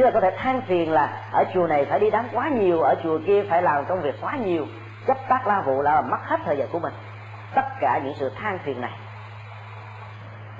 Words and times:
chứ 0.00 0.04
là 0.04 0.10
có 0.10 0.20
thể 0.20 0.30
than 0.36 0.60
phiền 0.60 0.92
là 0.92 1.08
ở 1.32 1.44
chùa 1.54 1.66
này 1.66 1.84
phải 1.84 2.00
đi 2.00 2.10
đám 2.10 2.26
quá 2.32 2.48
nhiều, 2.48 2.82
ở 2.82 2.94
chùa 3.02 3.18
kia 3.26 3.42
phải 3.50 3.62
làm 3.62 3.84
công 3.84 4.00
việc 4.00 4.14
quá 4.20 4.36
nhiều. 4.36 4.66
Chấp 5.06 5.16
tác 5.28 5.46
la 5.46 5.60
vụ 5.60 5.82
là 5.82 6.00
mất 6.00 6.18
hết 6.22 6.36
thời 6.44 6.56
giờ 6.56 6.66
của 6.72 6.78
mình. 6.78 6.92
Tất 7.54 7.64
cả 7.80 8.00
những 8.04 8.14
sự 8.18 8.32
than 8.36 8.58
phiền 8.58 8.80
này, 8.80 8.92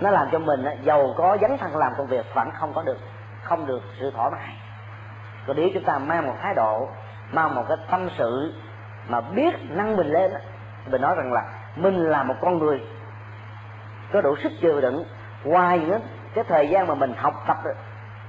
nó 0.01 0.11
làm 0.11 0.29
cho 0.33 0.38
mình 0.38 0.65
giàu 0.85 1.15
có, 1.17 1.37
dấn 1.40 1.58
thân 1.58 1.76
làm 1.76 1.92
công 1.99 2.06
việc, 2.06 2.26
vẫn 2.35 2.51
không 2.51 2.72
có 2.74 2.83
được, 2.83 2.99
không 3.42 3.67
được 3.67 3.83
sự 4.01 4.13
thoải 4.17 4.31
mái. 4.31 4.54
Còn 5.47 5.57
nếu 5.57 5.69
chúng 5.75 5.85
ta 5.85 5.99
mang 5.99 6.27
một 6.27 6.35
thái 6.43 6.54
độ, 6.54 6.88
mang 7.33 7.54
một 7.54 7.65
cái 7.69 7.77
tâm 7.91 8.09
sự 8.19 8.54
mà 9.09 9.21
biết 9.21 9.54
nâng 9.69 9.97
mình 9.97 10.07
lên 10.07 10.33
mình 10.87 11.03
nói 11.03 11.15
rằng 11.17 11.33
là 11.33 11.43
mình 11.77 12.04
là 12.04 12.22
một 12.22 12.35
con 12.41 12.59
người 12.59 12.81
có 14.13 14.21
đủ 14.21 14.37
sức 14.43 14.53
chịu 14.61 14.81
đựng. 14.81 15.04
Ngoài 15.45 15.79
những 15.79 16.01
cái 16.34 16.45
thời 16.48 16.69
gian 16.69 16.87
mà 16.87 16.95
mình 16.95 17.15
học 17.16 17.34
tập 17.47 17.57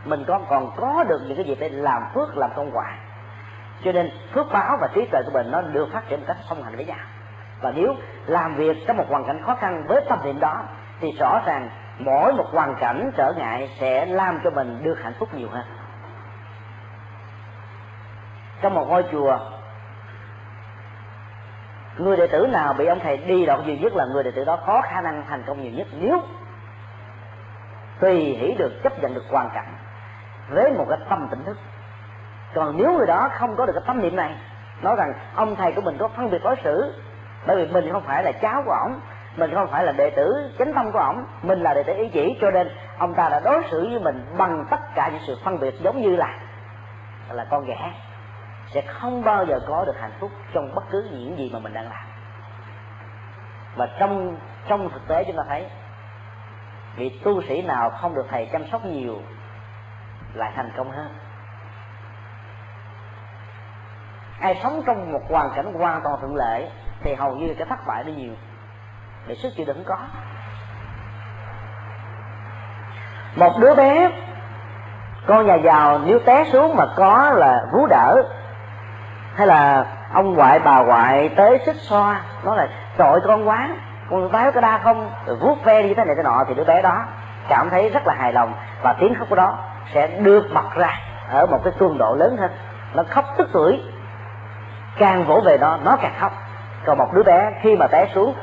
mình 0.05 0.23
con 0.27 0.45
còn 0.49 0.71
có 0.75 1.03
được 1.03 1.21
những 1.27 1.35
cái 1.35 1.45
gì 1.45 1.55
để 1.59 1.69
làm 1.69 2.03
phước, 2.13 2.37
làm 2.37 2.49
công 2.55 2.71
quả. 2.73 2.95
Cho 3.83 3.91
nên 3.91 4.09
phước 4.33 4.51
báo 4.51 4.77
và 4.81 4.87
trí 4.93 5.05
tuệ 5.05 5.21
của 5.25 5.31
mình 5.33 5.51
nó 5.51 5.61
được 5.61 5.89
phát 5.93 6.09
triển 6.09 6.19
một 6.19 6.25
cách 6.27 6.37
song 6.49 6.63
hành 6.63 6.75
với 6.75 6.85
nhau. 6.85 6.97
Và 7.61 7.71
nếu 7.75 7.95
làm 8.25 8.55
việc 8.55 8.77
trong 8.87 8.97
một 8.97 9.05
hoàn 9.09 9.25
cảnh 9.27 9.41
khó 9.45 9.55
khăn 9.55 9.83
với 9.87 10.05
tâm 10.09 10.19
niệm 10.23 10.39
đó, 10.39 10.63
thì 10.99 11.11
rõ 11.19 11.41
ràng 11.45 11.69
mỗi 11.99 12.33
một 12.33 12.45
hoàn 12.51 12.75
cảnh 12.75 13.11
trở 13.17 13.33
ngại 13.37 13.69
sẽ 13.79 14.05
làm 14.05 14.39
cho 14.43 14.49
mình 14.49 14.83
được 14.83 14.99
hạnh 15.03 15.13
phúc 15.19 15.29
nhiều 15.33 15.47
hơn. 15.51 15.65
Trong 18.61 18.73
một 18.73 18.85
ngôi 18.89 19.03
chùa, 19.11 19.39
người 21.97 22.17
đệ 22.17 22.27
tử 22.27 22.47
nào 22.47 22.73
bị 22.73 22.85
ông 22.85 22.99
thầy 22.99 23.17
đi 23.17 23.45
đoạn 23.45 23.67
nhiều 23.67 23.75
nhất 23.81 23.93
là 23.95 24.05
người 24.05 24.23
đệ 24.23 24.31
tử 24.31 24.45
đó 24.45 24.59
có 24.67 24.81
khả 24.81 25.01
năng 25.01 25.23
thành 25.29 25.43
công 25.47 25.63
nhiều 25.63 25.71
nhất 25.71 25.87
nếu 25.91 26.21
tùy 27.99 28.15
hỷ 28.15 28.55
được 28.57 28.71
chấp 28.83 28.99
nhận 28.99 29.13
được 29.13 29.23
hoàn 29.31 29.49
cảnh 29.53 29.73
với 30.51 30.71
một 30.71 30.85
cái 30.89 30.99
tâm 31.09 31.27
tỉnh 31.31 31.43
thức. 31.43 31.57
Còn 32.55 32.77
nếu 32.77 32.93
người 32.93 33.07
đó 33.07 33.29
không 33.31 33.55
có 33.55 33.65
được 33.65 33.73
cái 33.75 33.83
tâm 33.87 34.01
niệm 34.01 34.15
này, 34.15 34.35
nói 34.81 34.95
rằng 34.97 35.13
ông 35.35 35.55
thầy 35.55 35.71
của 35.71 35.81
mình 35.81 35.97
có 35.97 36.07
phân 36.07 36.29
biệt 36.29 36.43
đối 36.43 36.55
xử, 36.63 36.93
bởi 37.47 37.55
vì 37.55 37.73
mình 37.73 37.91
không 37.91 38.03
phải 38.03 38.23
là 38.23 38.31
cháu 38.31 38.63
của 38.65 38.71
ổng, 38.71 38.99
mình 39.35 39.51
không 39.53 39.67
phải 39.71 39.83
là 39.83 39.91
đệ 39.91 40.09
tử 40.09 40.51
chánh 40.59 40.73
tâm 40.73 40.91
của 40.91 40.99
ổng, 40.99 41.25
mình 41.41 41.59
là 41.59 41.73
đệ 41.73 41.83
tử 41.83 41.93
ý 41.93 42.09
chỉ, 42.13 42.37
cho 42.41 42.51
nên 42.51 42.69
ông 42.97 43.13
ta 43.13 43.29
đã 43.29 43.39
đối 43.39 43.63
xử 43.71 43.87
với 43.89 43.99
mình 43.99 44.25
bằng 44.37 44.65
tất 44.71 44.79
cả 44.95 45.09
những 45.09 45.21
sự 45.27 45.37
phân 45.45 45.59
biệt 45.59 45.73
giống 45.79 46.01
như 46.01 46.15
là 46.15 46.39
là 47.29 47.45
con 47.49 47.65
ghẻ, 47.65 47.93
sẽ 48.73 48.81
không 48.81 49.23
bao 49.23 49.45
giờ 49.45 49.59
có 49.67 49.85
được 49.85 49.99
hạnh 50.01 50.11
phúc 50.19 50.31
trong 50.53 50.75
bất 50.75 50.83
cứ 50.91 51.09
những 51.11 51.37
gì 51.37 51.49
mà 51.53 51.59
mình 51.59 51.73
đang 51.73 51.85
làm. 51.85 52.03
Và 53.75 53.87
trong 53.99 54.37
trong 54.67 54.89
thực 54.89 55.07
tế 55.07 55.23
chúng 55.23 55.37
ta 55.37 55.43
thấy, 55.47 55.65
vị 56.95 57.19
tu 57.23 57.41
sĩ 57.41 57.61
nào 57.61 57.89
không 57.89 58.15
được 58.15 58.25
thầy 58.29 58.49
chăm 58.51 58.67
sóc 58.71 58.85
nhiều 58.85 59.19
lại 60.33 60.51
thành 60.55 60.71
công 60.77 60.91
hơn. 60.91 61.15
Ai 64.39 64.59
sống 64.63 64.81
trong 64.85 65.13
một 65.13 65.21
hoàn 65.29 65.49
cảnh 65.55 65.73
hoàn 65.73 66.01
toàn 66.03 66.15
thuận 66.19 66.35
lợi 66.35 66.69
thì 67.03 67.13
hầu 67.13 67.35
như 67.35 67.55
cái 67.57 67.67
thất 67.69 67.87
bại 67.87 68.03
nó 68.03 68.11
nhiều. 68.11 68.33
Để 69.27 69.35
sức 69.35 69.49
chịu 69.57 69.65
đựng 69.65 69.83
có. 69.83 69.97
Một 73.35 73.59
đứa 73.59 73.75
bé, 73.75 74.09
con 75.27 75.47
nhà 75.47 75.55
giàu 75.55 75.99
nếu 76.05 76.19
té 76.19 76.45
xuống 76.51 76.75
mà 76.75 76.85
có 76.95 77.31
là 77.35 77.61
vú 77.73 77.87
đỡ, 77.87 78.23
hay 79.35 79.47
là 79.47 79.85
ông 80.13 80.33
ngoại 80.33 80.59
bà 80.59 80.79
ngoại 80.79 81.29
tới 81.29 81.59
xích 81.65 81.75
xoa, 81.75 82.21
nói 82.43 82.57
là 82.57 82.67
tội 82.97 83.21
con 83.27 83.47
quá 83.47 83.69
con 84.09 84.31
bé 84.31 84.51
cái 84.51 84.61
đa 84.61 84.77
không? 84.77 85.11
Rồi 85.25 85.37
vuốt 85.41 85.63
ve 85.63 85.83
như 85.83 85.93
thế 85.93 86.05
này 86.05 86.15
thế 86.15 86.23
nọ, 86.23 86.43
thì 86.47 86.53
đứa 86.53 86.63
bé 86.63 86.81
đó 86.81 87.05
cảm 87.49 87.69
thấy 87.69 87.89
rất 87.89 88.07
là 88.07 88.13
hài 88.13 88.33
lòng 88.33 88.53
và 88.83 88.95
tiếng 88.99 89.15
khóc 89.15 89.29
của 89.29 89.35
đó 89.35 89.57
sẽ 89.93 90.07
được 90.07 90.47
bật 90.53 90.75
ra 90.75 90.99
ở 91.29 91.45
một 91.45 91.59
cái 91.63 91.73
cường 91.79 91.97
độ 91.97 92.15
lớn 92.19 92.37
hơn. 92.37 92.51
Nó 92.93 93.03
khóc 93.09 93.25
tức 93.37 93.49
tuổi 93.53 93.81
càng 94.97 95.23
vỗ 95.23 95.41
về 95.45 95.57
nó 95.57 95.77
nó 95.83 95.97
càng 96.01 96.13
khóc. 96.19 96.31
Còn 96.85 96.97
một 96.97 97.13
đứa 97.13 97.23
bé, 97.23 97.51
khi 97.61 97.75
mà 97.75 97.87
té 97.87 98.07
xuống, 98.15 98.35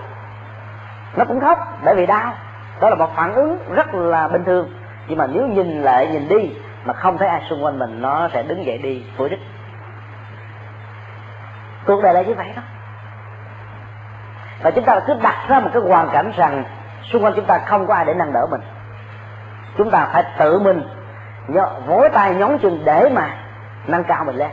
nó 1.17 1.25
cũng 1.25 1.41
khóc 1.41 1.59
bởi 1.85 1.95
vì 1.95 2.07
đau. 2.07 2.33
Đó 2.81 2.89
là 2.89 2.95
một 2.95 3.17
phản 3.17 3.35
ứng 3.35 3.59
rất 3.71 3.95
là 3.95 4.29
bình 4.29 4.45
thường. 4.45 4.69
Nhưng 5.09 5.19
mà 5.19 5.27
nếu 5.27 5.47
nhìn 5.47 5.83
lại, 5.83 6.07
nhìn 6.07 6.29
đi, 6.29 6.51
mà 6.85 6.95
không 6.95 7.19
thấy 7.19 7.29
ai 7.29 7.43
xung 7.51 7.65
quanh 7.65 7.79
mình, 7.79 8.03
nó 8.03 8.29
sẽ 8.33 8.43
đứng 8.43 8.67
dậy 8.67 8.79
đi, 8.79 9.05
phủi 9.17 9.29
đích 9.29 9.41
cuộc 11.87 12.03
đời 12.03 12.15
là 12.15 12.23
như 12.23 12.35
vậy 12.35 12.53
đó. 12.57 12.63
Và 14.63 14.71
chúng 14.71 14.85
ta 14.85 15.01
cứ 15.07 15.15
đặt 15.23 15.45
ra 15.49 15.61
một 15.61 15.71
cái 15.73 15.83
hoàn 15.83 16.09
cảnh 16.13 16.33
rằng 16.37 16.65
xung 17.13 17.25
quanh 17.25 17.33
chúng 17.37 17.45
ta 17.45 17.59
không 17.59 17.87
có 17.87 17.95
ai 17.95 18.05
để 18.05 18.15
nâng 18.15 18.33
đỡ 18.33 18.47
mình. 18.51 18.61
Chúng 19.79 19.91
ta 19.91 20.09
phải 20.13 20.25
tự 20.39 20.59
mình 20.59 20.83
vối 21.87 22.09
tay 22.09 22.35
nhón 22.35 22.59
chân 22.59 22.83
để 22.85 23.11
mà 23.15 23.31
nâng 23.87 24.05
cao 24.05 24.25
mình 24.25 24.37
lên. 24.37 24.51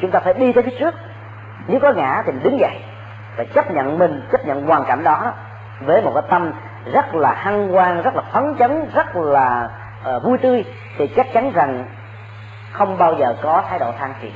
Chúng 0.00 0.10
ta 0.10 0.20
phải 0.20 0.34
đi 0.34 0.52
tới 0.52 0.62
phía 0.62 0.76
trước. 0.78 0.94
Nếu 1.66 1.80
có 1.80 1.92
ngã 1.92 2.22
thì 2.26 2.32
mình 2.32 2.42
đứng 2.42 2.58
dậy 2.60 2.80
và 3.36 3.44
chấp 3.54 3.70
nhận 3.70 3.98
mình 3.98 4.28
chấp 4.32 4.46
nhận 4.46 4.66
hoàn 4.66 4.84
cảnh 4.84 5.04
đó 5.04 5.32
với 5.80 6.02
một 6.02 6.12
cái 6.14 6.22
tâm 6.30 6.52
rất 6.92 7.14
là 7.14 7.34
hăng 7.34 7.68
hoan 7.68 8.02
rất 8.02 8.14
là 8.14 8.22
phấn 8.32 8.56
chấn 8.58 8.90
rất 8.94 9.16
là 9.16 9.68
uh, 10.16 10.22
vui 10.22 10.38
tươi 10.38 10.64
thì 10.98 11.06
chắc 11.06 11.26
chắn 11.32 11.52
rằng 11.54 11.84
không 12.72 12.98
bao 12.98 13.14
giờ 13.14 13.34
có 13.42 13.62
thái 13.68 13.78
độ 13.78 13.92
than 13.98 14.14
phiền. 14.20 14.32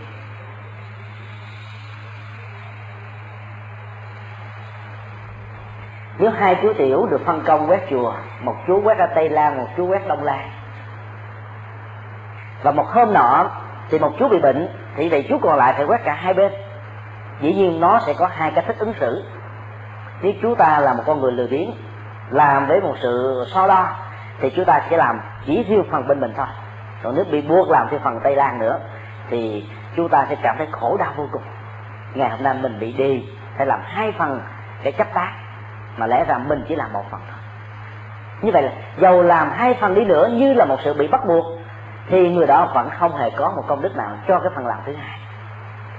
Nếu 6.18 6.30
hai 6.30 6.56
chú 6.62 6.72
tiểu 6.72 7.06
được 7.10 7.20
phân 7.26 7.42
công 7.46 7.70
quét 7.70 7.80
chùa 7.90 8.14
một 8.40 8.54
chú 8.66 8.80
quét 8.84 8.98
ra 8.98 9.06
tây 9.14 9.28
lan 9.28 9.58
một 9.58 9.66
chú 9.76 9.86
quét 9.86 10.08
đông 10.08 10.22
lan 10.22 10.50
và 12.66 12.72
một 12.72 12.86
hôm 12.86 13.12
nọ, 13.12 13.50
thì 13.90 13.98
một 13.98 14.12
chú 14.18 14.28
bị 14.28 14.38
bệnh, 14.38 14.68
thì 14.96 15.08
vậy 15.08 15.26
chú 15.28 15.38
còn 15.42 15.56
lại 15.56 15.74
phải 15.76 15.86
quét 15.86 16.04
cả 16.04 16.12
hai 16.12 16.34
bên. 16.34 16.52
Dĩ 17.40 17.52
nhiên 17.52 17.80
nó 17.80 18.00
sẽ 18.06 18.14
có 18.18 18.26
hai 18.26 18.50
cách 18.50 18.64
thức 18.66 18.78
ứng 18.78 18.92
xử. 19.00 19.24
Nếu 20.22 20.32
chúng 20.42 20.56
ta 20.56 20.80
là 20.80 20.94
một 20.94 21.02
con 21.06 21.20
người 21.20 21.32
lười 21.32 21.48
biếng, 21.48 21.70
làm 22.30 22.66
với 22.66 22.80
một 22.80 22.94
sự 23.02 23.44
so 23.54 23.68
đo, 23.68 23.88
thì 24.40 24.50
chúng 24.56 24.64
ta 24.64 24.80
sẽ 24.90 24.96
làm 24.96 25.20
chỉ 25.46 25.64
riêng 25.68 25.84
phần 25.90 26.08
bên 26.08 26.20
mình 26.20 26.32
thôi. 26.36 26.46
Còn 27.02 27.14
nếu 27.16 27.24
bị 27.30 27.42
buộc 27.42 27.70
làm 27.70 27.88
theo 27.90 28.00
phần 28.04 28.20
tây 28.22 28.36
lan 28.36 28.58
nữa, 28.58 28.78
thì 29.30 29.68
chúng 29.96 30.08
ta 30.08 30.26
sẽ 30.28 30.36
cảm 30.42 30.54
thấy 30.58 30.66
khổ 30.72 30.96
đau 30.96 31.12
vô 31.16 31.28
cùng. 31.32 31.42
Ngày 32.14 32.30
hôm 32.30 32.42
nay 32.42 32.54
mình 32.62 32.80
bị 32.80 32.92
đi, 32.92 33.24
phải 33.56 33.66
làm 33.66 33.80
hai 33.84 34.12
phần 34.18 34.40
để 34.82 34.92
chấp 34.92 35.06
tác 35.14 35.32
mà 35.96 36.06
lẽ 36.06 36.24
ra 36.28 36.38
mình 36.38 36.64
chỉ 36.68 36.74
làm 36.74 36.92
một 36.92 37.04
phần 37.10 37.20
thôi. 37.30 37.38
Như 38.42 38.50
vậy 38.52 38.62
là 38.62 38.70
dầu 38.98 39.22
làm 39.22 39.50
hai 39.50 39.74
phần 39.80 39.94
đi 39.94 40.04
nữa 40.04 40.28
như 40.32 40.54
là 40.54 40.64
một 40.64 40.76
sự 40.84 40.94
bị 40.94 41.08
bắt 41.08 41.26
buộc 41.26 41.55
thì 42.08 42.34
người 42.34 42.46
đó 42.46 42.68
vẫn 42.74 42.90
không 42.98 43.16
hề 43.16 43.30
có 43.30 43.52
một 43.56 43.62
công 43.66 43.82
đức 43.82 43.96
nào 43.96 44.10
cho 44.28 44.38
cái 44.38 44.52
phần 44.54 44.66
làm 44.66 44.78
thứ 44.86 44.92
hai. 44.94 45.18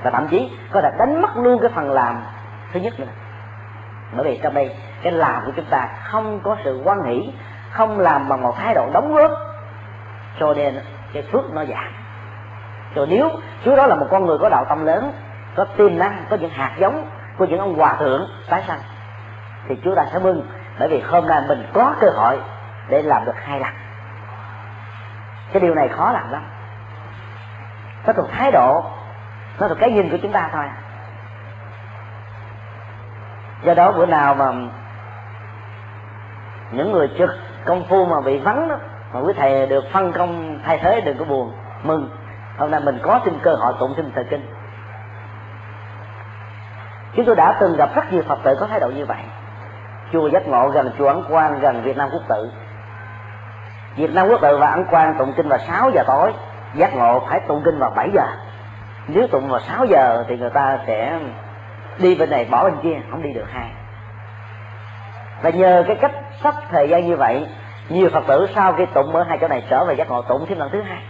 Và 0.04 0.12
thậm 0.12 0.28
chí 0.28 0.58
có 0.72 0.82
thể 0.82 0.90
đánh 1.00 1.22
mất 1.22 1.38
luôn 1.38 1.60
cái 1.62 1.72
phần 1.76 1.92
làm 1.92 2.24
thứ 2.74 2.80
nhất 2.80 3.00
nữa. 3.00 3.08
Bởi 4.16 4.26
vì 4.26 4.40
trong 4.44 4.54
đây, 4.54 4.76
cái 5.04 5.12
làm 5.12 5.46
của 5.46 5.52
chúng 5.56 5.66
ta 5.66 5.90
không 6.04 6.40
có 6.44 6.58
sự 6.64 6.82
quan 6.86 7.04
hỷ, 7.04 7.34
không 7.72 8.00
làm 8.00 8.30
bằng 8.30 8.42
một 8.42 8.56
thái 8.58 8.74
độ 8.74 8.90
đóng 8.94 9.16
góp. 9.16 9.32
Cho 10.40 10.54
nên 10.54 10.80
cái 11.14 11.24
phước 11.32 11.54
nó 11.54 11.66
giảm. 11.66 11.94
Rồi 12.96 13.08
nếu 13.10 13.30
chú 13.66 13.76
đó 13.76 13.88
là 13.88 13.96
một 13.96 14.08
con 14.12 14.26
người 14.26 14.38
có 14.42 14.50
đạo 14.50 14.66
tâm 14.70 14.86
lớn, 14.86 15.12
có 15.56 15.66
tiềm 15.66 15.98
năng, 15.98 16.26
có 16.30 16.36
những 16.36 16.50
hạt 16.50 16.72
giống 16.78 17.10
của 17.38 17.46
những 17.46 17.60
ông 17.60 17.78
hòa 17.78 17.96
thượng 18.00 18.28
tái 18.50 18.64
sanh, 18.68 18.80
thì 19.68 19.76
chúa 19.84 19.96
ta 19.96 20.06
sẽ 20.14 20.20
mừng. 20.20 20.48
Bởi 20.80 20.90
vì 20.90 21.02
hôm 21.02 21.28
nay 21.28 21.42
mình 21.48 21.68
có 21.74 21.96
cơ 22.00 22.10
hội 22.10 22.40
để 22.90 23.02
làm 23.02 23.26
được 23.26 23.36
hai 23.36 23.60
lần 23.60 23.74
cái 25.54 25.62
điều 25.62 25.76
này 25.76 25.88
khó 25.88 26.12
làm 26.12 26.32
lắm. 26.32 26.44
Nó 28.08 28.14
thuộc 28.14 28.30
thái 28.32 28.52
độ, 28.52 28.84
nó 29.60 29.68
thuộc 29.68 29.78
cái 29.80 29.92
nhìn 29.92 30.10
của 30.10 30.18
chúng 30.22 30.32
ta 30.32 30.50
thôi. 30.54 30.66
Do 33.64 33.74
đó 33.74 33.92
bữa 33.92 34.06
nào 34.06 34.36
mà 34.36 34.52
những 36.72 36.92
người 36.92 37.10
trực 37.18 37.30
công 37.66 37.84
phu 37.90 38.06
mà 38.06 38.22
bị 38.22 38.40
vắng 38.40 38.68
đó, 38.68 38.76
mà 39.14 39.20
quý 39.20 39.34
thầy 39.38 39.68
được 39.68 39.84
phân 39.94 40.12
công 40.12 40.60
thay 40.66 40.78
thế 40.78 41.02
đừng 41.02 41.18
có 41.18 41.26
buồn, 41.26 41.54
mừng. 41.84 42.10
Hôm 42.58 42.72
nay 42.72 42.80
mình 42.80 43.00
có 43.04 43.20
thêm 43.26 43.40
cơ 43.44 43.56
hội 43.56 43.74
tụng 43.80 43.94
thêm 43.98 44.12
thời 44.16 44.24
kinh. 44.24 44.54
Chúng 47.16 47.26
tôi 47.26 47.36
đã 47.36 47.58
từng 47.60 47.78
gặp 47.78 47.90
rất 47.96 48.14
nhiều 48.14 48.24
phật 48.28 48.40
tử 48.44 48.58
có 48.60 48.68
thái 48.68 48.80
độ 48.80 48.88
như 48.88 49.06
vậy. 49.06 49.18
Chùa 50.14 50.28
giác 50.28 50.48
ngộ 50.48 50.70
gần 50.70 50.92
chùa 50.98 51.08
ấn 51.08 51.24
quang, 51.30 51.60
gần 51.60 51.82
việt 51.82 51.98
nam 51.98 52.10
quốc 52.12 52.22
tự 52.30 52.52
việt 53.98 54.14
nam 54.14 54.28
quốc 54.28 54.42
tự 54.42 54.58
và 54.58 54.68
ấn 54.68 54.86
quang 54.86 55.16
tụng 55.20 55.34
kinh 55.38 55.50
vào 55.50 55.60
6 55.60 55.90
giờ 55.90 56.04
tối, 56.08 56.34
giác 56.74 56.96
ngộ 56.96 57.26
phải 57.30 57.40
tụng 57.48 57.62
kinh 57.66 57.80
vào 57.80 57.90
7 57.96 58.10
giờ. 58.14 58.26
Nếu 59.08 59.28
tụng 59.28 59.50
vào 59.50 59.60
6 59.60 59.86
giờ 59.86 60.24
thì 60.28 60.38
người 60.38 60.50
ta 60.50 60.80
sẽ 60.88 61.20
đi 61.98 62.16
bên 62.16 62.30
này 62.30 62.48
bỏ 62.52 62.64
bên 62.64 62.76
kia, 62.84 63.00
không 63.12 63.24
đi 63.24 63.34
được 63.34 63.46
hai. 63.52 63.70
Và 65.42 65.50
nhờ 65.50 65.84
cái 65.88 65.96
cách 65.96 66.12
sắp 66.44 66.56
thời 66.72 66.90
gian 66.90 67.08
như 67.08 67.16
vậy, 67.16 67.48
nhiều 67.90 68.10
phật 68.14 68.24
tử 68.28 68.48
sau 68.56 68.74
khi 68.74 68.86
tụng 68.86 69.16
ở 69.16 69.24
hai 69.24 69.38
chỗ 69.42 69.48
này 69.48 69.64
trở 69.70 69.86
về 69.86 69.94
giác 69.94 70.10
ngộ 70.10 70.22
tụng 70.22 70.46
thêm 70.50 70.60
lần 70.60 70.70
thứ 70.72 70.82
hai. 70.82 71.04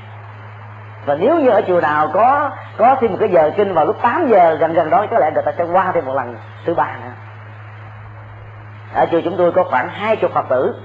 Và 1.06 1.16
nếu 1.16 1.40
như 1.40 1.50
ở 1.50 1.62
chùa 1.68 1.82
nào 1.82 2.10
có 2.14 2.52
có 2.78 2.96
thêm 3.02 3.12
một 3.12 3.18
cái 3.20 3.30
giờ 3.30 3.52
kinh 3.58 3.74
vào 3.74 3.86
lúc 3.86 4.02
8 4.02 4.28
giờ 4.28 4.56
gần 4.56 4.74
gần 4.74 4.90
đó, 4.90 5.06
có 5.12 5.20
lẽ 5.20 5.32
người 5.34 5.44
ta 5.44 5.52
sẽ 5.58 5.64
qua 5.64 5.92
thêm 5.94 6.06
một 6.06 6.14
lần 6.16 6.38
thứ 6.66 6.74
ba 6.74 6.96
nữa. 7.04 7.12
Ở 8.94 9.06
chùa 9.12 9.22
chúng 9.24 9.38
tôi 9.38 9.52
có 9.52 9.64
khoảng 9.64 9.90
hai 9.90 10.16
chục 10.16 10.32
phật 10.34 10.46
tử 10.50 10.76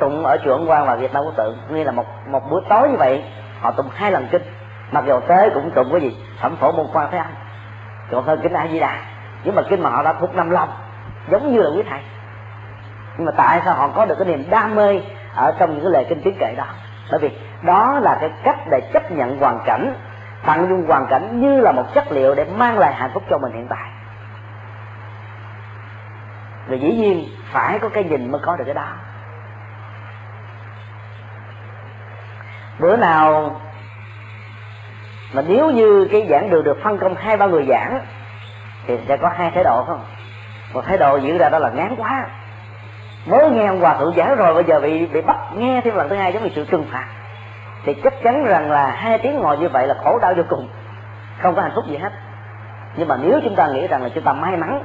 tụng 0.00 0.26
ở 0.26 0.38
chùa 0.44 0.52
Ấn 0.52 0.66
Quang 0.66 0.86
và 0.86 0.94
Việt 0.94 1.12
Nam 1.12 1.24
Quốc 1.24 1.34
Tự. 1.36 1.56
Như 1.68 1.84
là 1.84 1.92
một 1.92 2.04
một 2.26 2.50
buổi 2.50 2.62
tối 2.68 2.88
như 2.88 2.96
vậy, 2.96 3.24
họ 3.60 3.70
tụng 3.70 3.88
hai 3.94 4.12
lần 4.12 4.28
kinh. 4.30 4.42
Mặc 4.92 5.04
dù 5.06 5.20
tế 5.20 5.50
cũng 5.54 5.70
tụng 5.70 5.88
cái 5.92 6.00
gì? 6.00 6.16
Phẩm 6.42 6.56
phổ 6.56 6.72
môn 6.72 6.86
quan 6.92 7.08
thế 7.10 7.18
âm. 7.18 7.26
Còn 8.10 8.24
hơn 8.24 8.40
kinh 8.42 8.52
a 8.52 8.66
di 8.72 8.80
đà 8.80 8.98
nhưng 9.44 9.54
mà 9.54 9.62
kinh 9.62 9.82
mà 9.82 9.90
họ 9.90 10.02
đã 10.02 10.12
thuộc 10.12 10.34
năm 10.34 10.50
lòng, 10.50 10.68
giống 11.30 11.52
như 11.52 11.62
là 11.62 11.70
quý 11.70 11.82
thầy. 11.90 12.00
Nhưng 13.16 13.26
mà 13.26 13.32
tại 13.36 13.60
sao 13.64 13.74
họ 13.74 13.88
có 13.88 14.06
được 14.06 14.14
cái 14.18 14.28
niềm 14.28 14.44
đam 14.50 14.74
mê 14.74 15.00
ở 15.34 15.52
trong 15.58 15.74
những 15.74 15.82
cái 15.82 15.92
lời 15.92 16.06
kinh 16.08 16.22
tiếng 16.22 16.36
kệ 16.38 16.54
đó? 16.56 16.64
Bởi 17.10 17.20
vì 17.20 17.30
đó 17.62 18.00
là 18.02 18.18
cái 18.20 18.30
cách 18.44 18.58
để 18.70 18.80
chấp 18.92 19.10
nhận 19.12 19.38
hoàn 19.38 19.60
cảnh, 19.64 19.94
tận 20.46 20.68
dụng 20.68 20.86
hoàn 20.86 21.06
cảnh 21.06 21.40
như 21.40 21.60
là 21.60 21.72
một 21.72 21.94
chất 21.94 22.12
liệu 22.12 22.34
để 22.34 22.44
mang 22.44 22.78
lại 22.78 22.94
hạnh 22.94 23.10
phúc 23.14 23.22
cho 23.30 23.38
mình 23.38 23.52
hiện 23.52 23.66
tại. 23.68 23.90
Rồi 26.68 26.80
dĩ 26.80 26.96
nhiên 26.96 27.24
phải 27.52 27.78
có 27.78 27.88
cái 27.88 28.04
nhìn 28.04 28.32
mới 28.32 28.40
có 28.44 28.56
được 28.56 28.64
cái 28.64 28.74
đó. 28.74 28.88
Bữa 32.78 32.96
nào 32.96 33.60
mà 35.32 35.42
nếu 35.48 35.70
như 35.70 36.08
cái 36.12 36.26
giảng 36.30 36.50
đường 36.50 36.64
được 36.64 36.78
phân 36.82 36.98
công 36.98 37.14
hai, 37.14 37.36
ba 37.36 37.46
người 37.46 37.66
giảng, 37.68 38.00
thì 38.86 38.98
sẽ 39.08 39.16
có 39.16 39.28
hai 39.28 39.50
thái 39.50 39.64
độ 39.64 39.84
không? 39.86 40.04
Một 40.72 40.84
thái 40.86 40.98
độ 40.98 41.16
diễn 41.16 41.38
ra 41.38 41.48
đó 41.48 41.58
là 41.58 41.70
ngán 41.70 41.96
quá. 41.96 42.26
Mới 43.26 43.50
nghe 43.50 43.66
ông 43.66 43.80
hòa 43.80 43.96
thượng 43.98 44.14
giảng 44.16 44.36
rồi, 44.36 44.54
bây 44.54 44.64
giờ 44.64 44.80
bị 44.80 45.06
bị 45.06 45.20
bắt 45.20 45.36
nghe 45.54 45.80
thêm 45.84 45.96
lần 45.96 46.08
thứ 46.08 46.16
hai 46.16 46.32
giống 46.32 46.42
như 46.42 46.50
sự 46.54 46.64
trừng 46.64 46.86
phạt. 46.92 47.06
Thì 47.84 47.94
chắc 47.94 48.14
chắn 48.22 48.44
rằng 48.44 48.70
là 48.70 48.90
hai 48.90 49.18
tiếng 49.18 49.38
ngồi 49.40 49.58
như 49.58 49.68
vậy 49.68 49.86
là 49.86 49.94
khổ 50.04 50.18
đau 50.18 50.34
vô 50.36 50.42
cùng. 50.48 50.68
Không 51.42 51.54
có 51.54 51.62
hạnh 51.62 51.72
phúc 51.74 51.84
gì 51.88 51.96
hết. 51.96 52.12
Nhưng 52.96 53.08
mà 53.08 53.16
nếu 53.22 53.40
chúng 53.44 53.56
ta 53.56 53.66
nghĩ 53.66 53.86
rằng 53.86 54.02
là 54.02 54.08
chúng 54.08 54.24
ta 54.24 54.32
may 54.32 54.56
mắn, 54.56 54.82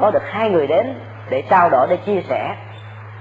có 0.00 0.10
được 0.10 0.22
hai 0.32 0.50
người 0.50 0.66
đến 0.66 1.00
để 1.30 1.42
trao 1.50 1.70
đổi, 1.70 1.86
để 1.90 1.96
chia 1.96 2.22
sẻ 2.28 2.56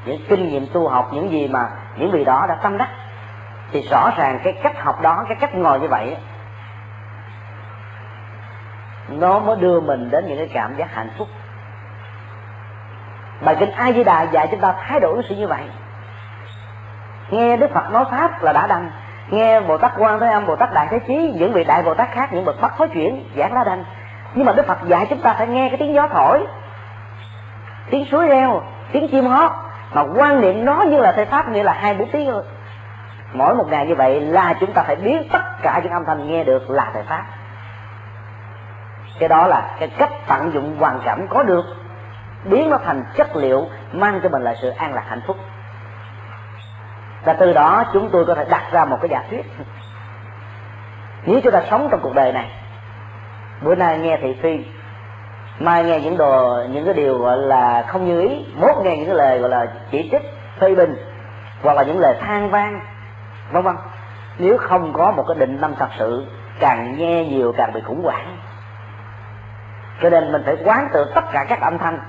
những 0.06 0.26
kinh 0.30 0.50
nghiệm 0.50 0.68
tu 0.74 0.88
học, 0.88 1.10
những 1.14 1.32
gì 1.32 1.48
mà 1.48 1.70
những 1.98 2.12
vị 2.12 2.24
đó 2.24 2.46
đã 2.50 2.56
tâm 2.56 2.78
đắc 2.78 2.90
thì 3.72 3.88
rõ 3.92 4.12
ràng 4.18 4.40
cái 4.44 4.54
cách 4.64 4.84
học 4.84 5.02
đó, 5.02 5.26
cái 5.28 5.38
cách 5.42 5.56
ngồi 5.56 5.80
như 5.80 5.88
vậy 5.88 6.18
nó 9.20 9.40
mới 9.40 9.56
đưa 9.56 9.80
mình 9.80 10.10
đến 10.12 10.28
những 10.28 10.38
cái 10.38 10.50
cảm 10.54 10.76
giác 10.76 10.94
hạnh 10.94 11.10
phúc. 11.18 11.28
Bài 13.42 13.56
kinh 13.60 13.72
a 13.72 13.92
di 13.92 14.04
đà 14.04 14.22
dạy 14.22 14.48
chúng 14.52 14.60
ta 14.60 14.74
thái 14.88 15.00
độ 15.00 15.12
ứng 15.12 15.22
xử 15.30 15.36
như 15.36 15.48
vậy. 15.48 15.62
Nghe 17.30 17.58
đức 17.58 17.72
phật 17.74 17.92
nói 17.92 18.06
pháp 18.12 18.44
là 18.44 18.54
đã 18.54 18.68
đành. 18.68 18.92
Nghe 19.30 19.62
bồ 19.62 19.78
tát 19.78 19.92
quan 19.98 20.20
thế 20.20 20.28
âm, 20.28 20.46
bồ 20.46 20.56
tát 20.56 20.74
đại 20.74 20.88
thế 20.90 21.00
chí, 21.08 21.34
những 21.36 21.54
vị 21.54 21.64
đại 21.64 21.84
bồ 21.84 21.94
tát 21.94 22.12
khác, 22.12 22.34
những 22.34 22.46
bậc 22.46 22.62
bắt 22.62 22.74
thối 22.78 22.88
chuyển, 22.88 23.30
giảng 23.36 23.54
đã 23.54 23.64
đành. 23.64 23.84
Nhưng 24.34 24.46
mà 24.46 24.54
đức 24.54 24.68
phật 24.68 24.78
dạy 24.88 25.08
chúng 25.10 25.22
ta 25.22 25.34
phải 25.34 25.48
nghe 25.48 25.70
cái 25.70 25.78
tiếng 25.78 25.94
gió 25.94 26.08
thổi, 26.08 26.48
tiếng 27.90 28.06
suối 28.12 28.28
reo, 28.28 28.62
tiếng 28.92 29.08
chim 29.12 29.26
hót. 29.26 29.52
Mà 29.94 30.04
quan 30.16 30.42
niệm 30.42 30.66
nó 30.66 30.82
như 30.82 31.02
là 31.02 31.12
thầy 31.12 31.26
pháp, 31.26 31.50
nghĩa 31.50 31.64
là 31.64 31.74
hai 31.74 31.94
bốn 31.94 32.12
tiếng 32.12 32.32
thôi 32.32 32.44
mỗi 33.34 33.56
một 33.56 33.68
ngày 33.70 33.88
như 33.88 33.96
vậy 33.96 34.22
là 34.22 34.54
chúng 34.60 34.74
ta 34.74 34.84
phải 34.84 34.96
biến 34.96 35.28
tất 35.32 35.44
cả 35.62 35.82
những 35.84 35.94
âm 35.94 36.06
thanh 36.06 36.32
nghe 36.32 36.44
được 36.44 36.70
là 36.70 36.92
thời 36.94 37.04
pháp 37.04 37.24
cái 39.22 39.30
đó 39.30 39.48
là 39.48 39.76
cái 39.80 39.90
cách 39.98 40.12
tận 40.28 40.52
dụng 40.54 40.76
hoàn 40.80 41.00
cảnh 41.06 41.28
có 41.30 41.44
được. 41.44 41.66
Biến 42.44 42.70
nó 42.70 42.78
thành 42.86 43.04
chất 43.16 43.36
liệu, 43.36 43.68
mang 43.92 44.20
cho 44.24 44.30
mình 44.30 44.42
lại 44.42 44.56
sự 44.62 44.70
an 44.70 44.94
lạc 44.94 45.04
hạnh 45.08 45.22
phúc. 45.28 45.38
Và 47.24 47.34
từ 47.34 47.54
đó 47.54 47.84
chúng 47.94 48.10
tôi 48.10 48.26
có 48.26 48.36
thể 48.36 48.46
đặt 48.50 48.64
ra 48.72 48.86
một 48.86 48.98
cái 49.02 49.10
giả 49.10 49.24
thuyết. 49.30 49.46
Nếu 51.26 51.42
chúng 51.44 51.54
ta 51.54 51.62
sống 51.70 51.88
trong 51.92 52.00
cuộc 52.04 52.16
đời 52.16 52.34
này, 52.34 52.50
bữa 53.62 53.76
nay 53.76 54.00
nghe 54.00 54.18
thị 54.22 54.38
phi, 54.42 54.66
mai 55.60 55.84
nghe 55.84 56.00
những 56.00 56.18
đồ, 56.18 56.64
những 56.70 56.86
cái 56.86 56.94
điều 56.94 57.18
gọi 57.18 57.38
là 57.38 57.86
không 57.88 58.06
như 58.06 58.22
ý, 58.22 58.46
mốt 58.56 58.76
nghe 58.84 58.98
những 58.98 59.06
cái 59.06 59.16
lời 59.16 59.40
gọi 59.40 59.50
là 59.50 59.68
chỉ 59.92 60.10
trích, 60.12 60.22
phê 60.60 60.76
bình, 60.76 60.96
hoặc 61.64 61.74
là 61.74 61.84
những 61.84 62.00
lời 62.00 62.16
than 62.22 62.50
vang 62.50 62.80
vân 63.52 63.64
vân. 63.64 63.76
Nếu 64.38 64.58
không 64.58 64.94
có 64.94 65.12
một 65.12 65.26
cái 65.28 65.38
định 65.40 65.58
tâm 65.62 65.74
thật 65.80 65.90
sự, 66.00 66.26
càng 66.60 66.96
nghe 66.98 67.26
nhiều 67.26 67.54
càng 67.58 67.74
bị 67.74 67.82
khủng 67.82 68.04
hoảng. 68.04 68.38
Cho 70.02 70.10
nên 70.10 70.32
mình 70.32 70.42
phải 70.46 70.58
quán 70.64 70.90
tự 70.94 71.12
tất 71.16 71.24
cả 71.32 71.46
các 71.50 71.62
âm 71.62 71.78
thanh. 71.78 72.00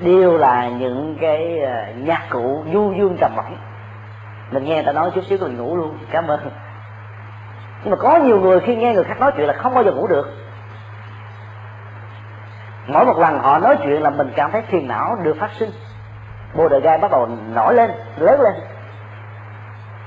Đều 0.00 0.38
là 0.38 0.68
những 0.68 1.16
cái 1.20 1.60
ờ, 1.60 1.92
nhạc 1.96 2.22
cụ 2.30 2.64
du 2.72 2.92
dương 2.98 3.16
trầm 3.20 3.32
bổng 3.36 3.56
mình 4.50 4.64
nghe 4.64 4.82
ta 4.82 4.92
nói 4.92 5.10
chút 5.14 5.24
xíu 5.28 5.38
rồi 5.38 5.50
ngủ 5.50 5.76
luôn. 5.76 5.98
Cảm 6.10 6.26
ơn. 6.26 6.50
Nhưng 7.84 7.90
mà 7.90 7.96
có 7.96 8.16
nhiều 8.16 8.40
người 8.40 8.60
khi 8.60 8.76
nghe 8.76 8.94
người 8.94 9.04
khác 9.04 9.20
nói 9.20 9.32
chuyện 9.36 9.46
là 9.46 9.54
không 9.54 9.74
bao 9.74 9.84
giờ 9.84 9.92
ngủ 9.92 10.06
được. 10.06 10.28
Mỗi 12.86 13.04
một 13.04 13.18
lần 13.18 13.38
họ 13.38 13.58
nói 13.58 13.76
chuyện 13.82 14.02
là 14.02 14.10
mình 14.10 14.32
cảm 14.36 14.50
thấy 14.50 14.62
phiền 14.62 14.88
não 14.88 15.16
được 15.22 15.36
phát 15.40 15.50
sinh. 15.58 15.70
Bồ 16.54 16.68
đề 16.68 16.80
gai 16.80 16.98
bắt 16.98 17.10
đầu 17.10 17.28
nổi 17.54 17.74
lên, 17.74 17.90
lớn 18.16 18.40
lên 18.40 18.52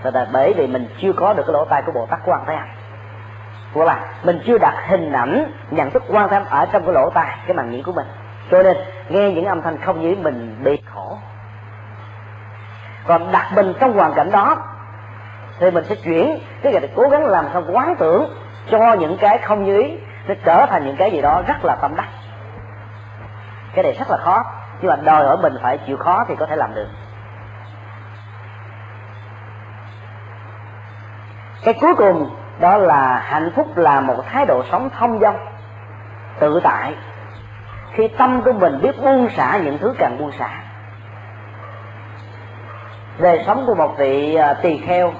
là 0.03 0.27
bởi 0.33 0.53
vì 0.53 0.67
mình 0.67 0.87
chưa 1.01 1.13
có 1.13 1.33
được 1.33 1.43
cái 1.47 1.53
lỗ 1.53 1.65
tai 1.65 1.81
của 1.81 1.91
bồ 1.91 2.05
tát 2.05 2.19
quan 2.25 2.43
thế 2.47 2.55
âm. 2.55 2.67
Hoặc 3.73 3.85
là 3.85 3.99
mình 4.23 4.39
chưa 4.45 4.57
đặt 4.57 4.75
hình 4.87 5.11
ảnh, 5.11 5.51
nhận 5.71 5.91
thức 5.91 6.03
quan 6.07 6.29
thế 6.29 6.41
ở 6.49 6.65
trong 6.65 6.85
cái 6.85 6.93
lỗ 6.93 7.09
tai, 7.09 7.37
cái 7.47 7.55
màn 7.55 7.71
nhĩ 7.71 7.81
của 7.81 7.91
mình. 7.91 8.05
Cho 8.51 8.63
nên, 8.63 8.77
nghe 9.09 9.31
những 9.31 9.45
âm 9.45 9.61
thanh 9.61 9.77
không 9.81 10.01
như 10.01 10.15
mình 10.21 10.55
bị 10.63 10.79
khổ. 10.93 11.17
Còn 13.07 13.31
đặt 13.31 13.51
mình 13.55 13.73
trong 13.79 13.93
hoàn 13.93 14.13
cảnh 14.13 14.31
đó, 14.31 14.57
thì 15.59 15.71
mình 15.71 15.83
sẽ 15.83 15.95
chuyển 15.95 16.39
cái 16.61 16.73
việc 16.73 16.91
cố 16.95 17.09
gắng 17.09 17.25
làm 17.25 17.45
sao 17.53 17.63
quán 17.71 17.95
tưởng 17.99 18.25
cho 18.71 18.93
những 18.93 19.17
cái 19.17 19.37
không 19.37 19.63
như 19.63 19.81
ý, 19.81 19.97
nó 20.27 20.35
trở 20.45 20.65
thành 20.65 20.85
những 20.85 20.95
cái 20.95 21.11
gì 21.11 21.21
đó 21.21 21.41
rất 21.47 21.65
là 21.65 21.75
tâm 21.81 21.95
đắc. 21.95 22.07
Cái 23.73 23.83
này 23.83 23.93
rất 23.99 24.09
là 24.09 24.17
khó, 24.17 24.43
nhưng 24.81 24.89
mà 24.89 24.95
đòi 24.95 25.25
hỏi 25.25 25.37
mình 25.37 25.53
phải 25.61 25.77
chịu 25.77 25.97
khó 25.97 26.25
thì 26.27 26.35
có 26.35 26.45
thể 26.45 26.55
làm 26.55 26.75
được. 26.75 26.87
Cái 31.63 31.73
cuối 31.73 31.95
cùng 31.95 32.29
đó 32.59 32.77
là 32.77 33.19
hạnh 33.25 33.51
phúc 33.55 33.77
là 33.77 34.01
một 34.01 34.23
thái 34.31 34.45
độ 34.45 34.63
sống 34.71 34.89
thông 34.99 35.19
dong, 35.19 35.35
tự 36.39 36.59
tại. 36.63 36.93
Khi 37.93 38.07
tâm 38.07 38.41
của 38.41 38.53
mình 38.53 38.79
biết 38.81 39.01
buông 39.03 39.29
xả 39.29 39.59
những 39.63 39.77
thứ 39.77 39.93
cần 39.97 40.17
buông 40.19 40.31
xả. 40.39 40.49
Đời 43.19 43.43
sống 43.45 43.63
của 43.67 43.75
một 43.75 43.97
vị 43.97 44.35
à, 44.35 44.53
tỳ 44.53 44.77
kheo 44.77 45.13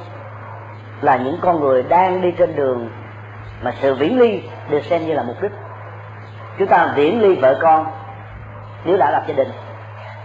là 1.01 1.17
những 1.17 1.37
con 1.41 1.59
người 1.59 1.83
đang 1.83 2.21
đi 2.21 2.31
trên 2.37 2.55
đường 2.55 2.89
mà 3.63 3.73
sự 3.81 3.95
viễn 3.95 4.19
ly 4.19 4.43
được 4.69 4.85
xem 4.85 5.01
như 5.05 5.13
là 5.13 5.23
mục 5.23 5.41
đích. 5.41 5.51
Chúng 6.57 6.67
ta 6.67 6.93
viễn 6.95 7.21
ly 7.21 7.35
vợ 7.35 7.59
con 7.61 7.85
nếu 8.85 8.97
đã 8.97 9.11
lập 9.11 9.23
gia 9.27 9.33
đình. 9.33 9.49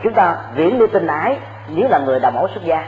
Chúng 0.02 0.14
ta 0.14 0.36
viễn 0.54 0.78
ly 0.78 0.86
tình 0.92 1.06
ái 1.06 1.38
nếu 1.68 1.88
là 1.88 1.98
người 1.98 2.20
đạo 2.20 2.32
mẫu 2.32 2.48
xuất 2.48 2.64
gia. 2.64 2.84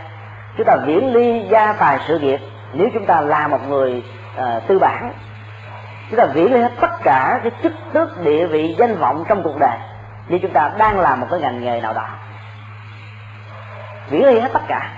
Chúng 0.57 0.67
ta 0.67 0.77
viễn 0.87 1.13
ly 1.13 1.47
gia 1.49 1.73
tài 1.73 1.99
sự 2.07 2.19
nghiệp 2.19 2.41
nếu 2.73 2.89
chúng 2.95 3.07
ta 3.07 3.21
là 3.21 3.49
một 3.49 3.69
người 3.69 4.05
uh, 4.39 4.67
tư 4.67 4.79
bản 4.79 5.13
chúng 6.11 6.19
ta 6.19 6.27
viễn 6.27 6.53
ly 6.53 6.61
hết 6.61 6.73
tất 6.81 6.91
cả 7.03 7.41
cái 7.43 7.53
chức 7.63 7.73
tước 7.93 8.25
địa 8.25 8.47
vị 8.47 8.75
danh 8.79 8.97
vọng 8.97 9.25
trong 9.29 9.43
cuộc 9.43 9.59
đời. 9.61 9.79
Nếu 10.29 10.39
chúng 10.43 10.53
ta 10.53 10.71
đang 10.79 11.01
làm 11.01 11.21
một 11.21 11.27
cái 11.31 11.41
ngành 11.41 11.65
nghề 11.65 11.81
nào 11.81 11.95
đó. 11.95 12.07
Viễn 14.11 14.27
ly 14.27 14.41
hết 14.41 14.51
tất 14.53 14.63
cả. 14.69 14.91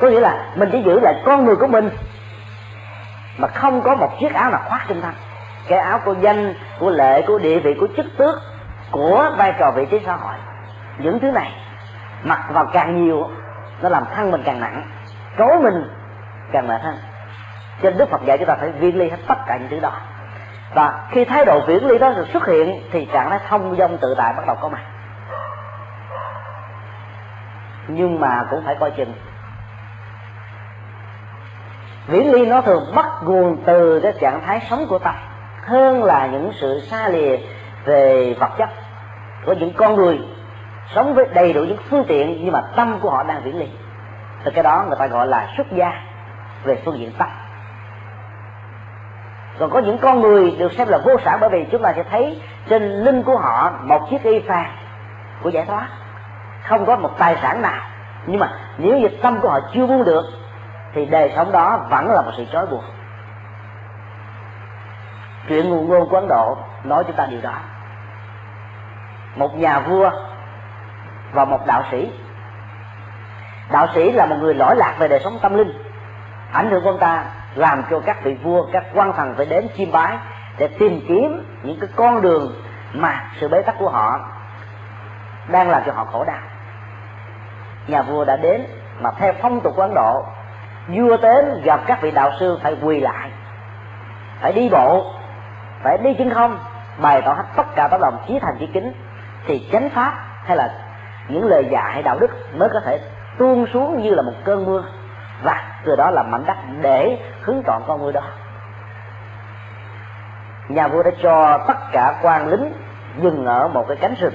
Có 0.00 0.08
nghĩa 0.08 0.20
là 0.20 0.44
mình 0.56 0.68
chỉ 0.72 0.82
giữ 0.82 1.00
lại 1.00 1.14
con 1.24 1.44
người 1.44 1.56
của 1.56 1.66
mình 1.66 1.90
mà 3.38 3.48
không 3.48 3.82
có 3.82 3.96
một 3.96 4.10
chiếc 4.20 4.34
áo 4.34 4.50
nào 4.50 4.60
khoác 4.68 4.84
trên 4.88 5.00
thân. 5.00 5.14
Cái 5.68 5.78
áo 5.78 6.00
của 6.04 6.14
danh 6.20 6.54
của 6.78 6.90
lệ 6.90 7.22
của 7.26 7.38
địa 7.38 7.58
vị 7.58 7.74
của 7.80 7.88
chức 7.96 8.06
tước 8.16 8.38
của 8.90 9.30
vai 9.36 9.54
trò 9.58 9.70
vị 9.70 9.86
trí 9.90 10.00
xã 10.06 10.16
hội. 10.16 10.34
Những 10.98 11.20
thứ 11.20 11.30
này 11.30 11.52
mặc 12.22 12.44
vào 12.48 12.66
càng 12.72 13.04
nhiều 13.04 13.30
nó 13.82 13.88
làm 13.88 14.04
thân 14.14 14.30
mình 14.30 14.42
càng 14.44 14.60
nặng 14.60 14.82
cấu 15.36 15.60
mình 15.62 15.88
càng 16.52 16.68
mệt 16.68 16.82
hơn. 16.82 16.94
Cho 17.82 17.90
nên 17.90 17.98
đức 17.98 18.10
phật 18.10 18.24
dạy 18.24 18.38
chúng 18.38 18.46
ta 18.46 18.56
phải 18.60 18.68
viên 18.68 18.98
ly 18.98 19.10
hết 19.10 19.16
tất 19.26 19.38
cả 19.46 19.56
những 19.56 19.68
thứ 19.68 19.80
đó. 19.80 19.92
Và 20.74 21.08
khi 21.10 21.24
thái 21.24 21.44
độ 21.44 21.60
viễn 21.66 21.86
ly 21.86 21.98
đó 21.98 22.12
được 22.12 22.28
xuất 22.32 22.46
hiện, 22.46 22.82
thì 22.92 23.08
trạng 23.12 23.30
thái 23.30 23.38
thông 23.48 23.76
dong 23.76 23.98
tự 23.98 24.14
tại 24.18 24.32
bắt 24.36 24.46
đầu 24.46 24.56
có 24.60 24.68
mặt. 24.68 24.82
Nhưng 27.88 28.20
mà 28.20 28.46
cũng 28.50 28.62
phải 28.64 28.76
coi 28.80 28.90
chừng. 28.90 29.14
Viễn 32.06 32.32
ly 32.32 32.46
nó 32.46 32.60
thường 32.60 32.92
bắt 32.94 33.06
nguồn 33.22 33.56
từ 33.64 34.00
cái 34.00 34.12
trạng 34.20 34.40
thái 34.46 34.60
sống 34.70 34.86
của 34.88 34.98
tâm, 34.98 35.14
hơn 35.62 36.04
là 36.04 36.26
những 36.26 36.52
sự 36.60 36.80
xa 36.90 37.08
lìa 37.08 37.36
về 37.84 38.34
vật 38.40 38.50
chất 38.58 38.68
của 39.46 39.52
những 39.52 39.72
con 39.72 39.94
người, 39.94 40.18
sống 40.94 41.14
với 41.14 41.24
đầy 41.34 41.52
đủ 41.52 41.60
những 41.60 41.78
phương 41.90 42.04
tiện 42.08 42.38
nhưng 42.44 42.52
mà 42.52 42.62
tâm 42.76 42.98
của 43.00 43.10
họ 43.10 43.22
đang 43.22 43.42
viễn 43.44 43.58
ly 43.58 43.68
thì 44.44 44.50
cái 44.54 44.64
đó 44.64 44.84
người 44.88 44.96
ta 44.98 45.06
gọi 45.06 45.26
là 45.26 45.48
xuất 45.56 45.72
gia 45.72 45.92
về 46.64 46.82
phương 46.84 46.98
diện 46.98 47.12
tâm. 47.18 47.28
Còn 49.58 49.70
có 49.70 49.78
những 49.78 49.98
con 49.98 50.20
người 50.20 50.56
được 50.58 50.72
xem 50.72 50.88
là 50.88 50.98
vô 50.98 51.16
sản 51.24 51.38
bởi 51.40 51.50
vì 51.50 51.66
chúng 51.72 51.82
ta 51.82 51.92
sẽ 51.96 52.02
thấy 52.10 52.42
trên 52.68 52.82
lưng 52.82 53.22
của 53.22 53.38
họ 53.38 53.72
một 53.82 54.06
chiếc 54.10 54.22
y 54.22 54.40
phàn 54.40 54.64
của 55.42 55.48
giải 55.48 55.64
thoát. 55.66 55.88
Không 56.62 56.86
có 56.86 56.96
một 56.96 57.10
tài 57.18 57.36
sản 57.42 57.62
nào. 57.62 57.80
Nhưng 58.26 58.40
mà 58.40 58.52
nếu 58.78 58.96
như 58.96 59.08
tâm 59.22 59.40
của 59.40 59.48
họ 59.48 59.60
chưa 59.72 59.86
buông 59.86 60.04
được, 60.04 60.24
thì 60.94 61.06
đời 61.06 61.32
sống 61.36 61.52
đó 61.52 61.86
vẫn 61.90 62.08
là 62.08 62.22
một 62.22 62.30
sự 62.36 62.44
trói 62.52 62.66
buộc. 62.66 62.84
Chuyện 65.48 65.70
nguồn 65.70 65.88
ngôn 65.88 66.08
của 66.08 66.16
ấn 66.16 66.28
độ 66.28 66.58
nói 66.84 67.04
chúng 67.04 67.16
ta 67.16 67.26
điều 67.26 67.40
đó. 67.40 67.54
Một 69.36 69.54
nhà 69.54 69.80
vua 69.80 70.10
và 71.32 71.44
một 71.44 71.66
đạo 71.66 71.82
sĩ 71.90 72.12
đạo 73.70 73.86
sĩ 73.94 74.12
là 74.12 74.26
một 74.26 74.36
người 74.40 74.54
lỗi 74.54 74.76
lạc 74.76 74.94
về 74.98 75.08
đời 75.08 75.20
sống 75.24 75.38
tâm 75.42 75.54
linh. 75.54 75.72
Ảnh 76.52 76.70
hưởng 76.70 76.84
của 76.84 76.90
ông 76.90 76.98
ta 76.98 77.24
làm 77.54 77.82
cho 77.90 78.00
các 78.00 78.24
vị 78.24 78.34
vua, 78.34 78.66
các 78.72 78.84
quan 78.94 79.12
thần 79.12 79.34
phải 79.36 79.46
đến 79.46 79.68
chiêm 79.76 79.92
bái 79.92 80.18
để 80.58 80.68
tìm 80.78 81.00
kiếm 81.08 81.44
những 81.62 81.80
cái 81.80 81.88
con 81.96 82.22
đường 82.22 82.54
mà 82.92 83.30
sự 83.40 83.48
bế 83.48 83.62
tắc 83.62 83.78
của 83.78 83.88
họ 83.88 84.20
đang 85.48 85.70
làm 85.70 85.82
cho 85.86 85.92
họ 85.92 86.04
khổ 86.04 86.24
đau. 86.24 86.40
Nhà 87.86 88.02
vua 88.02 88.24
đã 88.24 88.36
đến 88.36 88.66
mà 89.00 89.10
theo 89.18 89.32
phong 89.42 89.60
tục 89.60 89.72
của 89.76 89.82
ấn 89.82 89.94
độ, 89.94 90.24
vua 90.88 91.16
đến 91.16 91.62
gặp 91.64 91.80
các 91.86 92.02
vị 92.02 92.10
đạo 92.10 92.30
sư 92.40 92.58
phải 92.62 92.76
quỳ 92.82 93.00
lại, 93.00 93.30
phải 94.40 94.52
đi 94.52 94.68
bộ, 94.68 95.14
phải 95.82 95.98
đi 95.98 96.14
chân 96.18 96.34
không, 96.34 96.58
bày 96.98 97.22
tỏ 97.22 97.32
hết 97.32 97.44
tất 97.56 97.74
cả 97.74 97.88
tấm 97.88 98.00
lòng 98.00 98.24
chí 98.28 98.38
thành 98.38 98.56
chí 98.60 98.66
kính. 98.66 98.92
Thì 99.46 99.68
chánh 99.72 99.90
pháp 99.90 100.12
hay 100.44 100.56
là 100.56 100.70
những 101.28 101.46
lời 101.46 101.68
dạy 101.70 101.92
hay 101.92 102.02
đạo 102.02 102.18
đức 102.20 102.30
mới 102.58 102.68
có 102.72 102.80
thể 102.80 103.00
tuôn 103.38 103.66
xuống 103.72 104.02
như 104.02 104.14
là 104.14 104.22
một 104.22 104.34
cơn 104.44 104.64
mưa. 104.64 104.84
Và 105.42 105.62
từ 105.84 105.96
đó 105.96 106.10
là 106.10 106.22
mảnh 106.22 106.44
đất 106.46 106.56
để 106.80 107.18
hứng 107.42 107.62
trọn 107.66 107.82
con 107.86 108.00
mưa 108.00 108.12
đó. 108.12 108.22
Nhà 110.68 110.88
vua 110.88 111.02
đã 111.02 111.10
cho 111.22 111.58
tất 111.68 111.76
cả 111.92 112.14
quan 112.22 112.48
lính 112.48 112.72
dừng 113.18 113.46
ở 113.46 113.68
một 113.68 113.84
cái 113.88 113.96
cánh 113.96 114.14
rừng. 114.14 114.34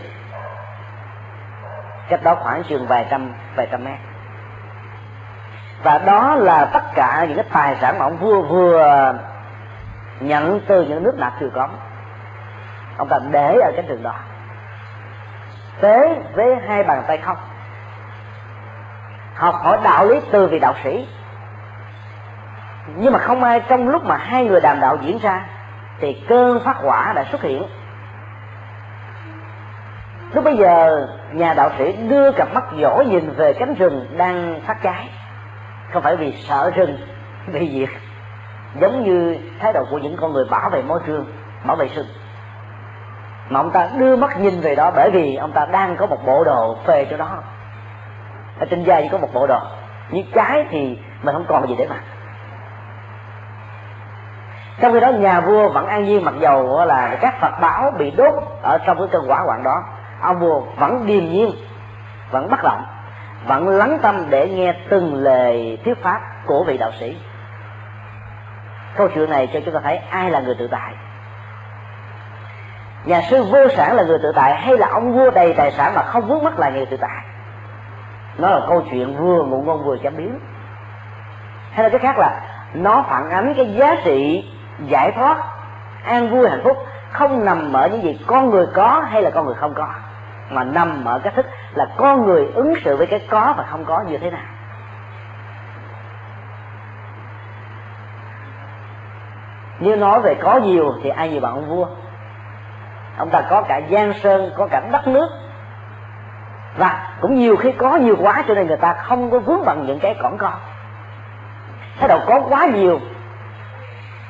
Cách 2.09 2.23
đó 2.23 2.35
khoảng 2.35 2.63
chừng 2.63 2.87
vài 2.87 3.05
trăm 3.09 3.33
vài 3.55 3.67
trăm 3.71 3.83
mét. 3.83 3.99
Và 5.83 5.97
đó 5.97 6.35
là 6.35 6.65
tất 6.65 6.83
cả 6.95 7.25
những 7.27 7.37
cái 7.37 7.45
tài 7.53 7.75
sản 7.81 7.99
mà 7.99 8.05
ông 8.05 8.17
vua 8.17 8.41
vừa 8.41 9.13
nhận 10.19 10.59
từ 10.67 10.81
những 10.81 11.03
nước 11.03 11.15
nạp 11.17 11.33
triều 11.39 11.49
cống. 11.49 11.75
Ông 12.97 13.07
ta 13.09 13.19
để 13.31 13.59
ở 13.59 13.71
cái 13.75 13.85
rừng 13.87 14.03
đó. 14.03 14.13
Tế 15.81 16.21
với 16.33 16.55
hai 16.67 16.83
bàn 16.83 17.03
tay 17.07 17.17
không 17.17 17.37
học 19.37 19.55
hỏi 19.63 19.77
đạo 19.83 20.05
lý 20.05 20.19
từ 20.31 20.47
vị 20.47 20.59
đạo 20.59 20.73
sĩ. 20.83 21.07
Nhưng 22.95 23.13
mà 23.13 23.19
không 23.19 23.43
ai 23.43 23.61
trong 23.67 23.89
lúc 23.89 24.05
mà 24.05 24.17
hai 24.17 24.45
người 24.45 24.61
đàm 24.61 24.79
đạo 24.79 24.97
diễn 25.01 25.17
ra, 25.17 25.45
thì 25.99 26.23
cơn 26.27 26.63
phát 26.63 26.77
hỏa 26.77 27.13
đã 27.13 27.23
xuất 27.31 27.41
hiện. 27.41 27.63
Lúc 30.33 30.43
bây 30.43 30.57
giờ, 30.57 31.07
nhà 31.31 31.53
đạo 31.53 31.69
sĩ 31.77 31.93
đưa 31.93 32.31
cặp 32.31 32.53
mắt 32.53 32.63
dỗ 32.81 33.03
nhìn 33.07 33.29
về 33.29 33.53
cánh 33.53 33.73
rừng 33.73 34.07
đang 34.17 34.61
phát 34.67 34.77
cháy 34.83 35.09
không 35.93 36.03
phải 36.03 36.15
vì 36.15 36.33
sợ 36.47 36.71
rừng 36.75 36.97
bị 37.53 37.71
diệt 37.79 37.89
giống 38.81 39.03
như 39.03 39.37
thái 39.59 39.73
độ 39.73 39.85
của 39.91 39.97
những 39.97 40.17
con 40.21 40.33
người 40.33 40.45
bảo 40.45 40.69
vệ 40.69 40.81
môi 40.81 40.99
trường, 41.05 41.25
bảo 41.65 41.75
vệ 41.75 41.87
rừng. 41.87 42.07
Mà 43.49 43.59
ông 43.59 43.71
ta 43.71 43.89
đưa 43.97 44.15
mắt 44.15 44.39
nhìn 44.39 44.61
về 44.61 44.75
đó 44.75 44.91
bởi 44.95 45.11
vì 45.11 45.35
ông 45.35 45.51
ta 45.51 45.65
đang 45.65 45.97
có 45.97 46.05
một 46.05 46.25
bộ 46.25 46.43
đồ 46.43 46.77
phê 46.85 47.07
cho 47.09 47.17
đó 47.17 47.43
ở 48.59 48.65
trên 48.69 48.83
da 48.83 49.01
chỉ 49.01 49.07
có 49.11 49.17
một 49.17 49.29
bộ 49.33 49.47
đồ 49.47 49.59
như 50.09 50.23
trái 50.33 50.65
thì 50.69 50.99
mình 51.23 51.35
không 51.35 51.45
còn 51.47 51.67
gì 51.67 51.75
để 51.77 51.87
mặc. 51.89 51.99
Trong 54.81 54.93
khi 54.93 54.99
đó, 54.99 55.11
nhà 55.11 55.39
vua 55.41 55.69
vẫn 55.69 55.87
an 55.87 56.05
nhiên 56.05 56.25
mặc 56.25 56.33
dầu 56.39 56.85
là 56.85 57.17
các 57.21 57.41
phật 57.41 57.59
bảo 57.61 57.91
bị 57.91 58.11
đốt 58.11 58.33
ở 58.61 58.77
trong 58.77 58.97
cái 58.97 59.07
cơn 59.11 59.31
quả 59.31 59.39
hoạn 59.39 59.63
đó. 59.63 59.83
Ông 60.21 60.39
vua 60.39 60.59
vẫn 60.59 61.05
điềm 61.05 61.25
nhiên, 61.25 61.51
vẫn 62.31 62.49
bất 62.49 62.63
động, 62.63 62.85
vẫn 63.47 63.67
lắng 63.67 63.99
tâm 64.01 64.25
để 64.29 64.49
nghe 64.49 64.73
từng 64.89 65.15
lời 65.15 65.79
thuyết 65.85 66.03
pháp 66.03 66.21
của 66.45 66.63
vị 66.63 66.77
đạo 66.77 66.91
sĩ. 66.99 67.17
Câu 68.95 69.07
chuyện 69.15 69.29
này 69.29 69.47
cho 69.53 69.59
chúng 69.65 69.73
ta 69.73 69.79
thấy 69.83 69.97
ai 69.97 70.31
là 70.31 70.39
người 70.39 70.55
tự 70.59 70.67
tại. 70.71 70.93
Nhà 73.05 73.21
sư 73.21 73.43
vô 73.43 73.69
sản 73.75 73.95
là 73.95 74.03
người 74.03 74.19
tự 74.23 74.31
tại 74.35 74.55
hay 74.55 74.77
là 74.77 74.87
ông 74.87 75.13
vua 75.13 75.31
đầy 75.31 75.53
tài 75.53 75.71
sản 75.71 75.93
mà 75.95 76.03
không 76.03 76.27
vướng 76.27 76.43
mắt 76.43 76.59
là 76.59 76.69
người 76.69 76.85
tự 76.85 76.97
tại? 76.97 77.23
Nó 78.37 78.49
là 78.49 78.65
câu 78.67 78.83
chuyện 78.91 79.17
vừa 79.17 79.43
ngụ 79.43 79.61
ngôn 79.61 79.83
vừa 79.83 79.97
chấm 79.97 80.17
biếm. 80.17 80.31
Hay 81.71 81.83
là 81.83 81.89
cái 81.89 81.99
khác 81.99 82.17
là, 82.17 82.41
nó 82.73 83.05
phản 83.09 83.29
ánh 83.29 83.53
cái 83.57 83.73
giá 83.73 83.95
trị 84.03 84.49
giải 84.85 85.11
thoát, 85.11 85.37
an 86.03 86.29
vui, 86.29 86.49
hạnh 86.49 86.61
phúc, 86.63 86.77
không 87.11 87.45
nằm 87.45 87.73
ở 87.73 87.87
những 87.87 88.03
gì 88.03 88.19
con 88.27 88.49
người 88.49 88.65
có 88.73 89.05
hay 89.09 89.21
là 89.21 89.29
con 89.29 89.45
người 89.45 89.55
không 89.55 89.73
có, 89.73 89.87
mà 90.49 90.63
nằm 90.63 91.05
ở 91.05 91.19
cái 91.19 91.33
thức 91.35 91.45
là 91.73 91.87
con 91.97 92.25
người 92.25 92.47
ứng 92.53 92.73
xử 92.83 92.97
với 92.97 93.07
cái 93.07 93.27
có 93.29 93.53
và 93.57 93.63
không 93.63 93.85
có 93.85 94.03
như 94.07 94.17
thế 94.17 94.31
nào. 94.31 94.45
Nếu 99.79 99.95
nói 99.95 100.21
về 100.21 100.35
có 100.35 100.55
nhiều 100.55 100.93
thì 101.03 101.09
ai 101.09 101.29
nhiều 101.29 101.41
bằng 101.41 101.53
ông 101.53 101.69
vua? 101.69 101.87
Ông 103.17 103.29
ta 103.29 103.41
có 103.49 103.61
cả 103.61 103.81
giang 103.91 104.13
sơn, 104.13 104.51
có 104.57 104.67
cả 104.67 104.81
đất 104.91 105.07
nước 105.07 105.29
và 106.77 107.07
cũng 107.21 107.35
nhiều 107.35 107.55
khi 107.55 107.71
có 107.71 107.95
nhiều 107.95 108.15
quá 108.19 108.43
cho 108.47 108.53
nên 108.53 108.67
người 108.67 108.77
ta 108.77 108.93
không 108.93 109.31
có 109.31 109.39
vướng 109.39 109.65
bằng 109.65 109.85
những 109.87 109.99
cái 109.99 110.15
cỏn 110.21 110.37
con 110.37 110.53
thái 111.99 112.07
độ 112.09 112.19
có 112.25 112.41
quá 112.49 112.65
nhiều, 112.65 112.99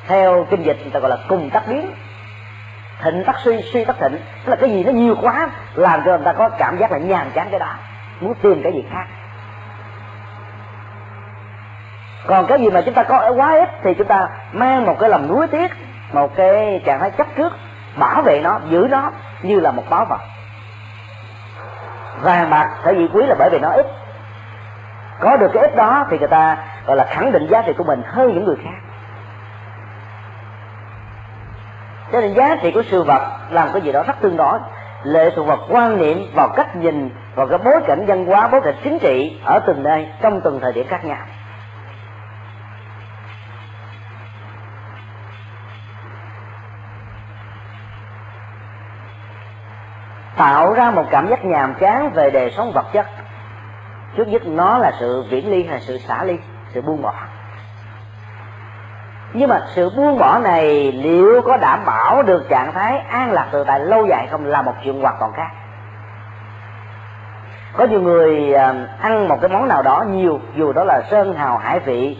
theo 0.06 0.46
kinh 0.50 0.62
dịch 0.62 0.76
người 0.82 0.90
ta 0.90 1.00
gọi 1.00 1.10
là 1.10 1.16
cùng 1.28 1.50
tắc 1.50 1.68
biến. 1.68 1.90
Thịnh 3.02 3.24
tắc 3.24 3.38
suy 3.38 3.62
suy 3.62 3.84
tắc 3.84 3.96
thịnh, 3.98 4.12
tức 4.44 4.50
là 4.50 4.56
cái 4.56 4.70
gì 4.70 4.84
nó 4.84 4.92
nhiều 4.92 5.14
quá, 5.22 5.50
làm 5.74 6.02
cho 6.04 6.10
người 6.16 6.24
ta 6.24 6.32
có 6.32 6.48
cảm 6.48 6.78
giác 6.78 6.92
là 6.92 6.98
nhàm 6.98 7.30
chán 7.30 7.48
cái 7.50 7.60
đó, 7.60 7.74
muốn 8.20 8.34
tìm 8.34 8.62
cái 8.62 8.72
gì 8.72 8.84
khác. 8.92 9.04
Còn 12.26 12.46
cái 12.46 12.60
gì 12.60 12.70
mà 12.70 12.80
chúng 12.80 12.94
ta 12.94 13.02
có 13.02 13.32
quá 13.36 13.58
ít 13.58 13.68
thì 13.82 13.94
chúng 13.94 14.06
ta 14.06 14.28
mang 14.52 14.86
một 14.86 14.96
cái 15.00 15.10
lòng 15.10 15.28
nuối 15.28 15.46
tiếc, 15.46 15.70
một 16.12 16.36
cái 16.36 16.82
trạng 16.84 17.00
thái 17.00 17.10
chấp 17.10 17.26
trước, 17.36 17.52
bảo 17.96 18.22
vệ 18.22 18.40
nó, 18.40 18.60
giữ 18.68 18.86
nó 18.90 19.10
như 19.42 19.60
là 19.60 19.70
một 19.70 19.84
báu 19.90 20.04
vật 20.04 20.20
vàng 22.22 22.50
bạc 22.50 22.70
sở 22.84 22.90
dĩ 22.90 23.08
quý 23.12 23.26
là 23.26 23.34
bởi 23.38 23.50
vì 23.50 23.58
nó 23.58 23.70
ít. 23.70 23.86
Có 25.20 25.36
được 25.36 25.50
cái 25.52 25.62
ít 25.62 25.76
đó 25.76 26.06
thì 26.10 26.18
người 26.18 26.28
ta, 26.28 26.56
gọi 26.86 26.96
là, 26.96 27.04
khẳng 27.04 27.32
định 27.32 27.46
giá 27.50 27.62
trị 27.62 27.72
của 27.78 27.84
mình 27.84 28.02
hơn 28.06 28.34
những 28.34 28.44
người 28.44 28.56
khác. 28.64 28.78
Cho 32.12 32.20
nên 32.20 32.34
giá 32.34 32.56
trị 32.62 32.70
của 32.70 32.82
sự 32.90 33.02
vật 33.02 33.22
làm 33.50 33.68
cái 33.72 33.82
gì 33.82 33.92
đó 33.92 34.02
rất 34.06 34.20
tương 34.20 34.36
đối. 34.36 34.58
Lệ 35.02 35.30
thuộc 35.36 35.46
vào 35.46 35.58
quan 35.68 35.98
niệm, 35.98 36.18
vào 36.34 36.48
cách 36.56 36.76
nhìn, 36.76 37.10
vào 37.34 37.46
cái 37.46 37.58
bối 37.58 37.80
cảnh 37.86 38.06
văn 38.06 38.26
hóa, 38.26 38.48
bối 38.48 38.60
cảnh 38.60 38.74
chính 38.84 38.98
trị 38.98 39.40
ở 39.44 39.58
từng 39.58 39.82
nơi, 39.82 40.08
trong 40.22 40.40
từng 40.40 40.60
thời 40.60 40.72
điểm 40.72 40.86
khác 40.88 41.04
nhau. 41.04 41.18
Tạo 50.38 50.72
ra 50.72 50.90
một 50.90 51.04
cảm 51.10 51.28
giác 51.28 51.44
nhàm 51.44 51.74
chán 51.74 52.10
về 52.10 52.30
đời 52.30 52.52
sống 52.56 52.72
vật 52.72 52.86
chất. 52.92 53.06
Trước 54.16 54.28
nhất 54.28 54.42
nó 54.46 54.78
là 54.78 54.92
sự 55.00 55.24
viễn 55.30 55.50
ly 55.50 55.66
hay 55.66 55.80
sự 55.80 55.98
xả 55.98 56.24
ly, 56.24 56.38
sự 56.72 56.82
buông 56.82 57.02
bỏ. 57.02 57.12
Nhưng 59.32 59.48
mà 59.48 59.60
sự 59.74 59.90
buông 59.96 60.18
bỏ 60.18 60.38
này 60.38 60.92
liệu 60.92 61.42
có 61.42 61.56
đảm 61.56 61.84
bảo 61.86 62.22
được 62.22 62.48
trạng 62.48 62.72
thái 62.72 62.98
an 62.98 63.32
lạc 63.32 63.48
tự 63.52 63.64
tại 63.64 63.80
lâu 63.80 64.06
dài 64.06 64.28
không 64.30 64.44
là 64.44 64.62
một 64.62 64.74
chuyện 64.84 65.00
hoàn 65.00 65.16
toàn 65.20 65.32
khác. 65.32 65.48
Có 67.76 67.84
nhiều 67.84 68.00
người 68.00 68.54
à, 68.54 68.74
ăn 69.00 69.28
một 69.28 69.38
cái 69.40 69.50
món 69.50 69.68
nào 69.68 69.82
đó 69.82 70.04
nhiều, 70.08 70.40
dù 70.54 70.72
đó 70.72 70.84
là 70.84 71.02
sơn, 71.10 71.34
hào, 71.34 71.58
hải 71.58 71.78
vị, 71.78 72.18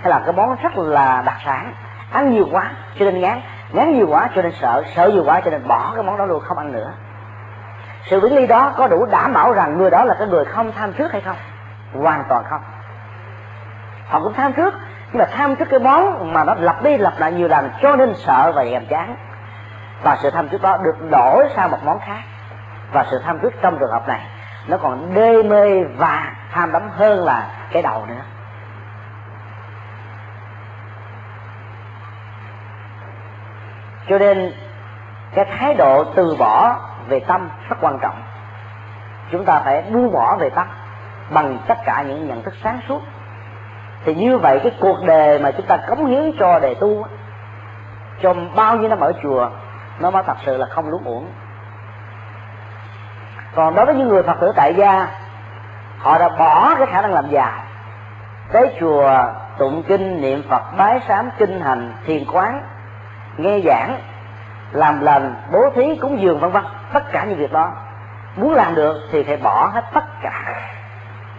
hay 0.00 0.10
là 0.10 0.22
cái 0.24 0.32
món 0.32 0.56
rất 0.62 0.78
là 0.78 1.22
đặc 1.26 1.36
sản, 1.44 1.72
ăn 2.12 2.30
nhiều 2.30 2.46
quá 2.52 2.70
cho 2.98 3.04
nên 3.04 3.20
ngán 3.20 3.40
ngán 3.72 3.92
nhiều 3.92 4.06
quá 4.10 4.28
cho 4.34 4.42
nên 4.42 4.52
sợ 4.60 4.82
sợ 4.94 5.10
nhiều 5.14 5.24
quá 5.26 5.40
cho 5.44 5.50
nên 5.50 5.68
bỏ 5.68 5.92
cái 5.94 6.02
món 6.02 6.16
đó 6.16 6.24
luôn, 6.26 6.40
không 6.40 6.58
ăn 6.58 6.72
nữa 6.72 6.92
sự 8.06 8.20
vĩnh 8.20 8.34
ly 8.34 8.46
đó 8.46 8.72
có 8.76 8.88
đủ 8.88 9.06
đảm 9.06 9.32
bảo 9.32 9.52
rằng 9.52 9.78
người 9.78 9.90
đó 9.90 10.04
là 10.04 10.14
cái 10.18 10.28
người 10.28 10.44
không 10.44 10.72
tham 10.72 10.92
trước 10.92 11.12
hay 11.12 11.20
không? 11.20 11.36
Hoàn 11.94 12.24
toàn 12.28 12.44
không. 12.50 12.60
Họ 14.08 14.20
cũng 14.20 14.34
tham 14.34 14.52
trước, 14.52 14.74
nhưng 15.12 15.18
mà 15.18 15.24
tham 15.32 15.56
trước 15.56 15.68
cái 15.70 15.80
món 15.80 16.32
mà 16.32 16.44
nó 16.44 16.54
lặp 16.58 16.82
đi 16.82 16.96
lặp 16.96 17.12
lại 17.18 17.32
nhiều 17.32 17.48
lần, 17.48 17.70
cho 17.82 17.96
nên 17.96 18.14
sợ 18.14 18.52
và 18.54 18.64
nhàm 18.64 18.86
chán. 18.86 19.16
Và 20.02 20.16
sự 20.22 20.30
tham 20.30 20.48
trước 20.48 20.62
đó 20.62 20.76
được 20.76 21.10
đổi 21.10 21.48
sang 21.56 21.70
một 21.70 21.78
món 21.84 21.98
khác. 22.00 22.20
Và 22.92 23.06
sự 23.10 23.20
tham 23.24 23.38
trước 23.42 23.52
trong 23.62 23.78
trường 23.78 23.90
hợp 23.90 24.08
này, 24.08 24.20
nó 24.66 24.76
còn 24.76 25.14
đê 25.14 25.42
mê 25.42 25.84
và 25.84 26.32
tham 26.52 26.72
đắm 26.72 26.90
hơn 26.96 27.24
là 27.24 27.46
cái 27.72 27.82
đầu 27.82 28.06
nữa. 28.06 28.22
Cho 34.08 34.18
nên, 34.18 34.52
cái 35.34 35.44
thái 35.44 35.74
độ 35.74 36.04
từ 36.04 36.36
bỏ 36.38 36.76
về 37.08 37.20
tâm 37.20 37.48
rất 37.68 37.76
quan 37.80 37.98
trọng. 38.02 38.22
Chúng 39.30 39.44
ta 39.44 39.60
phải 39.64 39.82
buông 39.82 40.12
bỏ 40.12 40.36
về 40.36 40.50
tâm 40.50 40.66
bằng 41.30 41.58
tất 41.66 41.78
cả 41.84 42.02
những 42.02 42.28
nhận 42.28 42.42
thức 42.42 42.54
sáng 42.62 42.80
suốt. 42.88 43.00
Thì 44.04 44.14
như 44.14 44.38
vậy 44.38 44.60
cái 44.62 44.72
cuộc 44.80 45.04
đời 45.06 45.38
mà 45.38 45.50
chúng 45.50 45.66
ta 45.66 45.76
cống 45.76 46.06
hiến 46.06 46.32
cho 46.38 46.58
đề 46.58 46.74
tu 46.74 47.06
trong 48.20 48.56
bao 48.56 48.76
nhiêu 48.76 48.88
năm 48.88 49.00
ở 49.00 49.12
chùa, 49.22 49.50
nó 50.00 50.10
mới 50.10 50.22
thật 50.22 50.36
sự 50.46 50.56
là 50.56 50.66
không 50.66 50.88
lúng 50.88 51.04
uổng. 51.04 51.26
Còn 53.54 53.74
đối 53.74 53.86
với 53.86 53.94
những 53.94 54.08
người 54.08 54.22
phật 54.22 54.40
tử 54.40 54.52
tại 54.56 54.74
gia, 54.74 55.08
họ 55.98 56.18
đã 56.18 56.28
bỏ 56.28 56.74
cái 56.78 56.86
khả 56.86 57.02
năng 57.02 57.14
làm 57.14 57.30
giàu 57.30 57.52
tới 58.52 58.76
chùa 58.80 59.24
tụng 59.58 59.82
kinh, 59.88 60.20
niệm 60.20 60.42
phật, 60.48 60.62
bái 60.76 61.00
sám, 61.08 61.30
kinh 61.38 61.60
hành, 61.60 61.92
thiền 62.06 62.24
quán, 62.32 62.62
nghe 63.36 63.60
giảng, 63.66 63.98
làm 64.72 65.00
lành, 65.00 65.34
bố 65.52 65.70
thí, 65.74 65.96
cúng 65.96 66.20
dường, 66.20 66.40
vân 66.40 66.50
vân 66.50 66.64
tất 66.92 67.12
cả 67.12 67.24
những 67.24 67.38
việc 67.38 67.52
đó. 67.52 67.72
Muốn 68.36 68.54
làm 68.54 68.74
được 68.74 68.96
thì 69.12 69.22
phải 69.22 69.36
bỏ 69.36 69.70
hết 69.74 69.84
tất 69.94 70.04
cả. 70.22 70.44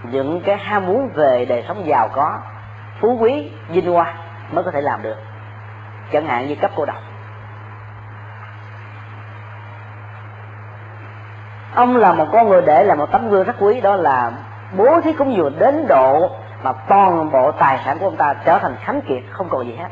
Những 0.03 0.41
cái 0.45 0.57
ham 0.57 0.85
muốn 0.85 1.09
về 1.13 1.45
đời 1.45 1.65
sống 1.67 1.87
giàu 1.87 2.09
có, 2.13 2.37
phú 2.99 3.17
quý, 3.19 3.51
vinh 3.69 3.93
hoa 3.93 4.13
mới 4.51 4.63
có 4.63 4.71
thể 4.71 4.81
làm 4.81 5.01
được. 5.01 5.17
Chẳng 6.11 6.25
hạn 6.25 6.47
như 6.47 6.55
cấp 6.55 6.71
cô 6.75 6.85
độc. 6.85 6.97
Ông 11.75 11.97
là 11.97 12.13
một 12.13 12.27
con 12.31 12.49
người 12.49 12.61
để 12.61 12.83
là 12.83 12.95
một 12.95 13.11
tấm 13.11 13.29
gương 13.29 13.43
rất 13.43 13.55
quý, 13.59 13.81
đó 13.81 13.95
là 13.95 14.31
bố 14.77 15.01
thí 15.01 15.13
cúng 15.13 15.35
dường 15.35 15.59
đến 15.59 15.87
độ 15.87 16.29
mà 16.63 16.73
toàn 16.73 17.31
bộ 17.31 17.51
tài 17.51 17.79
sản 17.85 17.99
của 17.99 18.07
ông 18.07 18.17
ta 18.17 18.33
trở 18.45 18.59
thành 18.59 18.75
khánh 18.81 19.01
kiệt, 19.01 19.23
không 19.31 19.49
còn 19.49 19.65
gì 19.65 19.75
hết. 19.75 19.89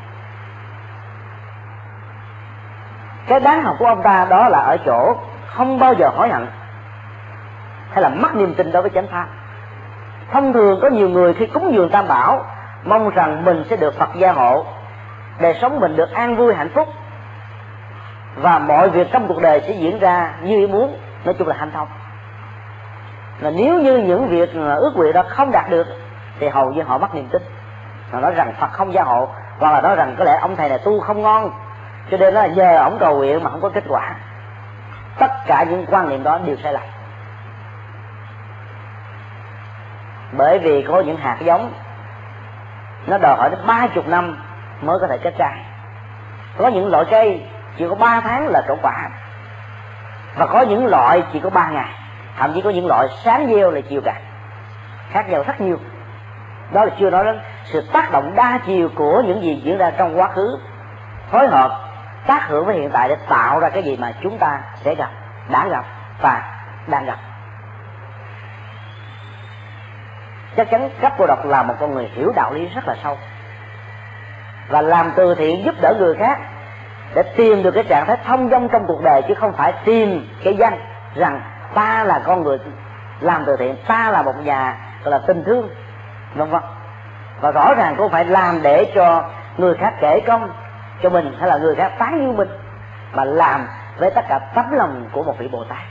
Cái 3.27 3.39
đáng 3.39 3.63
học 3.63 3.75
của 3.79 3.85
ông 3.85 4.03
ta 4.03 4.27
đó 4.29 4.49
là 4.49 4.59
ở 4.59 4.77
chỗ 4.85 5.15
không 5.55 5.79
bao 5.79 5.93
giờ 5.93 6.09
hối 6.15 6.29
hận 6.29 6.47
hay 7.91 8.01
là 8.01 8.09
mất 8.09 8.35
niềm 8.35 8.53
tin 8.55 8.71
đối 8.71 8.81
với 8.81 8.91
chánh 8.95 9.07
pháp. 9.07 9.27
Thông 10.31 10.53
thường 10.53 10.79
có 10.81 10.89
nhiều 10.89 11.09
người 11.09 11.33
khi 11.33 11.45
cúng 11.45 11.73
dường 11.73 11.89
tam 11.89 12.07
bảo, 12.07 12.45
mong 12.83 13.09
rằng 13.09 13.45
mình 13.45 13.63
sẽ 13.69 13.75
được 13.75 13.97
phật 13.99 14.09
gia 14.15 14.31
hộ 14.31 14.65
đời 15.39 15.57
sống 15.61 15.79
mình 15.79 15.95
được 15.95 16.11
an 16.11 16.35
vui, 16.35 16.53
hạnh 16.53 16.69
phúc. 16.75 16.87
Và 18.35 18.59
mọi 18.59 18.89
việc 18.89 19.07
trong 19.11 19.27
cuộc 19.27 19.41
đời 19.41 19.61
sẽ 19.61 19.71
diễn 19.71 19.99
ra 19.99 20.33
như 20.41 20.59
ý 20.59 20.67
muốn, 20.67 20.97
nói 21.25 21.35
chung 21.39 21.47
là 21.47 21.55
hanh 21.59 21.71
thông 21.71 21.87
là 23.39 23.49
nếu 23.49 23.81
như 23.81 23.97
những 23.97 24.27
việc 24.27 24.49
ước 24.53 24.91
nguyện 24.95 25.13
đó 25.13 25.23
không 25.27 25.51
đạt 25.51 25.69
được, 25.69 25.87
thì 26.39 26.47
hầu 26.47 26.71
như 26.71 26.83
họ 26.83 26.97
mất 26.97 27.15
niềm 27.15 27.27
tin. 27.31 27.41
Họ 28.11 28.19
nói 28.19 28.33
rằng 28.35 28.53
phật 28.59 28.71
không 28.71 28.93
gia 28.93 29.03
hộ, 29.03 29.27
hoặc 29.59 29.71
là 29.71 29.81
nói 29.81 29.95
rằng 29.95 30.15
có 30.17 30.23
lẽ 30.23 30.37
ông 30.41 30.55
thầy 30.55 30.69
này 30.69 30.79
tu 30.85 30.99
không 30.99 31.21
ngon, 31.21 31.51
cho 32.11 32.17
nên 32.17 32.33
là 32.33 32.47
nhờ 32.47 32.77
ông 32.77 32.97
cầu 32.99 33.17
nguyện 33.17 33.43
mà 33.43 33.49
không 33.49 33.61
có 33.61 33.69
kết 33.69 33.83
quả 33.87 34.15
tất 35.17 35.31
cả 35.47 35.65
những 35.69 35.85
quan 35.89 36.09
niệm 36.09 36.23
đó 36.23 36.39
đều 36.45 36.55
sai 36.63 36.73
lầm. 36.73 36.83
Bởi 40.31 40.59
vì 40.59 40.85
có 40.87 40.99
những 40.99 41.17
hạt 41.17 41.37
giống, 41.39 41.73
nó 43.07 43.17
đòi 43.17 43.35
hỏi 43.37 43.49
đến 43.49 43.59
ba 43.67 43.87
chục 43.95 44.07
năm 44.07 44.37
mới 44.81 44.97
có 45.01 45.07
thể 45.07 45.17
kết 45.17 45.33
trái 45.37 45.65
có 46.59 46.67
những 46.67 46.91
loại 46.91 47.05
cây 47.11 47.41
chỉ 47.77 47.85
có 47.89 47.95
ba 47.95 48.21
tháng 48.21 48.47
là 48.47 48.61
trổ 48.67 48.75
quả. 48.81 49.09
Và 50.35 50.45
có 50.45 50.61
những 50.61 50.85
loại 50.85 51.23
chỉ 51.33 51.39
có 51.39 51.49
ba 51.49 51.69
ngày. 51.69 51.89
Thậm 52.37 52.53
chí 52.53 52.61
có 52.61 52.69
những 52.69 52.87
loại 52.87 53.07
sáng 53.23 53.47
gieo 53.47 53.71
là 53.71 53.81
chiều 53.89 54.01
cả 54.05 54.13
khác 55.11 55.29
nhau 55.29 55.43
rất 55.47 55.61
nhiều. 55.61 55.77
Đó 56.71 56.85
là 56.85 56.91
chưa 56.99 57.09
nói 57.09 57.25
đến 57.25 57.39
sự 57.65 57.81
tác 57.93 58.11
động 58.11 58.35
đa 58.35 58.59
chiều 58.65 58.89
của 58.95 59.23
những 59.27 59.41
gì 59.41 59.61
diễn 59.63 59.77
ra 59.77 59.91
trong 59.97 60.19
quá 60.19 60.27
khứ, 60.27 60.59
phối 61.31 61.47
hợp 61.47 61.88
tác 62.29 62.47
hưởng 62.47 62.65
với 62.65 62.75
hiện 62.75 62.89
tại 62.93 63.09
để 63.09 63.15
tạo 63.29 63.59
ra 63.59 63.69
cái 63.69 63.83
gì 63.83 63.97
mà 63.97 64.11
chúng 64.21 64.37
ta 64.37 64.61
sẽ 64.75 64.95
gặp, 64.95 65.09
đã 65.49 65.67
gặp 65.67 65.85
và 66.21 66.41
đang 66.87 67.05
gặp. 67.05 67.17
Chắc 70.57 70.69
chắn 70.69 70.89
cấp 71.01 71.13
cô 71.17 71.25
độc 71.27 71.45
là 71.45 71.63
một 71.63 71.73
con 71.79 71.91
người 71.91 72.09
hiểu 72.13 72.31
đạo 72.35 72.53
lý 72.53 72.69
rất 72.75 72.87
là 72.87 72.95
sâu 73.03 73.17
và 74.69 74.81
làm 74.81 75.11
từ 75.15 75.35
thiện 75.35 75.65
giúp 75.65 75.75
đỡ 75.81 75.93
người 75.99 76.15
khác 76.15 76.39
để 77.15 77.23
tìm 77.37 77.63
được 77.63 77.71
cái 77.71 77.83
trạng 77.83 78.05
thái 78.05 78.17
thông 78.25 78.49
dong 78.49 78.69
trong 78.71 78.87
cuộc 78.87 79.03
đời 79.03 79.21
chứ 79.27 79.33
không 79.33 79.53
phải 79.53 79.73
tìm 79.85 80.27
cái 80.43 80.55
danh 80.55 80.79
rằng 81.15 81.41
ta 81.73 82.03
là 82.03 82.21
con 82.25 82.43
người 82.43 82.57
làm 83.19 83.43
từ 83.45 83.55
thiện, 83.57 83.75
ta 83.87 84.11
là 84.11 84.21
một 84.21 84.33
nhà 84.43 84.77
gọi 85.03 85.11
là 85.11 85.19
tình 85.27 85.43
thương, 85.43 85.69
vân 86.35 86.49
vân. 86.49 86.61
Và 87.41 87.51
rõ 87.51 87.73
ràng 87.77 87.95
cũng 87.97 88.11
phải 88.11 88.25
làm 88.25 88.61
để 88.61 88.91
cho 88.95 89.29
người 89.57 89.75
khác 89.75 89.93
kể 90.01 90.19
công 90.27 90.49
cho 91.03 91.09
mình 91.09 91.35
hay 91.39 91.49
là 91.49 91.57
người 91.57 91.75
khác 91.75 91.91
tán 91.99 92.25
như 92.25 92.31
mình, 92.31 92.49
mà 93.13 93.23
làm 93.23 93.67
với 93.97 94.11
tất 94.11 94.25
cả 94.29 94.39
tấm 94.55 94.71
lòng 94.71 95.09
của 95.11 95.23
một 95.23 95.39
vị 95.39 95.47
bồ 95.47 95.63
tát. 95.63 95.81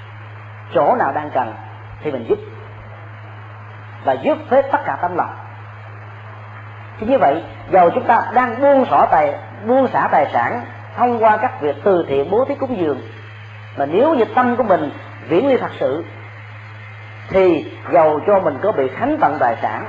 Chỗ 0.74 0.96
nào 0.96 1.12
đang 1.12 1.30
cần 1.30 1.54
thì 2.02 2.10
mình 2.10 2.24
giúp 2.28 2.38
và 4.04 4.12
giúp 4.12 4.38
với 4.48 4.62
tất 4.62 4.78
cả 4.84 4.98
tấm 5.02 5.16
lòng. 5.16 5.30
Thì 7.00 7.06
như 7.06 7.18
vậy, 7.18 7.44
dầu 7.70 7.90
chúng 7.90 8.04
ta 8.04 8.22
đang 8.34 8.60
buông 8.60 8.86
xỏ 8.90 9.06
tài, 9.10 9.34
buông 9.66 9.88
xả 9.88 10.08
tài 10.12 10.30
sản 10.32 10.60
thông 10.96 11.24
qua 11.24 11.36
các 11.36 11.60
việc 11.60 11.76
từ 11.84 12.04
thiện, 12.08 12.30
bố 12.30 12.44
thí 12.44 12.54
cúng 12.54 12.78
dường, 12.78 13.00
mà 13.76 13.86
nếu 13.86 14.14
như 14.14 14.24
tâm 14.24 14.56
của 14.56 14.62
mình 14.62 14.90
viễn 15.28 15.48
ly 15.48 15.56
thật 15.56 15.70
sự, 15.80 16.04
thì 17.28 17.72
dầu 17.92 18.20
cho 18.26 18.40
mình 18.40 18.58
có 18.62 18.72
bị 18.72 18.88
khánh 18.88 19.18
tận 19.20 19.36
tài 19.40 19.56
sản, 19.62 19.84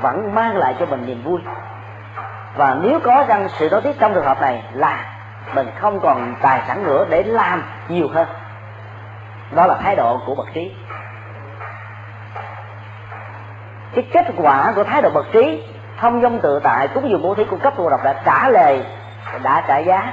vẫn 0.00 0.34
mang 0.34 0.56
lại 0.56 0.74
cho 0.78 0.86
mình 0.86 1.06
niềm 1.06 1.22
vui 1.22 1.40
và 2.56 2.76
nếu 2.82 3.00
có 3.04 3.24
rằng 3.28 3.48
sự 3.48 3.68
đối 3.68 3.82
tiếp 3.82 3.92
trong 3.98 4.14
trường 4.14 4.24
hợp 4.24 4.40
này 4.40 4.62
là 4.72 5.04
mình 5.54 5.66
không 5.80 6.00
còn 6.00 6.36
tài 6.42 6.62
sản 6.66 6.84
nữa 6.84 7.06
để 7.10 7.22
làm 7.22 7.62
nhiều 7.88 8.08
hơn. 8.08 8.28
Đó 9.50 9.66
là 9.66 9.74
thái 9.82 9.96
độ 9.96 10.20
của 10.26 10.34
bậc 10.34 10.46
trí. 10.54 10.74
Cái 13.94 14.04
kết 14.12 14.26
quả 14.36 14.72
của 14.76 14.84
thái 14.84 15.02
độ 15.02 15.10
bậc 15.10 15.26
trí, 15.32 15.62
thông 16.00 16.22
dong 16.22 16.40
tự 16.40 16.60
tại 16.64 16.88
cũng 16.88 17.08
như 17.08 17.18
bố 17.18 17.34
thí 17.34 17.44
cung 17.44 17.60
cấp 17.60 17.74
cô 17.76 17.90
độc 17.90 18.04
đã 18.04 18.22
trả 18.24 18.48
lời, 18.48 18.84
đã 19.42 19.64
trả 19.68 19.78
giá 19.78 20.12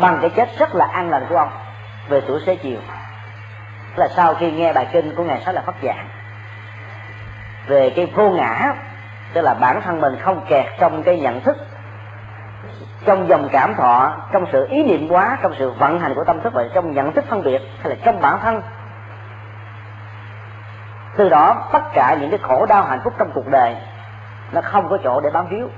bằng 0.00 0.18
cái 0.20 0.30
chết 0.30 0.48
rất 0.58 0.74
là 0.74 0.86
an 0.92 1.10
lành 1.10 1.26
của 1.28 1.36
ông 1.36 1.50
về 2.08 2.20
tuổi 2.26 2.40
xế 2.46 2.56
chiều. 2.56 2.78
Là 3.96 4.08
sau 4.08 4.34
khi 4.34 4.50
nghe 4.50 4.72
bài 4.72 4.86
kinh 4.92 5.14
của 5.14 5.24
ngài 5.24 5.40
sáu 5.40 5.54
là 5.54 5.62
phát 5.66 5.74
giảng 5.82 6.08
về 7.66 7.90
cái 7.96 8.06
vô 8.06 8.30
ngã 8.30 8.74
tức 9.32 9.40
là 9.40 9.54
bản 9.54 9.80
thân 9.82 10.00
mình 10.00 10.16
không 10.22 10.44
kẹt 10.48 10.66
trong 10.78 11.02
cái 11.02 11.20
nhận 11.20 11.40
thức, 11.40 11.56
trong 13.04 13.28
dòng 13.28 13.48
cảm 13.52 13.74
thọ, 13.74 14.12
trong 14.32 14.46
sự 14.52 14.66
ý 14.70 14.82
niệm 14.82 15.08
quá, 15.08 15.38
trong 15.42 15.54
sự 15.58 15.70
vận 15.70 16.00
hành 16.00 16.14
của 16.14 16.24
tâm 16.24 16.40
thức 16.40 16.52
và 16.52 16.64
trong 16.74 16.92
nhận 16.92 17.12
thức 17.12 17.24
phân 17.28 17.42
biệt, 17.42 17.62
hay 17.80 17.90
là 17.90 17.96
trong 18.04 18.20
bản 18.20 18.38
thân. 18.42 18.62
Từ 21.16 21.28
đó, 21.28 21.68
tất 21.72 21.82
cả 21.94 22.16
những 22.20 22.30
cái 22.30 22.38
khổ 22.42 22.66
đau 22.66 22.82
hạnh 22.82 23.00
phúc 23.04 23.14
trong 23.18 23.30
cuộc 23.34 23.48
đời, 23.48 23.76
nó 24.52 24.60
không 24.60 24.88
có 24.88 24.98
chỗ 25.04 25.20
để 25.20 25.30
bám 25.30 25.46
víu. 25.48 25.68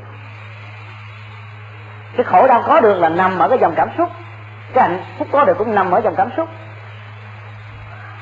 Cái 2.16 2.24
khổ 2.24 2.46
đau 2.46 2.62
có 2.66 2.80
được 2.80 2.98
là 2.98 3.08
nằm 3.08 3.38
ở 3.38 3.48
cái 3.48 3.58
dòng 3.58 3.74
cảm 3.76 3.88
xúc. 3.98 4.10
Cái 4.74 4.88
hạnh 4.88 5.00
phúc 5.18 5.28
có 5.32 5.44
được 5.44 5.58
cũng 5.58 5.74
nằm 5.74 5.90
ở 5.90 6.00
dòng 6.04 6.14
cảm 6.16 6.30
xúc 6.36 6.48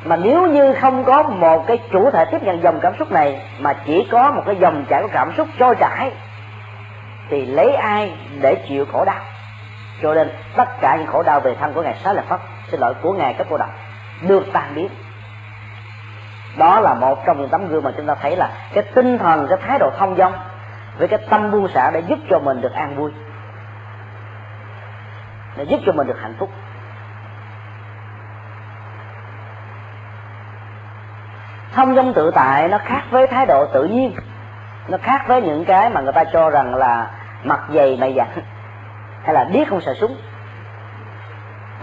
mà 0.04 0.16
nếu 0.16 0.46
như 0.46 0.74
không 0.80 1.04
có 1.04 1.22
một 1.22 1.64
cái 1.66 1.78
chủ 1.92 2.10
thể 2.10 2.24
tiếp 2.24 2.42
nhận 2.42 2.62
dòng 2.62 2.80
cảm 2.82 2.92
xúc 2.98 3.12
này, 3.12 3.42
mà 3.58 3.74
chỉ 3.86 4.08
có 4.12 4.32
một 4.32 4.42
cái 4.46 4.56
dòng 4.56 4.84
chảy 4.88 5.02
của 5.02 5.08
cảm 5.12 5.32
xúc 5.36 5.48
trôi 5.58 5.76
chảy, 5.76 6.12
thì 7.28 7.46
lấy 7.46 7.72
ai 7.72 8.16
để 8.40 8.54
chịu 8.68 8.86
khổ 8.92 9.04
đau? 9.04 9.20
Cho 10.02 10.14
nên 10.14 10.30
tất 10.56 10.80
cả 10.80 10.96
những 10.96 11.06
khổ 11.06 11.22
đau 11.22 11.40
về 11.40 11.54
thân 11.60 11.72
của 11.72 11.82
ngài 11.82 11.94
xá 12.04 12.12
lợi 12.12 12.24
phất, 12.28 12.40
xin 12.70 12.80
lỗi, 12.80 12.94
của 13.02 13.12
ngài 13.12 13.34
cấp 13.34 13.46
cô 13.50 13.56
độc 13.56 13.70
được 14.28 14.44
tan 14.52 14.74
biến. 14.74 14.88
Đó 16.58 16.80
là 16.80 16.94
một 16.94 17.26
trong 17.26 17.38
những 17.40 17.48
tấm 17.48 17.68
gương 17.68 17.84
mà 17.84 17.90
chúng 17.96 18.06
ta 18.06 18.14
thấy 18.14 18.36
là 18.36 18.50
cái 18.74 18.84
tinh 18.94 19.18
thần, 19.18 19.46
cái 19.48 19.58
thái 19.66 19.78
độ 19.78 19.90
thông 19.98 20.16
dong 20.16 20.32
với 20.98 21.08
cái 21.08 21.18
tâm 21.30 21.50
buông 21.50 21.68
xả 21.68 21.90
để 21.90 22.00
giúp 22.00 22.18
cho 22.30 22.38
mình 22.38 22.60
được 22.60 22.72
an 22.72 22.96
vui, 22.96 23.10
để 25.56 25.64
giúp 25.64 25.80
cho 25.86 25.92
mình 25.92 26.06
được 26.06 26.18
hạnh 26.22 26.34
phúc. 26.38 26.50
Thông 31.74 31.94
dong 31.94 32.14
tự 32.14 32.30
tại 32.34 32.68
nó 32.68 32.78
khác 32.78 33.02
với 33.10 33.26
thái 33.26 33.46
độ 33.46 33.66
tự 33.66 33.84
nhiên. 33.84 34.14
Nó 34.88 34.98
khác 35.02 35.24
với 35.26 35.42
những 35.42 35.64
cái 35.64 35.90
mà 35.90 36.00
người 36.00 36.12
ta 36.12 36.24
cho 36.24 36.50
rằng 36.50 36.74
là 36.74 37.10
mặt 37.44 37.60
dày 37.74 37.96
mày 38.00 38.14
dặn, 38.14 38.28
hay 39.24 39.34
là 39.34 39.44
biết 39.44 39.68
không 39.68 39.80
sợ 39.80 39.94
súng. 39.94 40.16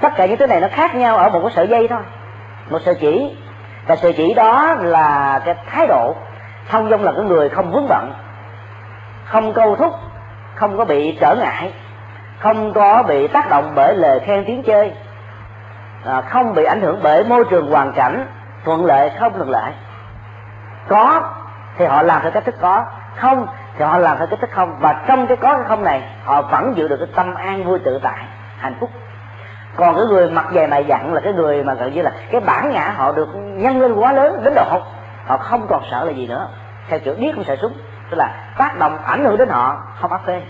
Tất 0.01 0.13
cả 0.17 0.25
những 0.25 0.37
thứ 0.37 0.47
này 0.47 0.61
nó 0.61 0.67
khác 0.71 0.95
nhau 0.95 1.17
ở 1.17 1.29
một 1.29 1.39
cái 1.41 1.51
sợi 1.55 1.67
dây 1.67 1.87
thôi. 1.87 2.01
Một 2.69 2.79
sợi 2.85 2.95
chỉ. 2.95 3.37
Và 3.87 3.95
sợi 3.95 4.13
chỉ 4.13 4.33
đó 4.33 4.75
là 4.79 5.39
cái 5.45 5.55
thái 5.67 5.87
độ. 5.87 6.15
Thông 6.69 6.89
dong 6.89 7.03
là 7.03 7.11
cái 7.11 7.25
người 7.25 7.49
không 7.49 7.71
vướng 7.71 7.87
bận, 7.89 8.13
không 9.25 9.53
câu 9.53 9.75
thúc, 9.75 9.93
không 10.55 10.77
có 10.77 10.85
bị 10.85 11.17
trở 11.21 11.35
ngại, 11.35 11.71
không 12.39 12.73
có 12.73 13.03
bị 13.03 13.27
tác 13.27 13.49
động 13.49 13.71
bởi 13.75 13.95
lời 13.95 14.19
khen 14.19 14.43
tiếng 14.47 14.63
chơi 14.63 14.93
à, 16.05 16.21
không 16.21 16.53
bị 16.53 16.63
ảnh 16.63 16.81
hưởng 16.81 16.99
bởi 17.03 17.23
môi 17.23 17.43
trường 17.49 17.71
hoàn 17.71 17.93
cảnh 17.93 18.27
thuận 18.67 18.85
lợi 18.85 19.11
không 19.19 19.33
thuận 19.33 19.49
lợi? 19.49 19.71
Có 20.87 21.33
thì 21.77 21.85
họ 21.85 22.01
làm 22.01 22.21
theo 22.21 22.31
cách 22.31 22.45
thức 22.45 22.55
có. 22.61 22.85
Không 23.15 23.47
thì 23.77 23.85
họ 23.85 23.97
làm 23.97 24.17
theo 24.17 24.27
cách 24.27 24.39
thức 24.39 24.49
không. 24.53 24.77
Và 24.79 25.03
trong 25.07 25.27
cái 25.27 25.37
có 25.37 25.55
cái 25.57 25.65
không 25.67 25.83
này 25.83 26.03
họ 26.23 26.41
vẫn 26.41 26.73
giữ 26.77 26.87
được 26.87 26.97
cái 26.97 27.07
tâm 27.15 27.35
an 27.35 27.63
vui 27.63 27.79
tự 27.79 27.99
tại 28.03 28.25
hạnh 28.57 28.75
phúc. 28.79 28.89
Còn 29.75 29.95
cái 29.95 30.05
người 30.05 30.29
mặc 30.29 30.45
dày 30.53 30.67
mày 30.67 30.85
dặn 30.85 31.13
là 31.13 31.21
cái 31.23 31.33
người 31.33 31.63
mà 31.63 31.73
gần 31.73 31.93
như 31.93 32.01
là 32.01 32.11
cái 32.31 32.41
bản 32.41 32.71
ngã 32.73 32.93
họ 32.97 33.11
được 33.11 33.27
nhân 33.35 33.81
lên 33.81 33.93
quá 33.93 34.13
lớn 34.13 34.41
đến 34.43 34.53
độ 34.55 34.63
họ, 34.69 34.79
họ 35.25 35.37
không 35.37 35.67
còn 35.69 35.83
sợ 35.91 36.05
là 36.05 36.11
gì 36.11 36.27
nữa. 36.27 36.47
Theo 36.89 36.99
kiểu 36.99 37.13
biết 37.13 37.31
không 37.35 37.43
sợ 37.43 37.55
súng 37.61 37.73
tức 38.09 38.17
là 38.17 38.53
tác 38.57 38.77
động 38.79 38.97
ảnh 39.03 39.25
hưởng 39.25 39.37
đến 39.37 39.49
họ 39.49 39.83
không 40.01 40.11
áp 40.11 40.21
phê. 40.25 40.41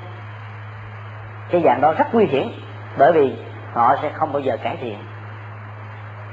Cái 1.51 1.61
dạng 1.65 1.81
đó 1.81 1.93
rất 1.97 2.07
nguy 2.13 2.25
hiểm 2.25 2.51
bởi 2.97 3.11
vì 3.11 3.35
họ 3.73 3.95
sẽ 4.01 4.09
không 4.09 4.33
bao 4.33 4.39
giờ 4.39 4.57
cải 4.63 4.77
thiện. 4.77 4.97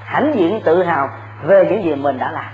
Hãnh 0.04 0.32
diện 0.34 0.60
tự 0.64 0.82
hào 0.82 1.08
về 1.44 1.66
những 1.70 1.84
gì 1.84 1.94
mình 1.94 2.18
đã 2.18 2.30
làm. 2.30 2.52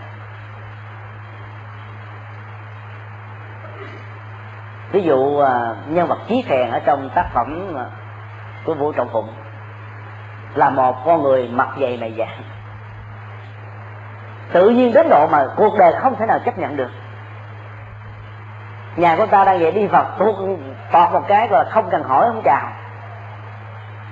Ví 4.93 5.03
dụ 5.03 5.39
à, 5.39 5.75
nhân 5.87 6.09
vật 6.09 6.19
chí 6.29 6.45
phèn 6.49 6.71
ở 6.71 6.79
trong 6.79 7.11
tác 7.15 7.27
phẩm 7.33 7.77
à, 7.77 7.85
của 8.65 8.75
vũ 8.75 8.93
trọng 8.93 9.09
phụng 9.13 9.29
là 10.55 10.71
một 10.71 11.05
con 11.05 11.23
người 11.23 11.49
mặt 11.49 11.69
dày 11.81 11.97
mày 12.01 12.15
dạn. 12.19 12.43
Tự 14.53 14.69
nhiên 14.69 14.93
đến 14.93 15.09
độ 15.09 15.27
mà 15.27 15.47
cuộc 15.57 15.79
đời 15.79 15.93
không 15.93 16.17
thể 16.17 16.27
nào 16.27 16.39
chấp 16.39 16.59
nhận 16.59 16.77
được. 16.77 16.91
Nhà 18.97 19.17
của 19.17 19.27
ta 19.27 19.45
đang 19.45 19.59
vậy 19.61 19.73
đi 19.73 19.87
vào 19.87 20.05
tuột 20.19 20.37
tọt 20.93 21.13
một 21.13 21.23
cái 21.29 21.49
rồi 21.49 21.65
không 21.71 21.91
cần 21.91 22.03
hỏi 22.03 22.27
không 22.27 22.43
chào. 22.45 22.73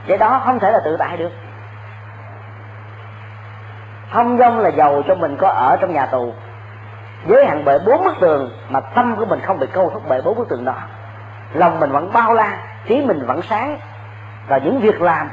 Vậy 0.07 0.19
đó 0.19 0.43
không 0.45 0.59
thể 0.59 0.73
là 0.73 0.81
tự 0.85 0.97
tại 0.99 1.17
được 1.17 1.31
thông 4.13 4.39
dong 4.39 4.59
là 4.59 4.69
giàu 4.69 5.03
cho 5.09 5.15
mình 5.15 5.37
có 5.37 5.49
ở 5.49 5.77
trong 5.81 5.93
nhà 5.93 6.07
tù. 6.07 6.35
Giới 7.27 7.47
hạn 7.47 7.63
bởi 7.65 7.79
bốn 7.87 8.05
bức 8.05 8.15
tường 8.21 8.51
mà 8.69 8.81
tâm 8.81 9.17
của 9.17 9.25
mình 9.25 9.41
không 9.41 9.59
bị 9.59 9.67
câu 9.73 9.91
thúc 9.91 10.03
bởi 10.09 10.23
bốn 10.23 10.37
bức 10.39 10.49
tường 10.49 10.65
đó. 10.65 10.75
Lòng 11.53 11.81
mình 11.81 11.91
vẫn 11.91 12.13
bao 12.13 12.35
la, 12.35 12.59
trí 12.87 13.01
mình 13.07 13.27
vẫn 13.27 13.43
sáng. 13.43 13.79
Và 14.49 14.59
những 14.59 14.81
việc 14.81 15.03
làm, 15.03 15.31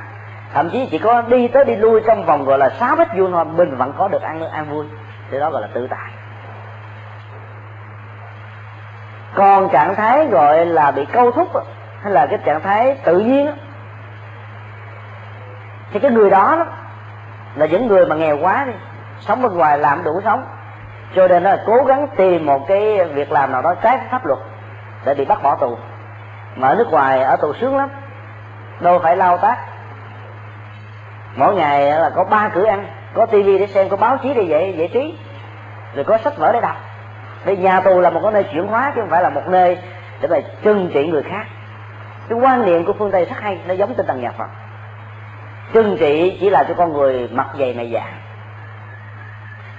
thậm 0.54 0.70
chí 0.70 0.88
chỉ 0.92 0.98
có 0.98 1.22
đi 1.22 1.48
tới 1.48 1.66
đi 1.66 1.76
lui 1.76 2.02
trong 2.08 2.26
vòng 2.26 2.46
gọi 2.46 2.58
là 2.58 2.70
sáu 2.70 2.96
mét 2.96 3.08
vuông 3.18 3.32
thôi, 3.32 3.46
mình 3.46 3.76
vẫn 3.76 3.94
có 3.98 4.08
được 4.08 4.22
ăn 4.22 4.50
an 4.52 4.66
vui. 4.70 4.86
Thì 5.32 5.40
đó 5.40 5.50
gọi 5.50 5.62
là 5.62 5.68
tự 5.74 5.88
tại. 5.88 6.12
Còn 9.34 9.70
trạng 9.70 9.96
thái 9.96 10.26
gọi 10.26 10.66
là 10.66 10.92
bị 10.92 11.06
câu 11.06 11.32
thúc 11.32 11.48
hay 12.02 12.14
là 12.14 12.26
cái 12.26 12.40
trạng 12.46 12.62
thái 12.62 12.98
tự 13.04 13.20
nhiên 13.20 13.52
thì 15.92 16.00
cái 16.00 16.12
người 16.12 16.30
đó 16.30 16.66
là 17.56 17.66
những 17.66 17.88
người 17.88 18.06
mà 18.06 18.16
nghèo 18.16 18.38
quá 18.42 18.64
đi, 18.66 18.74
sống 19.20 19.42
bên 19.42 19.54
ngoài 19.54 19.78
làm 19.78 20.04
đủ 20.04 20.22
sống. 20.24 20.46
Cho 21.16 21.28
nên 21.28 21.44
là 21.44 21.64
cố 21.66 21.84
gắng 21.84 22.08
tìm 22.18 22.46
một 22.46 22.68
cái 22.68 23.06
việc 23.06 23.32
làm 23.32 23.52
nào 23.52 23.62
đó 23.62 23.74
trái 23.82 24.00
pháp 24.12 24.26
luật 24.26 24.40
để 25.06 25.14
bị 25.14 25.26
bắt 25.26 25.44
bỏ 25.44 25.56
tù. 25.56 25.78
Mà 26.56 26.68
ở 26.68 26.76
nước 26.76 26.92
ngoài 26.92 27.24
ở 27.24 27.36
tù 27.36 27.54
sướng 27.54 27.78
lắm, 27.78 27.90
đâu 28.80 29.00
phải 29.00 29.18
lao 29.18 29.38
tác. 29.38 29.58
Mỗi 31.36 31.56
ngày 31.56 31.92
là 31.92 32.10
có 32.10 32.24
ba 32.24 32.50
cửa 32.54 32.66
ăn, 32.66 32.88
có 33.14 33.26
tivi 33.26 33.58
để 33.58 33.68
xem, 33.68 33.90
có 33.90 33.98
báo 33.98 34.18
chí 34.18 34.34
để 34.34 34.42
giải 34.42 34.74
giải 34.78 34.88
trí, 34.94 35.18
rồi 35.96 36.04
có 36.04 36.18
sách 36.18 36.38
vở 36.38 36.52
để 36.52 36.62
đọc. 36.62 36.76
Vì 37.46 37.58
nhà 37.58 37.82
tù 37.82 38.00
là 38.00 38.10
một 38.10 38.20
cái 38.24 38.32
nơi 38.32 38.44
chuyển 38.44 38.68
hóa 38.68 38.92
chứ 38.96 39.02
không 39.02 39.10
phải 39.10 39.24
là 39.24 39.30
một 39.30 39.48
nơi 39.48 39.78
để 40.22 40.28
mà 40.28 40.38
trừng 40.62 40.92
trị 40.94 41.08
người 41.08 41.24
khác. 41.24 41.46
Cái 42.30 42.40
quan 42.40 42.66
niệm 42.66 42.86
của 42.86 42.94
phương 43.00 43.12
tây 43.12 43.26
rất 43.26 43.40
hay, 43.42 43.60
nó 43.68 43.74
giống 43.74 43.94
tinh 43.94 44.08
thần 44.08 44.22
nhà 44.22 44.32
phật 44.38 44.48
chương 45.74 45.98
trị 46.00 46.38
chỉ 46.42 46.50
là 46.50 46.64
cho 46.64 46.74
con 46.74 46.94
người 46.94 47.30
mặc 47.32 47.48
dày 47.60 47.74
mày 47.74 47.90
dạ 47.90 48.04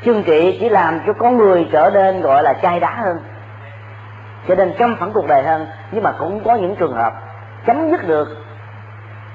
chương 0.05 0.23
trị 0.23 0.57
chỉ 0.61 0.69
làm 0.69 1.01
cho 1.07 1.13
con 1.13 1.37
người 1.37 1.69
trở 1.73 1.91
nên 1.95 2.21
gọi 2.21 2.43
là 2.43 2.53
chai 2.53 2.81
đá 2.81 2.95
hơn 2.95 3.17
cho 4.49 4.55
nên 4.55 4.73
căm 4.79 4.97
phẫn 4.97 5.13
cuộc 5.13 5.27
đời 5.27 5.43
hơn. 5.43 5.67
Nhưng 5.91 6.03
mà 6.03 6.13
cũng 6.19 6.45
có 6.45 6.55
những 6.55 6.77
trường 6.77 6.95
hợp 6.95 7.13
chấm 7.67 7.91
dứt 7.91 8.09
được 8.09 8.29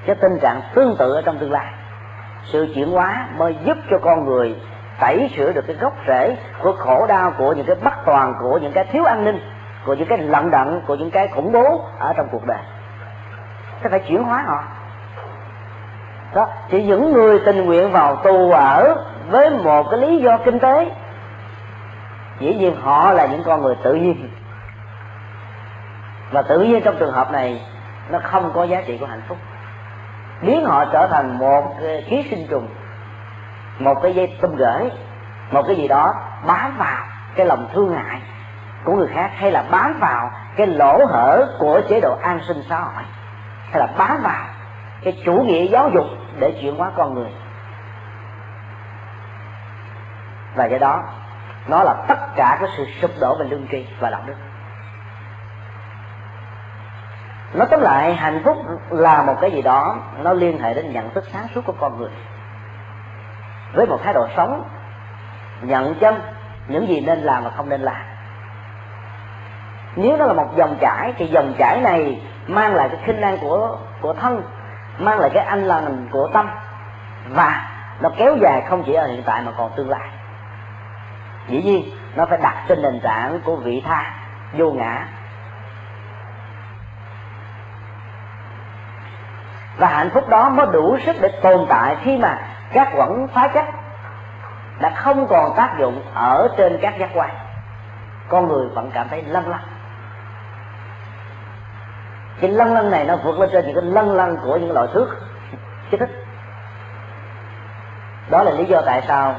cái 0.06 0.16
tình 0.16 0.38
trạng 0.42 0.60
tương 0.74 0.96
tự 0.96 1.14
ở 1.14 1.22
trong 1.22 1.38
tương 1.38 1.52
lai. 1.52 1.66
Sự 2.44 2.68
chuyển 2.74 2.90
hóa 2.90 3.28
mới 3.36 3.56
giúp 3.64 3.78
cho 3.90 3.98
con 3.98 4.24
người 4.24 4.56
tẩy 5.00 5.30
sửa 5.36 5.52
được 5.52 5.64
cái 5.66 5.76
gốc 5.76 5.92
rễ 6.08 6.36
của 6.62 6.72
khổ 6.72 7.06
đau, 7.06 7.32
của 7.38 7.52
những 7.52 7.66
cái 7.66 7.76
bất 7.82 7.94
toàn, 8.06 8.34
của 8.40 8.58
những 8.58 8.72
cái 8.72 8.84
thiếu 8.84 9.04
an 9.04 9.24
ninh, 9.24 9.40
của 9.86 9.94
những 9.94 10.08
cái 10.08 10.18
lận 10.18 10.50
đận, 10.50 10.80
của 10.86 10.94
những 10.94 11.10
cái 11.10 11.28
khủng 11.28 11.52
bố 11.52 11.84
ở 11.98 12.12
trong 12.16 12.28
cuộc 12.32 12.46
đời. 12.46 12.62
Sẽ 13.82 13.88
phải 13.88 14.00
chuyển 14.00 14.22
hóa 14.22 14.44
họ 14.46 14.64
đó, 16.34 16.48
chỉ 16.70 16.82
những 16.82 17.12
người 17.12 17.40
tình 17.46 17.64
nguyện 17.64 17.92
vào 17.92 18.16
tu 18.16 18.50
ở 18.52 18.96
với 19.30 19.50
một 19.50 19.90
cái 19.90 20.00
lý 20.00 20.18
do 20.18 20.38
kinh 20.44 20.58
tế. 20.58 20.90
Dĩ 22.38 22.54
nhiên 22.54 22.76
họ 22.82 23.12
là 23.12 23.26
những 23.26 23.42
con 23.44 23.62
người 23.62 23.74
tự 23.82 23.94
nhiên. 23.94 24.30
Và 26.30 26.42
tự 26.42 26.60
nhiên 26.60 26.82
trong 26.84 26.96
trường 26.98 27.12
hợp 27.12 27.32
này, 27.32 27.62
nó 28.10 28.18
không 28.22 28.52
có 28.54 28.64
giá 28.64 28.82
trị 28.86 28.98
của 28.98 29.06
hạnh 29.06 29.22
phúc. 29.28 29.38
Biến 30.42 30.64
họ 30.64 30.84
trở 30.84 31.06
thành 31.06 31.38
một 31.38 31.64
ký 31.80 32.26
sinh 32.30 32.46
trùng, 32.50 32.68
một 33.78 33.94
cái 34.02 34.14
dây 34.14 34.36
tôm 34.40 34.56
gửi 34.56 34.90
một 35.50 35.62
cái 35.66 35.76
gì 35.76 35.88
đó 35.88 36.14
bám 36.46 36.76
vào 36.78 37.04
cái 37.36 37.46
lòng 37.46 37.68
thương 37.72 37.94
hại 37.94 38.20
của 38.84 38.92
người 38.92 39.08
khác, 39.14 39.30
hay 39.34 39.52
là 39.52 39.64
bám 39.70 39.98
vào 40.00 40.30
cái 40.56 40.66
lỗ 40.66 41.04
hở 41.04 41.46
của 41.58 41.80
chế 41.88 42.00
độ 42.00 42.16
an 42.22 42.40
sinh 42.48 42.62
xã 42.68 42.76
hội, 42.76 43.02
hay 43.70 43.80
là 43.80 43.86
bám 43.98 44.22
vào 44.22 44.44
cái 45.04 45.22
chủ 45.24 45.32
nghĩa 45.32 45.64
giáo 45.64 45.90
dục 45.94 46.04
để 46.38 46.58
chuyển 46.62 46.76
hóa 46.76 46.90
con 46.96 47.14
người. 47.14 47.30
Và 50.54 50.66
do 50.66 50.78
đó, 50.78 51.02
nó 51.68 51.82
là 51.82 51.94
tất 52.08 52.18
cả 52.36 52.56
cái 52.60 52.70
sự 52.76 52.86
sụp 53.00 53.10
đổ 53.20 53.36
về 53.38 53.46
lương 53.50 53.66
tri 53.70 53.86
và 54.00 54.10
đạo 54.10 54.22
đức. 54.26 54.34
Nó 57.54 57.64
tóm 57.64 57.80
lại, 57.80 58.14
hạnh 58.14 58.42
phúc 58.44 58.56
là 58.90 59.22
một 59.22 59.34
cái 59.40 59.50
gì 59.50 59.62
đó, 59.62 59.96
nó 60.18 60.32
liên 60.32 60.58
hệ 60.58 60.74
đến 60.74 60.92
nhận 60.92 61.10
thức 61.10 61.24
sáng 61.32 61.46
suốt 61.54 61.60
của 61.66 61.74
con 61.80 61.98
người. 61.98 62.10
Với 63.74 63.86
một 63.86 63.98
thái 64.04 64.14
độ 64.14 64.28
sống, 64.36 64.64
nhận 65.62 65.94
chân, 65.94 66.20
những 66.68 66.88
gì 66.88 67.00
nên 67.00 67.18
làm 67.18 67.44
và 67.44 67.50
không 67.50 67.68
nên 67.68 67.80
làm. 67.80 68.02
Nếu 69.96 70.16
nó 70.16 70.26
là 70.26 70.32
một 70.32 70.56
dòng 70.56 70.76
chảy, 70.80 71.14
thì 71.18 71.26
dòng 71.26 71.54
chảy 71.58 71.80
này 71.80 72.22
mang 72.46 72.74
lại 72.74 72.88
cái 72.88 73.00
khinh 73.04 73.20
năng 73.20 73.38
của 73.38 73.78
của 74.00 74.12
thân 74.12 74.42
mang 74.98 75.18
lại 75.18 75.30
cái 75.34 75.44
anh 75.44 75.64
lành 75.64 76.08
của 76.12 76.28
tâm. 76.32 76.50
Và 77.28 77.68
nó 78.00 78.10
kéo 78.16 78.36
dài 78.36 78.62
không 78.68 78.82
chỉ 78.86 78.94
ở 78.94 79.06
hiện 79.06 79.22
tại 79.26 79.42
mà 79.42 79.52
còn 79.58 79.70
tương 79.76 79.90
lai. 79.90 80.08
Dĩ 81.48 81.62
nhiên, 81.62 81.90
nó 82.14 82.26
phải 82.26 82.38
đặt 82.38 82.64
trên 82.68 82.82
nền 82.82 83.00
tảng 83.00 83.40
của 83.44 83.56
vị 83.56 83.82
tha, 83.86 84.12
vô 84.52 84.70
ngã. 84.70 85.06
Và 89.76 89.86
hạnh 89.86 90.10
phúc 90.10 90.28
đó 90.28 90.48
mới 90.48 90.66
đủ 90.72 90.98
sức 91.06 91.16
để 91.20 91.28
tồn 91.42 91.66
tại 91.68 91.96
khi 92.02 92.16
mà 92.16 92.38
các 92.72 92.88
quẩn 92.96 93.28
phá 93.34 93.48
chất 93.48 93.64
đã 94.80 94.90
không 94.90 95.26
còn 95.26 95.54
tác 95.56 95.74
dụng 95.78 96.02
ở 96.14 96.48
trên 96.56 96.78
các 96.82 96.94
giác 96.98 97.10
quan. 97.14 97.30
Con 98.28 98.48
người 98.48 98.68
vẫn 98.68 98.90
cảm 98.94 99.08
thấy 99.08 99.22
lân 99.22 99.48
lân 99.48 99.60
cái 102.40 102.50
lân 102.50 102.74
lân 102.74 102.90
này 102.90 103.04
nó 103.04 103.16
vượt 103.16 103.38
lên 103.38 103.50
trên 103.52 103.66
những 103.66 103.74
cái 103.74 103.84
lân 103.84 104.16
lân 104.16 104.36
của 104.44 104.56
những 104.56 104.72
loại 104.72 104.88
thước. 104.92 105.08
Kích 105.90 106.00
thích 106.00 106.24
đó 108.30 108.42
là 108.42 108.50
lý 108.52 108.64
do 108.64 108.82
tại 108.86 109.02
sao 109.08 109.34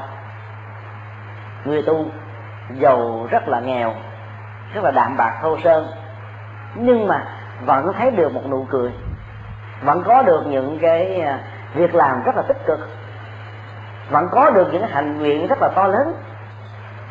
người 1.64 1.82
tu 1.82 2.06
giàu 2.72 3.26
rất 3.30 3.48
là 3.48 3.60
nghèo, 3.60 3.94
rất 4.74 4.84
là 4.84 4.90
đạm 4.90 5.16
bạc, 5.16 5.38
thô 5.42 5.58
sơn 5.64 5.86
nhưng 6.74 7.08
mà 7.08 7.24
vẫn 7.66 7.92
thấy 7.98 8.10
được 8.10 8.34
một 8.34 8.42
nụ 8.50 8.66
cười, 8.70 8.92
vẫn 9.82 10.02
có 10.06 10.22
được 10.22 10.42
những 10.46 10.78
cái 10.82 11.20
à, 11.20 11.38
việc 11.74 11.94
làm 11.94 12.22
rất 12.22 12.36
là 12.36 12.42
tích 12.48 12.66
cực, 12.66 12.88
vẫn 14.10 14.28
có 14.30 14.50
được 14.50 14.72
những 14.72 14.86
hành 14.86 15.18
nguyện 15.18 15.46
rất 15.46 15.58
là 15.62 15.68
to 15.68 15.86
lớn 15.86 16.14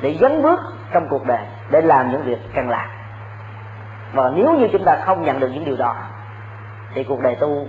để 0.02 0.18
dấn 0.22 0.42
bước 0.42 0.60
trong 0.94 1.08
cuộc 1.10 1.26
đời, 1.26 1.46
để 1.70 1.82
làm 1.82 2.12
những 2.12 2.24
việc 2.24 2.40
cần 2.56 2.70
làm 2.70 2.90
và 4.14 4.32
nếu 4.36 4.54
như 4.54 4.68
chúng 4.72 4.84
ta 4.86 4.98
không 5.06 5.22
nhận 5.22 5.40
được 5.40 5.50
những 5.54 5.66
điều 5.66 5.78
đó, 5.78 5.96
thì 6.94 7.04
cuộc 7.04 7.20
đời 7.22 7.36
tu 7.36 7.68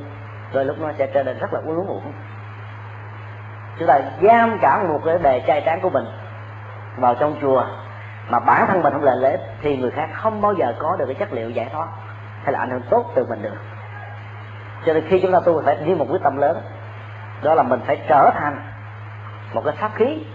rồi 0.53 0.65
lúc 0.65 0.77
nó 0.81 0.93
sẽ 0.99 1.07
trở 1.07 1.23
nên 1.23 1.39
rất 1.39 1.53
là 1.53 1.61
uống 1.65 1.87
uổng 1.87 2.13
chúng 3.79 3.89
ta 3.89 4.01
giam 4.23 4.59
cả 4.59 4.83
một 4.89 5.01
cái 5.05 5.19
đề 5.23 5.41
trai 5.47 5.63
tráng 5.67 5.81
của 5.81 5.91
mình 5.91 6.05
vào 6.97 7.15
trong 7.15 7.37
chùa, 7.41 7.65
mà 8.29 8.39
bản 8.41 8.67
thân 8.69 8.83
mình 8.83 8.93
không 8.93 9.05
lệ 9.05 9.13
lễ 9.17 9.39
thì 9.63 9.77
người 9.77 9.91
khác 9.91 10.09
không 10.13 10.41
bao 10.41 10.53
giờ 10.53 10.75
có 10.79 10.97
được 10.99 11.05
cái 11.07 11.15
chất 11.15 11.33
liệu 11.33 11.51
giải 11.51 11.69
thoát 11.73 11.87
hay 12.43 12.53
là 12.53 12.59
ảnh 12.59 12.71
hưởng 12.71 12.83
tốt 12.91 13.13
từ 13.15 13.27
mình 13.29 13.43
được. 13.43 13.57
Cho 14.87 14.95
nên 14.95 15.09
khi 15.09 15.21
chúng 15.21 15.33
ta 15.33 15.41
tu 15.45 15.63
phải 15.65 15.77
như 15.85 15.97
một 15.97 16.07
quyết 16.11 16.23
tâm 16.23 16.37
lớn. 16.37 16.61
Đó 17.43 17.55
là 17.55 17.63
mình 17.63 17.81
phải 17.87 18.01
trở 18.09 18.31
thành 18.35 18.57
một 19.55 19.63
cái 19.65 19.75
pháp 19.77 19.91
khí 19.95 20.27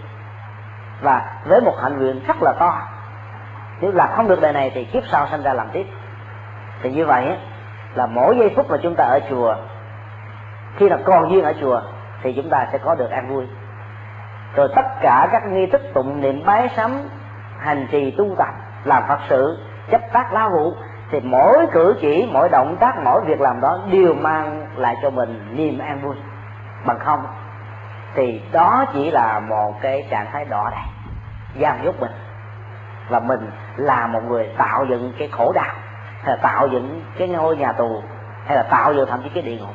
và 1.02 1.42
với 1.44 1.60
một 1.60 1.74
hạnh 1.82 1.98
nguyện 1.98 2.20
rất 2.26 2.42
là 2.42 2.52
to. 2.52 2.82
Nếu 3.80 3.92
làm 3.94 4.08
không 4.16 4.28
được 4.28 4.40
đời 4.40 4.52
này 4.52 4.70
thì 4.74 4.84
kiếp 4.84 5.02
sau 5.10 5.26
sinh 5.30 5.42
ra 5.42 5.52
làm 5.52 5.68
tiếp 5.72 5.86
thì 6.82 6.90
như 6.90 7.06
vậy 7.06 7.36
là 7.94 8.06
mỗi 8.06 8.36
giây 8.38 8.52
phút 8.56 8.70
mà 8.70 8.76
chúng 8.82 8.94
ta 8.94 9.04
ở 9.04 9.20
chùa, 9.30 9.54
khi 10.76 10.88
là 10.88 10.98
còn 11.04 11.30
duyên 11.30 11.44
ở 11.44 11.52
chùa, 11.60 11.80
thì 12.22 12.32
chúng 12.36 12.50
ta 12.50 12.66
sẽ 12.72 12.78
có 12.78 12.94
được 12.94 13.10
an 13.10 13.28
vui. 13.28 13.46
Rồi 14.54 14.68
tất 14.76 14.86
cả 15.00 15.28
các 15.32 15.42
nghi 15.46 15.66
thức 15.66 15.82
tụng 15.94 16.20
niệm 16.20 16.42
bái 16.46 16.68
sắm 16.76 17.08
hành 17.58 17.86
trì 17.90 18.14
tu 18.18 18.34
tập, 18.38 18.54
làm 18.84 19.02
phật 19.08 19.18
sự, 19.28 19.58
chấp 19.90 20.00
tác 20.12 20.32
lao 20.32 20.50
vụ 20.50 20.72
thì 21.10 21.20
mỗi 21.20 21.66
cử 21.72 21.96
chỉ, 22.00 22.28
mỗi 22.32 22.48
động 22.48 22.76
tác, 22.80 22.94
mỗi 23.04 23.20
việc 23.26 23.40
làm 23.40 23.60
đó 23.60 23.78
đều 23.92 24.14
mang 24.14 24.66
lại 24.76 24.96
cho 25.02 25.10
mình 25.10 25.56
niềm 25.56 25.78
an 25.78 26.00
vui. 26.02 26.14
Bằng 26.86 26.98
không, 26.98 27.26
thì 28.14 28.42
đó 28.52 28.84
chỉ 28.94 29.10
là 29.10 29.40
một 29.40 29.74
cái 29.80 30.06
trạng 30.10 30.26
thái 30.32 30.44
đỏ 30.44 30.70
này 30.70 30.84
giam 31.60 31.84
nhốt 31.84 31.94
mình. 32.00 32.12
Và 33.08 33.20
mình 33.20 33.50
là 33.76 34.06
một 34.06 34.20
người 34.28 34.48
tạo 34.58 34.84
dựng 34.84 35.12
cái 35.18 35.28
khổ 35.32 35.52
đau 35.52 35.74
hay 36.22 36.36
là 36.36 36.42
tạo 36.42 36.68
dựng 36.68 37.04
cái 37.18 37.28
ngôi 37.28 37.56
nhà 37.56 37.72
tù, 37.72 38.02
hay 38.46 38.56
là 38.56 38.62
tạo 38.62 38.94
dựng 38.94 39.08
thậm 39.10 39.22
chí 39.22 39.28
cái 39.28 39.42
địa 39.42 39.56
ngục, 39.56 39.74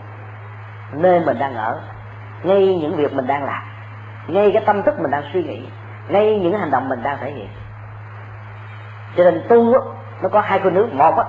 nơi 0.94 1.20
mình 1.20 1.40
đang 1.40 1.56
ở, 1.56 1.80
ngay 2.44 2.78
những 2.82 2.96
việc 2.96 3.14
mình 3.14 3.28
đang 3.28 3.44
làm, 3.44 3.64
ngay 4.28 4.52
cái 4.54 4.64
tâm 4.66 4.84
thức 4.84 5.00
mình 5.00 5.12
đang 5.12 5.24
suy 5.34 5.44
nghĩ, 5.44 5.68
ngay 6.08 6.40
những 6.40 6.60
hành 6.60 6.72
động 6.72 6.90
mình 6.90 7.04
đang 7.04 7.18
thể 7.18 7.32
hiện. 7.32 7.50
Cho 9.18 9.24
nên 9.24 9.46
tu 9.50 9.74
nó 10.22 10.30
có 10.30 10.42
hai 10.42 10.60
con 10.60 10.74
nước. 10.74 10.94
Một 10.94 11.18
á, 11.18 11.24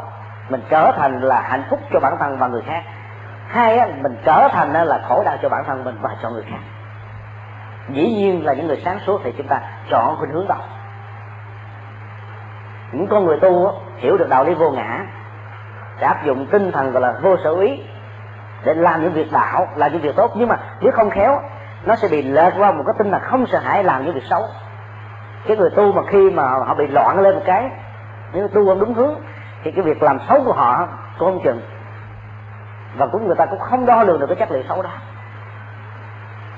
mình 0.49 0.61
trở 0.71 0.93
thành 0.97 1.21
là 1.21 1.41
hạnh 1.41 1.65
phúc 1.71 1.81
cho 1.93 2.01
bản 2.01 2.17
thân 2.19 2.39
và 2.39 2.47
người 2.47 2.63
khác. 2.67 2.83
Hai 3.49 3.79
á, 3.79 3.89
mình 4.03 4.17
trở 4.25 4.49
thành 4.53 4.73
là 4.73 5.01
khổ 5.09 5.23
đau 5.25 5.37
cho 5.43 5.49
bản 5.49 5.65
thân 5.67 5.85
mình 5.85 5.99
và 6.01 6.17
cho 6.23 6.31
người 6.31 6.45
khác. 6.51 6.59
Dĩ 7.89 8.15
nhiên 8.15 8.45
là 8.45 8.53
những 8.53 8.67
người 8.67 8.83
sáng 8.85 8.99
suốt 9.07 9.21
thì 9.25 9.33
chúng 9.39 9.49
ta 9.49 9.61
chọn 9.91 10.17
khuynh 10.19 10.31
hướng 10.31 10.49
đầu 10.49 10.59
những 12.93 13.07
con 13.09 13.25
người 13.25 13.41
tu 13.41 13.73
hiểu 13.97 14.17
được 14.17 14.29
đạo 14.29 14.45
lý 14.45 14.55
vô 14.55 14.71
ngã 14.71 15.07
để 16.01 16.07
áp 16.07 16.25
dụng 16.25 16.47
tinh 16.47 16.73
thần 16.73 16.93
gọi 16.93 17.03
là 17.03 17.15
vô 17.23 17.37
sở 17.45 17.55
ý 17.61 17.83
để 18.65 18.75
làm 18.75 19.03
những 19.03 19.13
việc 19.13 19.33
đạo, 19.33 19.69
làm 19.77 19.93
những 19.93 20.01
việc 20.03 20.17
tốt. 20.17 20.33
Nhưng 20.35 20.49
mà 20.49 20.57
nếu 20.81 20.93
không 20.93 21.11
khéo, 21.11 21.41
nó 21.85 21.97
sẽ 21.97 22.09
bị 22.09 22.23
lệch 22.23 22.53
qua 22.59 22.73
một 22.73 22.83
cái 22.87 22.95
tinh 22.99 23.11
thần 23.11 23.21
không 23.21 23.47
sợ 23.47 23.59
hãi 23.59 23.85
làm 23.85 24.05
những 24.05 24.15
việc 24.15 24.25
xấu. 24.31 24.43
Cái 25.47 25.57
người 25.57 25.71
tu 25.71 25.93
mà 25.93 26.03
khi 26.09 26.31
mà 26.31 26.49
họ 26.49 26.75
bị 26.75 26.87
loạn 26.87 27.21
lên 27.21 27.35
một 27.35 27.43
cái, 27.45 27.71
nếu 28.33 28.49
tu 28.49 28.67
không 28.67 28.81
đúng 28.81 28.95
hướng, 28.95 29.15
thì 29.63 29.71
cái 29.71 29.85
việc 29.85 30.03
làm 30.03 30.19
xấu 30.29 30.45
của 30.45 30.53
họ 30.53 30.89
cũng 31.19 31.33
không 31.33 31.45
chừng. 31.45 31.61
Và 32.97 33.07
cũng 33.07 33.27
người 33.27 33.37
ta 33.37 33.47
cũng 33.47 33.59
không 33.59 33.87
đo 33.87 34.03
lường 34.03 34.21
được 34.21 34.27
cái 34.27 34.37
chất 34.37 34.51
liệu 34.51 34.63
xấu 34.69 34.83
đó. 34.83 34.91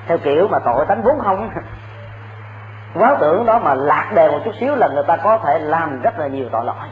Theo 0.07 0.19
kiểu 0.19 0.49
mà 0.49 0.59
tội 0.59 0.87
tánh 0.87 1.03
vốn 1.03 1.19
không 1.19 1.51
quán 2.95 3.17
tưởng 3.21 3.47
đó 3.47 3.59
mà 3.59 3.75
lạc 3.75 4.13
đề 4.15 4.31
một 4.31 4.39
chút 4.45 4.55
xíu 4.61 4.75
là 4.75 4.89
người 4.89 5.05
ta 5.07 5.17
có 5.17 5.39
thể 5.39 5.59
làm 5.59 6.03
rất 6.03 6.19
là 6.19 6.27
nhiều 6.27 6.49
tội 6.53 6.65
lỗi. 6.65 6.87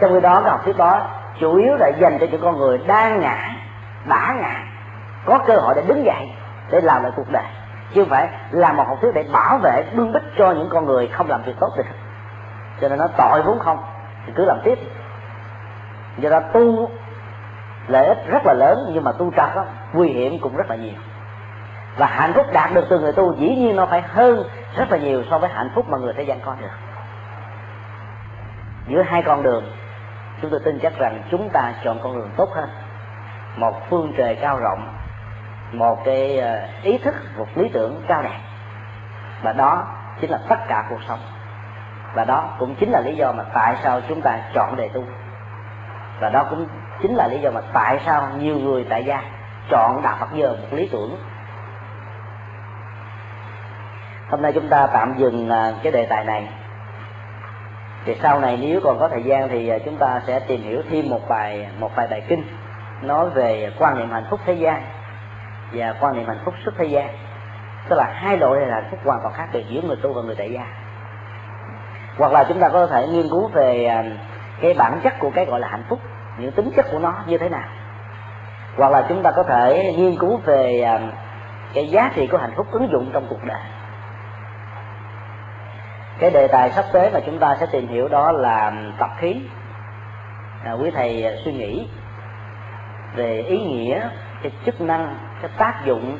Trong 0.00 0.12
khi 0.14 0.20
đó 0.20 0.40
cái 0.40 0.50
học 0.50 0.60
thuyết 0.64 0.76
đó 0.76 1.06
chủ 1.40 1.56
yếu 1.56 1.74
là 1.74 1.88
dành 1.88 2.18
cho 2.20 2.26
những 2.30 2.42
con 2.42 2.58
người 2.58 2.78
đang 2.78 3.20
ngã 3.20 3.54
đã 4.04 4.36
ngã 4.40 4.64
có 5.26 5.38
cơ 5.38 5.56
hội 5.56 5.74
để 5.74 5.82
đứng 5.86 6.04
dậy 6.04 6.32
để 6.70 6.80
làm 6.80 7.02
lại 7.02 7.12
cuộc 7.16 7.30
đời. 7.32 7.44
Chứ 7.94 8.02
không 8.02 8.10
phải 8.10 8.28
làm 8.50 8.76
một 8.76 8.84
học 8.88 8.98
thuyết 9.00 9.10
để 9.14 9.24
bảo 9.32 9.58
vệ 9.58 9.84
bưng 9.96 10.12
bích 10.12 10.22
cho 10.38 10.52
những 10.52 10.68
con 10.70 10.84
người 10.84 11.06
không 11.06 11.28
làm 11.28 11.42
việc 11.42 11.54
tốt 11.60 11.72
được. 11.76 11.84
Cho 12.80 12.88
nên 12.88 12.98
nó 12.98 13.06
tội 13.16 13.42
vốn 13.42 13.58
không 13.58 13.78
thì 14.26 14.32
cứ 14.36 14.44
làm 14.44 14.58
tiếp. 14.64 14.78
Do 16.18 16.30
đó 16.30 16.40
tu 16.40 16.90
lợi 17.88 18.06
ích 18.06 18.18
rất 18.26 18.46
là 18.46 18.54
lớn 18.54 18.78
nhưng 18.94 19.04
mà 19.04 19.12
tu 19.12 19.30
trật 19.30 19.56
đó, 19.56 19.64
nguy 19.92 20.08
hiểm 20.08 20.38
cũng 20.40 20.56
rất 20.56 20.70
là 20.70 20.76
nhiều 20.76 20.94
và 21.98 22.06
hạnh 22.06 22.32
phúc 22.34 22.46
đạt 22.52 22.72
được 22.74 22.86
từ 22.90 23.00
người 23.00 23.12
tu, 23.12 23.34
dĩ 23.36 23.54
nhiên 23.54 23.76
nó 23.76 23.86
phải 23.86 24.02
hơn 24.02 24.44
rất 24.76 24.90
là 24.90 24.98
nhiều 24.98 25.22
so 25.30 25.38
với 25.38 25.50
hạnh 25.50 25.70
phúc 25.74 25.86
mà 25.88 25.98
người 25.98 26.14
thế 26.16 26.22
gian 26.22 26.40
có 26.40 26.56
được. 26.60 26.70
Giữa 28.86 29.02
hai 29.02 29.22
con 29.22 29.42
đường, 29.42 29.64
chúng 30.42 30.50
tôi 30.50 30.60
tin 30.64 30.78
chắc 30.82 30.98
rằng 30.98 31.22
chúng 31.30 31.48
ta 31.50 31.72
chọn 31.84 31.98
con 32.02 32.14
đường 32.14 32.30
tốt 32.36 32.48
hơn. 32.54 32.68
Một 33.56 33.74
phương 33.90 34.12
trời 34.16 34.34
cao 34.34 34.58
rộng, 34.58 34.88
một 35.72 35.98
cái 36.04 36.38
ờ, 36.38 36.60
ý 36.82 36.98
thức, 36.98 37.14
một 37.36 37.46
lý 37.54 37.68
tưởng 37.68 38.02
cao 38.08 38.22
đẹp. 38.22 38.38
Và 39.42 39.52
đó 39.52 39.86
chính 40.20 40.30
là 40.30 40.38
tất 40.48 40.58
cả 40.68 40.86
cuộc 40.90 41.02
sống. 41.08 41.20
Và 42.14 42.24
đó 42.24 42.44
cũng 42.58 42.74
chính 42.74 42.90
là 42.90 43.00
lý 43.00 43.16
do 43.16 43.32
mà 43.32 43.44
tại 43.54 43.76
sao 43.82 44.00
chúng 44.08 44.20
ta 44.20 44.38
chọn 44.54 44.76
đề 44.76 44.88
tu. 44.88 45.04
Và 46.20 46.30
đó 46.30 46.44
cũng 46.50 46.66
chính 47.02 47.14
là 47.14 47.28
lý 47.28 47.38
do 47.38 47.50
mà 47.50 47.60
tại 47.72 48.00
sao 48.06 48.28
nhiều 48.38 48.56
người 48.58 48.86
tại 48.90 49.04
gia 49.04 49.22
chọn 49.70 50.02
đạo 50.02 50.16
Phật 50.20 50.28
giờ 50.34 50.48
một 50.48 50.68
lý 50.70 50.88
tưởng 50.92 51.16
hôm 54.28 54.42
nay 54.42 54.52
chúng 54.52 54.68
ta 54.68 54.86
tạm 54.92 55.14
dừng 55.18 55.50
à, 55.50 55.72
cái 55.82 55.92
đề 55.92 56.06
tài 56.06 56.24
này. 56.24 56.48
Thì 58.04 58.16
sau 58.22 58.40
này 58.40 58.58
nếu 58.60 58.80
còn 58.84 58.98
có 58.98 59.08
thời 59.08 59.22
gian 59.22 59.48
thì 59.48 59.68
à, 59.68 59.78
chúng 59.84 59.96
ta 59.96 60.20
sẽ 60.26 60.40
tìm 60.40 60.62
hiểu 60.62 60.82
thêm 60.90 61.10
một 61.10 61.28
bài, 61.28 61.68
một 61.78 61.90
vài 61.96 62.06
bài 62.10 62.22
kinh 62.28 62.42
nói 63.02 63.30
về 63.30 63.72
quan 63.78 63.98
niệm 63.98 64.10
hạnh 64.10 64.26
phúc 64.30 64.40
thế 64.46 64.52
gian 64.52 64.82
và 65.72 65.94
quan 66.00 66.16
niệm 66.16 66.26
hạnh 66.26 66.38
phúc 66.44 66.54
xuất 66.64 66.74
thế 66.78 66.84
gian. 66.84 67.08
Tức 67.88 67.96
là 67.96 68.04
hai 68.14 68.36
loại 68.36 68.66
là 68.66 68.74
hạnh 68.74 68.88
phúc 68.90 69.00
hoàn 69.04 69.20
toàn 69.22 69.34
khác 69.34 69.48
biệt 69.52 69.64
giữa 69.68 69.80
người 69.80 69.96
tu 70.02 70.12
và 70.12 70.22
người 70.22 70.34
tại 70.38 70.52
gia. 70.52 70.66
Hoặc 72.18 72.32
là 72.32 72.44
chúng 72.48 72.60
ta 72.60 72.68
có 72.68 72.86
thể 72.86 73.06
nghiên 73.06 73.28
cứu 73.28 73.48
về 73.48 73.84
à, 73.84 74.04
cái 74.60 74.74
bản 74.74 75.00
chất 75.02 75.14
của 75.18 75.30
cái 75.34 75.44
gọi 75.44 75.60
là 75.60 75.68
hạnh 75.68 75.84
phúc, 75.88 75.98
những 76.38 76.52
tính 76.52 76.70
chất 76.76 76.86
của 76.92 76.98
nó 76.98 77.14
như 77.26 77.38
thế 77.38 77.48
nào. 77.48 77.68
Hoặc 78.76 78.92
là 78.92 79.06
chúng 79.08 79.22
ta 79.22 79.30
có 79.30 79.42
thể 79.42 79.92
nghiên 79.96 80.16
cứu 80.18 80.36
về 80.36 80.84
cái 81.74 81.88
giá 81.88 82.10
trị 82.14 82.26
của 82.26 82.38
hạnh 82.38 82.52
phúc 82.56 82.66
ứng 82.70 82.88
dụng 82.92 83.10
trong 83.12 83.26
cuộc 83.28 83.44
đời 83.44 83.60
cái 86.18 86.30
đề 86.30 86.48
tài 86.48 86.70
sắp 86.70 86.84
tới 86.92 87.10
mà 87.10 87.20
chúng 87.26 87.38
ta 87.38 87.56
sẽ 87.60 87.66
tìm 87.72 87.88
hiểu 87.88 88.08
đó 88.08 88.32
là 88.32 88.72
tập 88.98 89.10
khí. 89.18 89.42
À, 90.64 90.72
quý 90.72 90.90
thầy 90.90 91.38
suy 91.44 91.52
nghĩ 91.52 91.88
về 93.14 93.42
ý 93.42 93.58
nghĩa 93.58 94.08
cái 94.42 94.52
chức 94.66 94.80
năng 94.80 95.16
cái 95.42 95.50
tác 95.58 95.74
dụng 95.84 96.18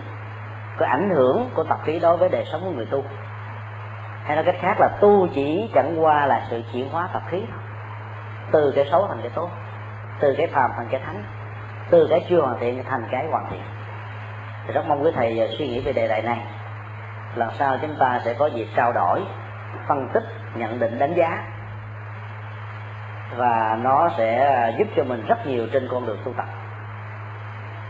cái 0.78 0.88
ảnh 0.88 1.11
hưởng 1.11 1.50
của 1.54 1.64
tập 1.64 1.78
khí 1.84 1.98
đối 1.98 2.16
với 2.16 2.28
đời 2.28 2.44
sống 2.52 2.61
của 2.64 2.70
người 2.70 2.87
tu. 2.87 3.04
Hay 4.24 4.37
nói 4.37 4.44
cách 4.44 4.56
khác 4.61 4.80
là 4.80 4.88
tu 5.00 5.28
chỉ 5.34 5.70
chẳng 5.74 6.04
qua 6.04 6.26
là 6.26 6.46
sự 6.50 6.62
chuyển 6.72 6.88
hóa 6.90 7.08
tập 7.12 7.22
khí 7.28 7.42
từ 8.52 8.72
cái 8.76 8.87
xấu 8.90 9.06
thành 9.08 9.18
cái 9.22 9.30
tốt 9.34 9.50
từ 10.20 10.34
cái 10.38 10.46
phàm 10.46 10.70
thành 10.76 10.88
cái 10.90 11.00
thánh 11.06 11.24
từ 11.90 12.06
cái 12.11 12.26
chưa 12.28 12.40
hoàn 12.40 12.58
thiện 12.61 12.84
thành 12.84 13.08
cái 13.11 13.26
hoàn 13.30 13.46
thiện. 13.50 13.62
Thì 14.66 14.72
rất 14.72 14.87
mong 14.88 15.04
quý 15.04 15.11
thầy 15.14 15.48
suy 15.58 15.68
nghĩ 15.68 15.80
về 15.80 15.92
đề 15.92 16.08
tài 16.08 16.22
này. 16.22 16.38
Lần 17.34 17.50
sau 17.58 17.76
chúng 17.82 17.94
ta 17.98 18.20
sẽ 18.24 18.34
có 18.34 18.46
dịp 18.46 18.66
trao 18.76 18.92
đổi 18.92 19.20
phân 19.86 20.08
tích 20.14 20.24
nhận 20.54 20.78
định 20.78 20.98
đánh 20.98 21.14
giá 21.14 21.44
và 23.36 23.78
nó 23.82 24.10
sẽ 24.16 24.72
giúp 24.78 24.88
cho 24.96 25.04
mình 25.04 25.26
rất 25.26 25.46
nhiều 25.46 25.66
trên 25.72 25.88
con 25.90 26.06
đường 26.06 26.18
tu 26.24 26.32
tập 26.36 26.46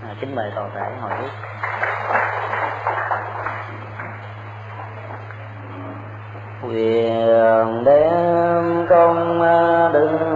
à, 0.03 0.15
kính 0.21 0.35
mời 0.35 0.51
toàn 0.55 0.71
thể 0.75 0.81
hỏi. 1.01 1.19
biết 1.23 1.29
quyền 6.63 7.85
đem 7.85 8.87
công 8.91 9.43
đứng 9.93 10.28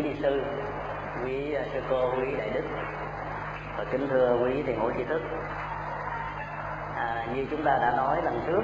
quý 0.00 0.08
đi 0.08 0.20
sư 0.22 0.42
quý 1.24 1.54
à, 1.54 1.62
sư 1.72 1.80
cô 1.90 2.10
quý 2.16 2.34
đại 2.38 2.50
đức. 2.54 2.62
Và 3.78 3.84
kính 3.90 4.08
thưa 4.08 4.38
quý 4.42 4.62
thầy 4.66 4.74
ngũ 4.74 4.90
tri 4.98 5.04
thức. 5.04 5.22
À, 6.96 7.26
như 7.34 7.46
chúng 7.50 7.64
ta 7.64 7.78
đã 7.82 7.92
nói 7.96 8.16
lần 8.24 8.40
trước 8.46 8.60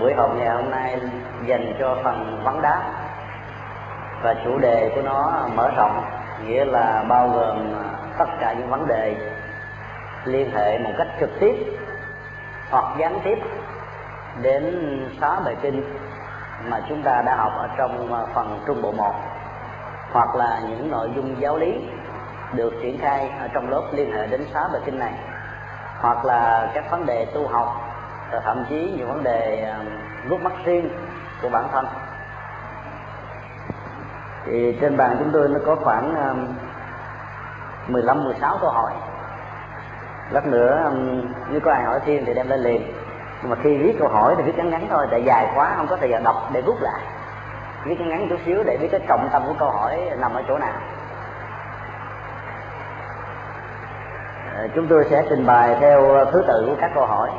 buổi 0.00 0.14
họp 0.14 0.36
ngày 0.36 0.48
hôm 0.48 0.70
nay 0.70 1.00
dành 1.46 1.74
cho 1.78 1.96
phần 2.04 2.40
vấn 2.44 2.62
đáp 2.62 2.82
và 4.22 4.34
chủ 4.44 4.58
đề 4.58 4.92
của 4.94 5.02
nó 5.02 5.48
mở 5.54 5.70
rộng 5.76 6.04
nghĩa 6.44 6.64
là 6.64 7.04
bao 7.08 7.28
gồm 7.28 7.74
à, 7.74 7.84
tất 8.18 8.28
cả 8.40 8.54
những 8.58 8.70
vấn 8.70 8.86
đề 8.86 9.16
liên 10.24 10.50
hệ 10.54 10.78
một 10.78 10.92
cách 10.98 11.08
trực 11.20 11.30
tiếp 11.40 11.54
hoặc 12.70 12.84
gián 12.98 13.18
tiếp 13.24 13.38
đến 14.42 15.00
xá 15.20 15.40
bài 15.44 15.56
kinh 15.62 15.82
mà 16.64 16.80
chúng 16.88 17.02
ta 17.02 17.22
đã 17.26 17.36
học 17.36 17.52
ở 17.56 17.68
trong 17.78 18.14
à, 18.14 18.20
phần 18.34 18.60
trung 18.66 18.82
bộ 18.82 18.92
một 18.92 19.14
hoặc 20.16 20.34
là 20.34 20.60
những 20.68 20.90
nội 20.90 21.10
dung 21.16 21.40
giáo 21.40 21.56
lý 21.56 21.72
được 22.52 22.72
triển 22.82 22.98
khai 22.98 23.30
ở 23.40 23.48
trong 23.54 23.70
lớp 23.70 23.82
liên 23.92 24.12
hệ 24.12 24.26
đến 24.26 24.46
xá 24.54 24.68
bài 24.72 24.82
kinh 24.84 24.98
này. 24.98 25.12
Hoặc 26.00 26.24
là 26.24 26.70
các 26.74 26.90
vấn 26.90 27.06
đề 27.06 27.26
tu 27.34 27.48
học 27.48 27.68
và 28.32 28.40
thậm 28.44 28.64
chí 28.68 28.94
những 28.96 29.08
vấn 29.08 29.22
đề 29.22 29.62
ờ, 29.72 29.84
rút 30.28 30.40
mắt 30.42 30.52
riêng 30.64 30.88
của 31.42 31.48
bản 31.48 31.64
thân. 31.72 31.86
Thì 34.46 34.78
trên 34.80 34.96
bàn 34.96 35.16
chúng 35.18 35.30
tôi 35.32 35.48
nó 35.48 35.58
có 35.66 35.76
khoảng 35.84 36.14
ờ, 36.14 36.34
15 37.88 38.24
16 38.24 38.58
câu 38.60 38.70
hỏi. 38.70 38.92
Lát 40.30 40.46
nữa 40.46 40.80
ờ, 40.84 40.92
nếu 41.50 41.60
có 41.64 41.72
ai 41.72 41.84
hỏi 41.84 42.00
thêm 42.06 42.24
thì 42.26 42.34
đem 42.34 42.48
lên 42.48 42.60
liền. 42.60 42.92
Nhưng 43.42 43.50
mà 43.50 43.56
khi 43.62 43.76
viết 43.76 43.96
câu 43.98 44.08
hỏi 44.08 44.34
thì 44.36 44.42
viết 44.42 44.56
ngắn 44.56 44.70
ngắn 44.70 44.86
thôi, 44.90 45.06
tại 45.10 45.22
dài 45.26 45.46
quá, 45.54 45.74
không 45.76 45.86
có 45.86 45.96
thời 45.96 46.10
giờ 46.10 46.20
đọc 46.24 46.36
để 46.52 46.62
rút 46.62 46.76
lại 46.80 47.00
viết 47.86 48.00
ngắn 48.00 48.26
chút 48.30 48.38
xíu 48.46 48.62
để 48.62 48.76
biết 48.76 48.88
cái 48.90 49.00
trọng 49.08 49.28
tâm 49.32 49.42
của 49.46 49.54
câu 49.58 49.70
hỏi 49.70 50.10
nằm 50.18 50.34
ở 50.34 50.42
chỗ 50.48 50.58
nào. 50.58 50.74
Ờ, 54.56 54.68
chúng 54.74 54.86
tôi 54.88 55.06
sẽ 55.10 55.22
trình 55.28 55.46
bày 55.46 55.76
theo 55.80 56.24
thứ 56.32 56.44
tự 56.48 56.66
của 56.66 56.76
các 56.80 56.90
câu 56.94 57.06
hỏi. 57.06 57.30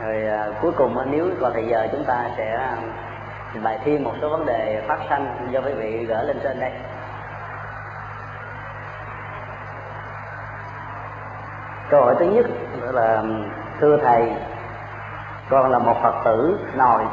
Rồi 0.00 0.24
ờ, 0.26 0.52
cuối 0.62 0.72
cùng 0.72 0.96
nếu 1.10 1.26
còn 1.40 1.52
thời 1.52 1.66
giờ 1.66 1.88
chúng 1.92 2.04
ta 2.04 2.30
sẽ 2.36 2.54
ờ, 2.54 2.76
trình 3.52 3.62
bày 3.62 3.78
thêm 3.84 4.04
một 4.04 4.12
số 4.20 4.28
vấn 4.28 4.46
đề 4.46 4.82
phát 4.88 4.98
sanh 5.08 5.48
do 5.50 5.60
quý 5.60 5.72
vị 5.72 6.04
gỡ 6.04 6.22
lên 6.22 6.38
trên 6.42 6.60
đây. 6.60 6.72
Câu 11.90 12.04
hỏi 12.04 12.14
thứ 12.18 12.24
nhất 12.24 12.46
là, 12.80 13.22
thưa 13.80 13.96
thầy, 13.96 14.32
con 15.50 15.70
là 15.70 15.78
một 15.78 15.96
phật 16.02 16.14
tử, 16.24 16.58
nòi 16.74 17.04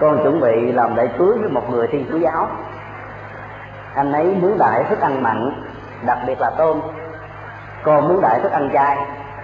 con 0.00 0.22
chuẩn 0.22 0.40
bị 0.40 0.72
làm 0.72 0.96
lễ 0.96 1.08
cưới 1.18 1.38
với 1.40 1.48
một 1.48 1.70
người 1.70 1.86
thiên 1.86 2.06
chúa 2.10 2.18
giáo. 2.18 2.48
Anh 3.94 4.12
ấy 4.12 4.24
muốn 4.24 4.58
đại 4.58 4.84
thức 4.84 5.00
ăn 5.00 5.22
mặn, 5.22 5.64
đặc 6.06 6.18
biệt 6.26 6.40
là 6.40 6.50
tôm. 6.58 6.80
Con 7.84 8.08
muốn 8.08 8.20
đại 8.20 8.40
thức 8.40 8.52
ăn 8.52 8.70
chay 8.72 8.98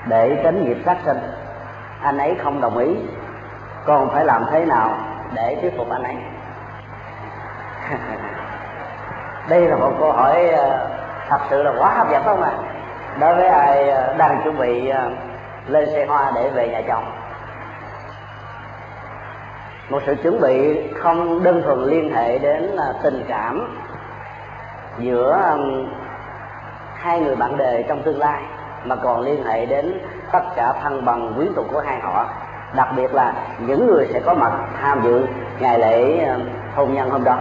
để 0.06 0.40
tránh 0.44 0.64
nghiệp 0.64 0.76
sát 0.87 0.96
sinh. 1.04 1.18
Anh 2.02 2.18
ấy 2.18 2.37
không 2.42 2.61
đồng 2.61 2.78
ý. 2.78 2.96
Con 3.87 4.11
phải 4.11 4.24
làm 4.24 4.44
thế 4.50 4.64
nào 4.64 4.90
để 5.34 5.58
thuyết 5.61 5.72
phục 5.76 5.90
anh 5.90 6.02
ấy? 6.02 6.16
Đây 9.48 9.61
là 9.61 9.76
một 9.76 9.92
câu 9.98 10.12
hỏi 10.12 10.48
ờ, 10.48 10.88
thật 11.28 11.40
sự 11.50 11.62
là 11.62 11.72
quá 11.78 11.94
hấp 11.94 12.11
dẫn 12.11 12.22
không 12.24 12.42
ạ 12.42 12.50
à? 12.50 12.62
đối 13.20 13.34
với 13.34 13.48
ai 13.48 13.90
ờ, 13.90 14.14
đang 14.18 14.40
chuẩn 14.44 14.58
bị 14.58 14.88
ờ, 14.88 15.11
lên 15.66 15.90
xe 15.90 16.06
hoa 16.06 16.32
để 16.34 16.50
về 16.50 16.68
nhà 16.68 16.80
chồng? 16.88 17.17
Một 19.88 20.03
sự 20.07 20.14
chuẩn 20.22 20.40
bị 20.40 20.81
không 20.98 21.42
đơn 21.42 21.62
thuần 21.62 21.85
liên 21.85 22.14
hệ 22.14 22.38
đến 22.38 22.77
à, 22.77 22.92
tình 23.03 23.24
cảm 23.29 23.77
giữa 24.98 25.57
hai 26.94 27.20
người 27.20 27.37
bạn 27.37 27.57
đời 27.57 27.85
trong 27.88 28.03
tương 28.03 28.18
lai 28.18 28.42
mà 28.85 28.96
còn 28.96 29.20
liên 29.20 29.44
hệ 29.44 29.66
đến 29.66 30.01
tất 30.33 30.42
cả 30.57 30.72
thân 30.83 31.05
bằng 31.05 31.33
quyến 31.37 31.55
thuộc 31.55 31.66
của 31.72 31.81
hai 31.81 32.01
họ. 32.01 32.27
Đặc 32.77 32.88
biệt 32.96 33.14
là 33.14 33.33
những 33.66 33.87
người 33.87 34.09
sẽ 34.12 34.20
có 34.20 34.35
mặt 34.35 34.53
tham 34.81 35.01
dự 35.05 35.27
ngày 35.59 35.79
lễ 35.79 36.29
hôn 36.74 36.94
nhân 36.94 37.11
hôm 37.11 37.24
đó. 37.24 37.38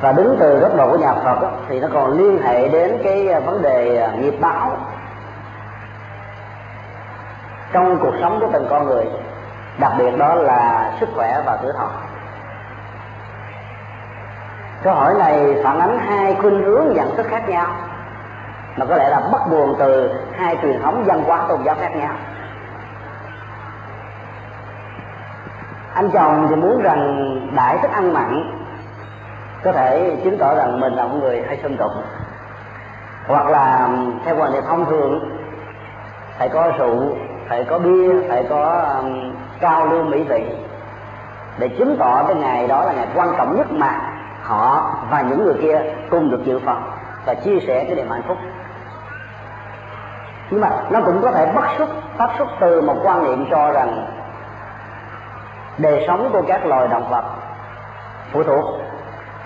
Và 0.00 0.12
đứng 0.12 0.36
từ 0.40 0.58
góc 0.58 0.76
độ 0.76 0.90
của 0.90 0.98
nhà 0.98 1.14
Phật 1.14 1.42
đó, 1.42 1.50
thì 1.68 1.80
nó 1.80 1.88
còn 1.92 2.18
liên 2.18 2.42
hệ 2.42 2.68
đến 2.68 2.98
cái 3.04 3.28
à, 3.28 3.40
vấn 3.40 3.62
đề 3.62 3.96
à, 3.96 4.12
nghiệp 4.18 4.34
báo 4.40 4.76
trong 7.72 7.98
cuộc 8.02 8.14
sống 8.20 8.40
của 8.40 8.48
từng 8.52 8.66
con 8.70 8.86
người 8.86 9.04
đặc 9.78 9.92
biệt 9.98 10.18
đó 10.18 10.34
là 10.34 10.92
sức 11.00 11.08
khỏe 11.14 11.42
và 11.46 11.58
tuổi 11.62 11.72
thọ. 11.78 11.90
Câu 14.82 14.94
hỏi 14.94 15.14
này 15.14 15.56
phản 15.64 15.78
ánh 15.80 15.98
hai 15.98 16.34
khuynh 16.34 16.62
hướng 16.62 16.92
nhận 16.94 17.16
thức 17.16 17.26
khác 17.30 17.48
nhau, 17.48 17.66
mà 18.76 18.86
có 18.86 18.96
lẽ 18.96 19.08
là 19.08 19.20
bắt 19.32 19.42
nguồn 19.48 19.74
từ 19.78 20.14
hai 20.38 20.58
truyền 20.62 20.82
thống 20.82 21.04
văn 21.06 21.22
hóa 21.26 21.44
tôn 21.48 21.62
giáo 21.64 21.76
khác 21.80 21.96
nhau. 21.96 22.14
Anh 25.94 26.10
chồng 26.10 26.46
thì 26.48 26.54
muốn 26.54 26.82
rằng 26.82 27.30
đại 27.56 27.78
thức 27.78 27.90
ăn 27.90 28.12
mặn 28.12 28.58
có 29.64 29.72
thể 29.72 30.16
chứng 30.24 30.38
tỏ 30.38 30.54
rằng 30.54 30.80
mình 30.80 30.92
là 30.92 31.06
một 31.06 31.16
người 31.20 31.42
hay 31.46 31.58
sân 31.62 31.76
tục 31.76 31.90
hoặc 33.28 33.46
là, 33.46 33.88
theo 34.24 34.36
quan 34.36 34.52
niệm 34.52 34.62
thông 34.66 34.84
thường, 34.84 35.38
phải 36.38 36.48
có 36.48 36.72
rượu 36.78 37.16
phải 37.52 37.64
có 37.64 37.78
bia 37.78 38.28
phải 38.28 38.44
có 38.50 38.84
um, 38.98 39.34
cao 39.60 39.86
lương 39.86 40.10
mỹ 40.10 40.22
vị. 40.22 40.44
Để 41.58 41.68
chứng 41.68 41.96
tỏ 41.98 42.24
cái 42.28 42.36
ngày 42.36 42.68
đó 42.68 42.84
là 42.84 42.92
ngày 42.92 43.06
quan 43.14 43.28
trọng 43.36 43.56
nhất 43.56 43.72
mà 43.72 44.00
họ 44.42 44.90
và 45.10 45.22
những 45.22 45.44
người 45.44 45.54
kia 45.62 45.80
cùng 46.10 46.30
được 46.30 46.40
dự 46.44 46.58
phần 46.58 46.82
và 47.26 47.34
chia 47.34 47.58
sẻ 47.66 47.84
cái 47.84 47.94
niềm 47.96 48.10
hạnh 48.10 48.22
phúc. 48.28 48.36
Nhưng 50.50 50.60
mà 50.60 50.70
nó 50.90 51.00
cũng 51.04 51.22
có 51.22 51.30
thể 51.30 51.52
bất 51.54 51.64
xuất 51.78 51.88
phát 52.16 52.28
xuất 52.38 52.48
từ 52.60 52.80
một 52.80 52.96
quan 53.04 53.24
niệm 53.24 53.46
cho 53.50 53.72
rằng 53.72 54.06
đời 55.78 56.04
sống 56.06 56.30
của 56.32 56.42
các 56.48 56.66
loài 56.66 56.88
động 56.88 57.08
vật 57.10 57.24
phụ 58.32 58.42
thuộc 58.42 58.64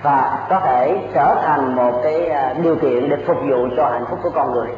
và 0.03 0.47
có 0.51 0.61
thể 0.61 1.09
trở 1.15 1.35
thành 1.43 1.77
một 1.77 2.01
cái 2.03 2.29
à, 2.29 2.55
điều 2.63 2.77
kiện 2.77 3.09
để 3.09 3.17
phục 3.27 3.37
vụ 3.51 3.69
cho 3.77 3.89
hạnh 3.89 4.05
phúc 4.11 4.19
của 4.23 4.31
con 4.35 4.53
người. 4.53 4.69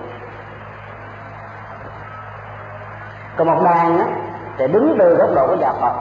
Còn 3.38 3.46
một 3.46 3.62
đàn 3.64 3.98
á, 3.98 4.06
thì 4.58 4.66
đứng 4.68 4.96
từ 4.98 5.14
góc 5.14 5.28
độ 5.34 5.46
của 5.46 5.56
nhà 5.56 5.72
Phật 5.80 5.92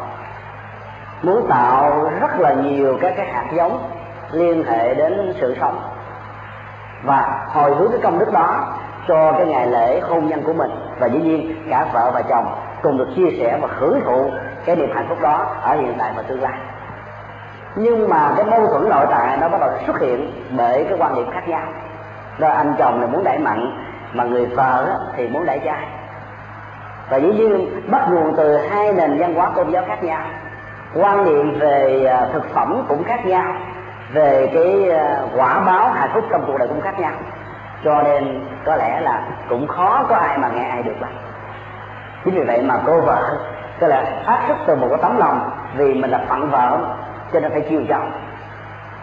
muốn 1.21 1.47
tạo 1.49 2.09
rất 2.21 2.39
là 2.39 2.53
nhiều 2.53 2.97
các 3.01 3.13
cái 3.17 3.25
hạt 3.25 3.45
giống 3.53 3.89
liên 4.31 4.63
hệ 4.63 4.93
đến 4.93 5.33
sự 5.41 5.55
sống. 5.59 5.79
Và 7.03 7.47
hồi 7.53 7.75
hướng 7.75 7.91
cái 7.91 7.99
công 8.03 8.19
đức 8.19 8.33
đó 8.33 8.73
cho 9.07 9.31
cái 9.31 9.45
ngày 9.45 9.67
lễ 9.67 9.99
hôn 9.99 10.27
nhân 10.27 10.43
của 10.43 10.53
mình. 10.53 10.71
Và 10.99 11.07
dĩ 11.07 11.19
nhiên 11.19 11.63
cả 11.69 11.85
vợ 11.93 12.11
và 12.13 12.21
chồng 12.21 12.45
cùng 12.83 12.97
được 12.97 13.07
chia 13.15 13.37
sẻ 13.39 13.57
và 13.61 13.67
hưởng 13.79 14.01
thụ 14.05 14.31
cái 14.65 14.75
niềm 14.75 14.91
hạnh 14.95 15.05
phúc 15.09 15.17
đó 15.21 15.45
ở 15.61 15.75
hiện 15.75 15.93
tại 15.99 16.11
và 16.15 16.21
tương 16.21 16.41
lai. 16.41 16.59
Nhưng 17.75 18.09
mà 18.09 18.33
cái 18.37 18.45
mâu 18.45 18.67
thuẫn 18.67 18.89
nội 18.89 19.05
tại 19.09 19.37
nó 19.37 19.49
bắt 19.49 19.61
đầu 19.61 19.69
xuất 19.85 19.99
hiện 19.99 20.31
bởi 20.57 20.85
cái 20.89 20.97
quan 20.99 21.15
điểm 21.15 21.31
khác 21.33 21.47
nhau. 21.47 21.61
Đó 22.39 22.49
anh 22.49 22.75
chồng 22.77 22.99
này 22.99 23.09
muốn 23.09 23.23
đẩy 23.23 23.37
mạnh, 23.37 23.83
mà 24.13 24.23
người 24.23 24.45
vợ 24.45 24.99
thì 25.15 25.27
muốn 25.27 25.45
đẩy 25.45 25.59
trai 25.59 25.87
và 27.09 27.17
dĩ 27.17 27.27
nhiên 27.27 27.81
bắt 27.91 28.07
nguồn 28.11 28.33
từ 28.37 28.57
hai 28.57 28.93
nền 28.93 29.19
văn 29.19 29.33
hóa 29.33 29.51
tôn 29.55 29.71
giáo 29.71 29.83
khác 29.87 30.03
nhau. 30.03 30.21
Quan 30.95 31.25
niệm 31.25 31.59
về 31.59 32.05
à, 32.05 32.27
thực 32.33 32.53
phẩm 32.53 32.85
cũng 32.87 33.03
khác 33.03 33.25
nhau. 33.25 33.53
Về 34.13 34.51
cái 34.53 34.89
à, 34.89 35.21
quả 35.35 35.59
báo 35.59 35.91
hạnh 35.91 36.09
phúc 36.13 36.23
trong 36.29 36.43
cuộc 36.47 36.57
đời 36.57 36.67
cũng 36.67 36.81
khác 36.81 36.99
nhau. 36.99 37.13
Cho 37.83 38.03
nên 38.03 38.45
có 38.65 38.75
lẽ 38.75 39.01
là 39.01 39.21
cũng 39.49 39.67
khó 39.67 40.05
có 40.09 40.15
ai 40.15 40.37
mà 40.37 40.49
nghe 40.49 40.69
ai 40.69 40.83
được 40.83 41.01
lắm 41.01 41.09
chính 42.27 42.35
vì 42.35 42.43
vậy 42.43 42.61
mà 42.61 42.75
cô 42.85 43.01
vợ 43.01 43.37
tức 43.79 43.87
là 43.87 44.05
phát 44.25 44.39
xuất 44.47 44.57
từ 44.67 44.75
một 44.75 44.87
cái 44.89 44.99
tấm 45.01 45.17
lòng 45.17 45.49
vì 45.77 45.93
mình 45.93 46.11
là 46.11 46.19
phận 46.29 46.49
vợ 46.49 46.79
cho 47.33 47.39
nên 47.39 47.51
phải 47.51 47.65
chiều 47.69 47.81
chồng. 47.89 48.11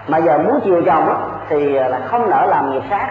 Mà 0.08 0.18
giờ 0.18 0.38
muốn 0.38 0.60
chiều 0.64 0.82
chồng 0.86 1.08
á, 1.08 1.14
thì 1.48 1.76
à, 1.76 1.88
là 1.88 2.00
không 2.06 2.30
nỡ 2.30 2.46
làm 2.46 2.70
nghiệp 2.70 2.82
sát 2.90 3.08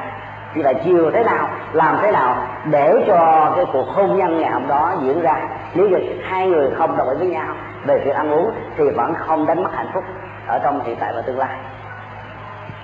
thì 0.54 0.64
là 0.64 0.74
chiều 0.74 1.12
thế 1.12 1.24
nào? 1.24 1.50
Làm 1.74 1.98
thế 2.02 2.12
nào 2.12 2.36
để 2.66 3.04
cho 3.08 3.52
cái 3.56 3.66
cuộc 3.74 3.88
hôn 3.88 4.18
nhân 4.18 4.38
ngày 4.38 4.52
hôm 4.52 4.68
đó 4.68 4.94
diễn 5.02 5.22
ra? 5.22 5.36
Nếu 5.74 5.90
như 5.90 5.98
hai 6.24 6.48
người 6.48 6.72
không 6.72 6.98
đồng 6.98 7.10
ý 7.10 7.16
với 7.18 7.28
nhau 7.28 7.48
về 7.86 8.02
việc 8.06 8.16
ăn 8.16 8.32
uống 8.32 8.52
thì 8.78 8.84
vẫn 8.90 9.14
không 9.14 9.46
đánh 9.46 9.64
mất 9.64 9.70
hạnh 9.74 9.90
phúc 9.94 10.04
ở 10.48 10.60
trong 10.64 10.84
hiện 10.84 10.98
tại 11.00 11.14
và 11.16 11.22
tương 11.22 11.38
lai. 11.38 11.58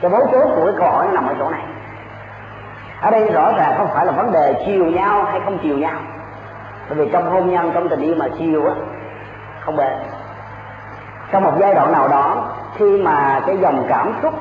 Cái 0.01 0.11
mấu 0.11 0.27
chốt 0.31 0.47
của 0.55 0.65
cái 0.65 0.73
câu 0.77 0.91
hỏi 0.91 1.07
nằm 1.13 1.27
ở 1.27 1.35
chỗ 1.39 1.49
này. 1.49 1.63
Ở 3.01 3.11
đây 3.11 3.29
rõ 3.29 3.51
ràng 3.57 3.73
không 3.77 3.87
phải 3.93 4.05
là 4.05 4.11
vấn 4.11 4.31
đề 4.31 4.63
chiều 4.65 4.85
nhau 4.85 5.23
hay 5.23 5.41
không 5.45 5.57
chiều 5.63 5.77
nhau. 5.77 5.99
Bởi 6.89 6.97
vì 6.97 7.09
trong 7.11 7.31
hôn 7.31 7.51
nhân, 7.51 7.71
trong 7.73 7.89
tình 7.89 8.01
yêu 8.01 8.15
mà 8.17 8.25
chiều 8.39 8.67
á, 8.67 8.73
không 9.61 9.75
bền. 9.75 9.93
Trong 11.31 11.43
một 11.43 11.53
giai 11.59 11.75
đoạn 11.75 11.91
nào 11.91 12.07
đó, 12.07 12.51
khi 12.75 13.01
mà 13.01 13.41
cái 13.47 13.57
dòng 13.57 13.85
cảm 13.89 14.13
xúc, 14.21 14.33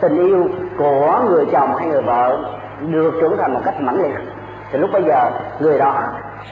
tình 0.00 0.16
yêu 0.16 0.48
của 0.78 1.20
người 1.28 1.46
chồng 1.52 1.76
hay 1.76 1.88
người 1.88 2.02
vợ 2.02 2.38
được 2.80 3.14
trưởng 3.20 3.36
thành 3.38 3.54
một 3.54 3.60
cách 3.64 3.80
mãnh 3.80 4.02
liệt. 4.02 4.18
Thì 4.70 4.78
lúc 4.78 4.90
bây 4.92 5.02
giờ, 5.02 5.30
người 5.60 5.78
đó 5.78 6.02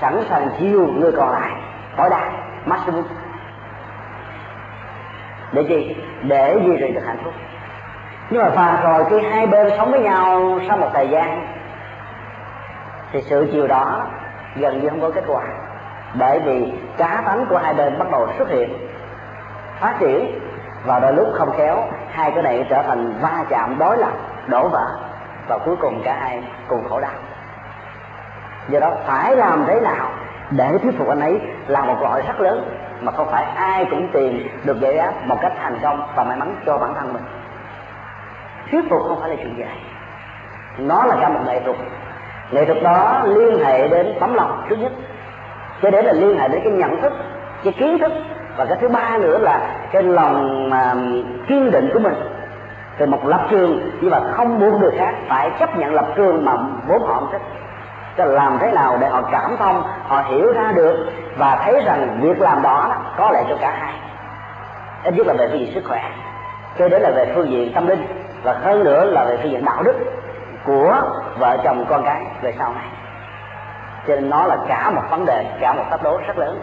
sẵn 0.00 0.24
sàng 0.28 0.48
chiêu 0.58 0.86
người 0.86 1.12
còn 1.12 1.32
lại, 1.32 1.50
tối 1.96 2.10
đa, 2.10 2.30
maximum. 2.64 3.04
Để 5.52 5.64
chi 5.68 5.96
để 6.22 6.60
duy 6.64 6.76
trì 6.80 6.92
được 6.92 7.02
hạnh 7.06 7.18
phúc. 7.24 7.32
Nhưng 8.30 8.42
mà 8.42 8.50
phàm 8.50 8.82
rồi 8.82 9.04
khi 9.10 9.28
hai 9.30 9.46
bên 9.46 9.72
sống 9.76 9.90
với 9.90 10.00
nhau 10.00 10.58
sau 10.68 10.76
một 10.76 10.88
thời 10.94 11.08
gian, 11.08 11.46
thì 13.12 13.22
sự 13.22 13.48
chiều 13.52 13.66
đó 13.66 14.06
gần 14.56 14.80
như 14.80 14.88
không 14.88 15.00
có 15.00 15.10
kết 15.10 15.24
quả. 15.26 15.42
Bởi 16.18 16.40
vì 16.40 16.72
cá 16.96 17.22
tánh 17.26 17.46
của 17.46 17.58
hai 17.58 17.74
bên 17.74 17.98
bắt 17.98 18.10
đầu 18.12 18.28
xuất 18.38 18.48
hiện, 18.48 18.88
phát 19.80 19.94
triển, 20.00 20.40
và 20.84 21.00
đôi 21.00 21.12
lúc 21.12 21.26
không 21.34 21.56
khéo, 21.56 21.84
hai 22.10 22.30
cái 22.30 22.42
này 22.42 22.66
trở 22.70 22.82
thành 22.82 23.12
va 23.22 23.44
chạm, 23.48 23.78
đối 23.78 23.98
lập, 23.98 24.12
đổ 24.46 24.68
vỡ 24.68 24.86
và 25.49 25.59
cuối 25.59 25.76
cùng 25.80 26.03
cả 26.05 26.16
hai 26.20 26.42
cùng 26.68 26.84
khổ 26.88 27.01
đau. 27.01 27.14
Do 28.68 28.80
đó 28.80 28.92
phải 29.07 29.36
làm 29.36 29.64
thế 29.66 29.80
nào 29.80 30.11
để 30.51 30.78
thuyết 30.82 30.99
phục 30.99 31.09
anh 31.09 31.20
ấy 31.20 31.40
là 31.66 31.84
một 31.84 31.97
câu 32.01 32.09
hỏi 32.09 32.22
rất 32.26 32.40
lớn 32.40 32.68
mà 33.01 33.12
không 33.12 33.28
phải 33.30 33.44
ai 33.44 33.84
cũng 33.90 34.09
tìm 34.12 34.49
được 34.64 34.80
giải 34.80 34.97
đáp 34.97 35.12
một 35.24 35.36
cách 35.40 35.53
thành 35.62 35.78
công 35.82 36.03
và 36.16 36.24
may 36.24 36.36
mắn 36.36 36.57
cho 36.66 36.78
bản 36.78 36.94
thân 36.94 37.12
mình. 37.12 37.22
Thuyết 38.70 38.80
phục 38.90 39.03
không 39.09 39.20
phải 39.20 39.30
là 39.30 39.36
chuyện 39.36 39.55
dễ. 39.59 39.68
Nó 40.78 41.05
là 41.05 41.16
cả 41.20 41.28
một 41.28 41.40
nghệ 41.47 41.61
thuật. 41.61 41.76
Nghệ 42.51 42.64
thuật 42.64 42.82
đó 42.82 43.22
liên 43.26 43.64
hệ 43.64 43.88
đến 43.88 44.14
tấm 44.20 44.34
lòng 44.34 44.66
thứ 44.68 44.76
nhất. 44.76 44.92
Cho 45.82 45.90
đến 45.90 46.05
là 46.05 46.12
liên 46.12 46.38
hệ 46.38 46.49
đến 46.49 46.61
cái 46.64 46.72
nhận 46.72 47.03
thức, 47.03 47.12
cái 47.64 47.72
kiến 47.72 47.99
thức 47.99 48.12
và 48.57 48.64
cái 48.64 48.78
thứ 48.80 48.88
ba 48.88 49.18
nữa 49.18 49.38
là 49.38 49.61
cái 49.92 50.03
lòng 50.03 50.70
mà 50.70 50.94
kiên 51.49 51.70
định 51.70 51.90
của 51.92 51.99
mình 51.99 52.14
từ 52.99 53.07
một 53.07 53.24
lập 53.24 53.47
trường, 53.51 53.90
nhưng 54.01 54.11
mà 54.11 54.20
không 54.32 54.59
muốn 54.59 54.80
người 54.80 54.90
khác, 54.99 55.14
phải 55.28 55.51
chấp 55.59 55.76
nhận 55.76 55.94
lập 55.94 56.07
trường 56.16 56.44
mà 56.44 56.53
vốn 56.88 57.03
họ 57.03 57.14
không 57.14 57.28
thích. 57.32 57.42
Cho 58.16 58.24
làm 58.24 58.59
thế 58.61 58.70
nào 58.72 58.97
để 59.01 59.09
họ 59.09 59.22
cảm 59.32 59.57
thông, 59.59 59.82
họ 60.07 60.22
hiểu 60.22 60.53
ra 60.53 60.72
được 60.74 61.07
và 61.38 61.59
thấy 61.64 61.82
rằng 61.84 62.18
việc 62.22 62.40
làm 62.40 62.62
đó 62.62 62.97
có 63.16 63.30
lợi 63.32 63.44
cho 63.49 63.57
cả 63.61 63.76
hai. 63.80 63.94
Ít 65.05 65.14
nhất 65.14 65.26
là 65.26 65.34
về 65.38 65.49
phương 65.49 65.61
diện 65.61 65.74
sức 65.74 65.84
khỏe. 65.88 66.11
Cho 66.78 66.88
đến 66.88 67.03
là 67.03 67.11
về 67.11 67.32
phương 67.34 67.51
diện 67.51 67.72
tâm 67.74 67.86
linh 67.86 68.07
và 68.42 68.53
hơn 68.53 68.84
nữa 68.84 69.05
là 69.05 69.24
về 69.24 69.38
phương 69.42 69.53
diện 69.53 69.64
đạo 69.64 69.82
đức 69.82 69.97
của 70.66 71.03
vợ 71.38 71.57
chồng 71.64 71.84
con 71.88 72.05
cái 72.05 72.22
về 72.42 72.55
sau 72.59 72.72
này. 72.72 72.86
Cho 74.09 74.14
nên 74.14 74.30
nó 74.30 74.47
là 74.47 74.57
cả 74.68 74.90
một 74.90 75.03
vấn 75.11 75.24
đề, 75.24 75.44
cả 75.61 75.72
một 75.72 75.82
thách 75.90 76.03
đố 76.03 76.20
rất 76.26 76.38
lớn. 76.38 76.61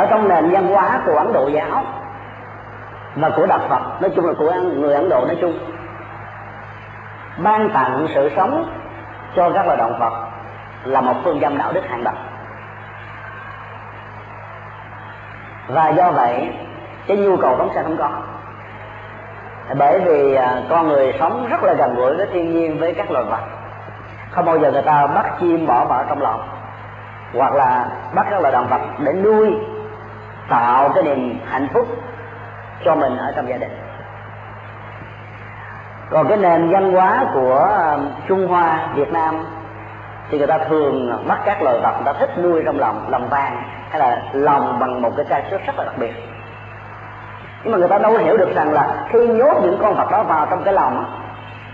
Ở 0.00 0.06
trong 0.10 0.28
nền 0.28 0.50
văn 0.50 0.66
hóa 0.66 1.00
của 1.06 1.16
ấn 1.16 1.32
độ 1.32 1.48
giáo 1.48 1.82
và 3.14 3.30
của 3.36 3.46
đạo 3.46 3.58
phật, 3.68 4.00
nói 4.00 4.10
chung 4.16 4.26
là 4.26 4.32
của 4.38 4.52
người 4.52 4.94
ấn 4.94 5.08
độ 5.08 5.24
nói 5.26 5.36
chung, 5.40 5.58
ban 7.38 7.70
tặng 7.70 8.06
sự 8.14 8.30
sống 8.36 8.70
cho 9.36 9.50
các 9.50 9.66
loài 9.66 9.78
động 9.78 9.98
vật 9.98 10.12
là 10.84 11.00
một 11.00 11.14
phương 11.24 11.40
châm 11.40 11.58
đạo 11.58 11.72
đức 11.72 11.80
hàng 11.88 12.04
đầu. 12.04 12.14
Và 15.68 15.88
do 15.88 16.10
vậy, 16.10 16.52
cái 17.06 17.16
nhu 17.16 17.36
cầu 17.36 17.56
phóng 17.58 17.70
sanh 17.74 17.84
không 17.84 17.96
có. 17.96 18.10
Bởi 19.74 20.00
vì 20.00 20.34
à, 20.34 20.62
con 20.70 20.88
người 20.88 21.14
sống 21.18 21.46
rất 21.50 21.62
là 21.62 21.72
gần 21.72 21.94
gũi 21.94 22.16
với 22.16 22.26
thiên 22.32 22.54
nhiên, 22.54 22.78
với 22.78 22.94
các 22.94 23.10
loài 23.10 23.24
vật. 23.24 23.40
Không 24.30 24.44
bao 24.44 24.58
giờ 24.58 24.72
người 24.72 24.82
ta 24.82 25.06
bắt 25.06 25.26
chim 25.40 25.66
bỏ 25.66 25.84
vào 25.84 26.04
trong 26.08 26.22
lòng, 26.22 26.48
hoặc 27.34 27.54
là 27.54 27.88
bắt 28.14 28.26
các 28.30 28.40
loài 28.40 28.52
động 28.52 28.66
vật 28.70 28.80
để 28.98 29.12
nuôi 29.12 29.54
tạo 30.50 30.88
cái 30.94 31.02
niềm 31.04 31.40
hạnh 31.50 31.68
phúc 31.72 31.86
cho 32.84 32.94
mình 32.94 33.16
ở 33.16 33.32
trong 33.36 33.48
gia 33.48 33.56
đình. 33.56 33.78
Còn 36.10 36.28
cái 36.28 36.36
nền 36.38 36.70
văn 36.70 36.92
hóa 36.92 37.24
của 37.34 37.68
um, 37.94 38.10
trung 38.28 38.46
hoa, 38.46 38.88
việt 38.94 39.12
nam 39.12 39.46
thì 40.30 40.38
người 40.38 40.46
ta 40.46 40.58
thường 40.58 41.24
bắt 41.28 41.38
các 41.44 41.62
loài 41.62 41.80
vật 41.82 41.92
người 41.94 42.12
ta 42.12 42.12
thích 42.20 42.30
nuôi 42.38 42.62
trong 42.64 42.78
lòng 42.78 43.06
lòng 43.08 43.28
vàng, 43.28 43.62
hay 43.90 43.98
là 43.98 44.22
lòng 44.32 44.78
bằng 44.80 45.02
một 45.02 45.10
cái 45.16 45.26
chai 45.28 45.44
sức 45.50 45.60
rất 45.66 45.78
là 45.78 45.84
đặc 45.84 45.94
biệt. 45.98 46.12
Nhưng 47.62 47.72
mà 47.72 47.78
người 47.78 47.88
ta 47.88 47.98
đâu 47.98 48.18
hiểu 48.18 48.36
được 48.36 48.54
rằng 48.54 48.72
là 48.72 48.94
khi 49.08 49.26
nhốt 49.26 49.56
những 49.62 49.78
con 49.82 49.94
vật 49.94 50.10
đó 50.10 50.22
vào 50.22 50.46
trong 50.50 50.62
cái 50.64 50.74
lòng 50.74 51.04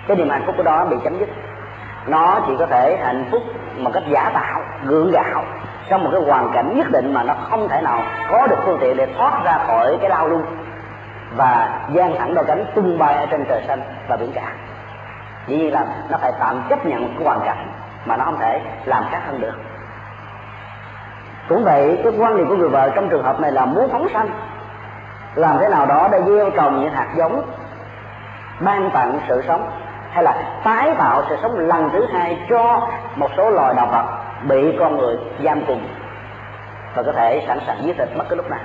cái 0.08 0.16
niềm 0.16 0.28
hạnh 0.28 0.42
phúc 0.46 0.54
của 0.56 0.62
đó 0.62 0.84
bị 0.84 0.96
chấm 1.04 1.18
dứt. 1.18 1.28
Nó 2.06 2.40
chỉ 2.46 2.52
có 2.58 2.66
thể 2.66 2.98
hạnh 3.04 3.24
phúc 3.30 3.42
một 3.76 3.90
cách 3.94 4.02
giả 4.08 4.30
tạo, 4.34 4.60
gượng 4.84 5.10
gạo 5.10 5.44
trong 5.88 6.04
một 6.04 6.10
cái 6.12 6.20
hoàn 6.26 6.50
cảnh 6.54 6.76
nhất 6.76 6.86
định 6.90 7.14
mà 7.14 7.22
nó 7.22 7.34
không 7.50 7.68
thể 7.68 7.80
nào 7.80 8.00
có 8.30 8.46
được 8.46 8.58
phương 8.64 8.78
tiện 8.80 8.96
để 8.96 9.06
thoát 9.18 9.44
ra 9.44 9.58
khỏi 9.66 9.98
cái 10.00 10.10
lao 10.10 10.28
luôn. 10.28 10.42
Và 11.36 11.68
gian 11.92 12.18
thẳng 12.18 12.34
đôi 12.34 12.44
cánh 12.44 12.64
tung 12.74 12.98
bay 12.98 13.14
ở 13.14 13.26
trên 13.26 13.44
trời 13.48 13.62
xanh 13.68 13.80
và 14.08 14.16
biển 14.16 14.32
cả. 14.34 14.52
Dĩ 15.46 15.56
nhiên 15.56 15.72
là 15.72 15.84
nó 16.08 16.18
phải 16.18 16.32
tạm 16.40 16.62
chấp 16.68 16.86
nhận 16.86 17.14
cái 17.14 17.24
hoàn 17.24 17.40
cảnh 17.40 17.68
mà 18.04 18.16
nó 18.16 18.24
không 18.24 18.38
thể 18.38 18.60
làm 18.84 19.04
khác 19.10 19.20
hơn 19.26 19.40
được. 19.40 19.54
Cũng 21.48 21.64
vậy, 21.64 22.00
cái 22.04 22.12
quan 22.18 22.36
điểm 22.36 22.48
của 22.48 22.56
người 22.56 22.68
vợ 22.68 22.90
trong 22.94 23.08
trường 23.08 23.24
hợp 23.24 23.40
này 23.40 23.52
là 23.52 23.64
muốn 23.64 23.88
phóng 23.92 24.08
sanh. 24.12 24.28
Làm 25.34 25.58
thế 25.58 25.68
nào 25.68 25.86
đó 25.86 26.08
để 26.12 26.22
gieo 26.26 26.50
trồng 26.50 26.80
những 26.80 26.92
hạt 26.92 27.06
giống 27.16 27.42
ban 28.60 28.90
tặng 28.90 29.18
sự 29.28 29.42
sống 29.48 29.70
hay 30.10 30.24
là 30.24 30.34
tái 30.64 30.94
tạo 30.98 31.22
sự 31.28 31.36
sống 31.42 31.58
lần 31.58 31.90
thứ 31.90 32.06
hai 32.12 32.46
cho 32.50 32.88
một 33.16 33.30
số 33.36 33.50
loài 33.50 33.74
động 33.74 33.90
vật 33.90 34.04
bị 34.42 34.76
con 34.78 34.96
người 34.96 35.16
giam 35.44 35.60
cùng 35.66 35.88
và 36.94 37.02
có 37.02 37.12
thể 37.12 37.44
sẵn 37.46 37.58
sàng 37.66 37.76
giết 37.82 37.98
thịt 37.98 38.08
bất 38.16 38.24
cứ 38.28 38.36
lúc 38.36 38.50
nào. 38.50 38.60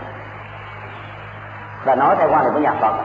Và 1.84 1.96
nói 1.96 2.16
theo 2.16 2.30
quan 2.32 2.44
điểm 2.44 2.54
của 2.54 2.60
nhà 2.60 2.74
Phật 2.74 2.96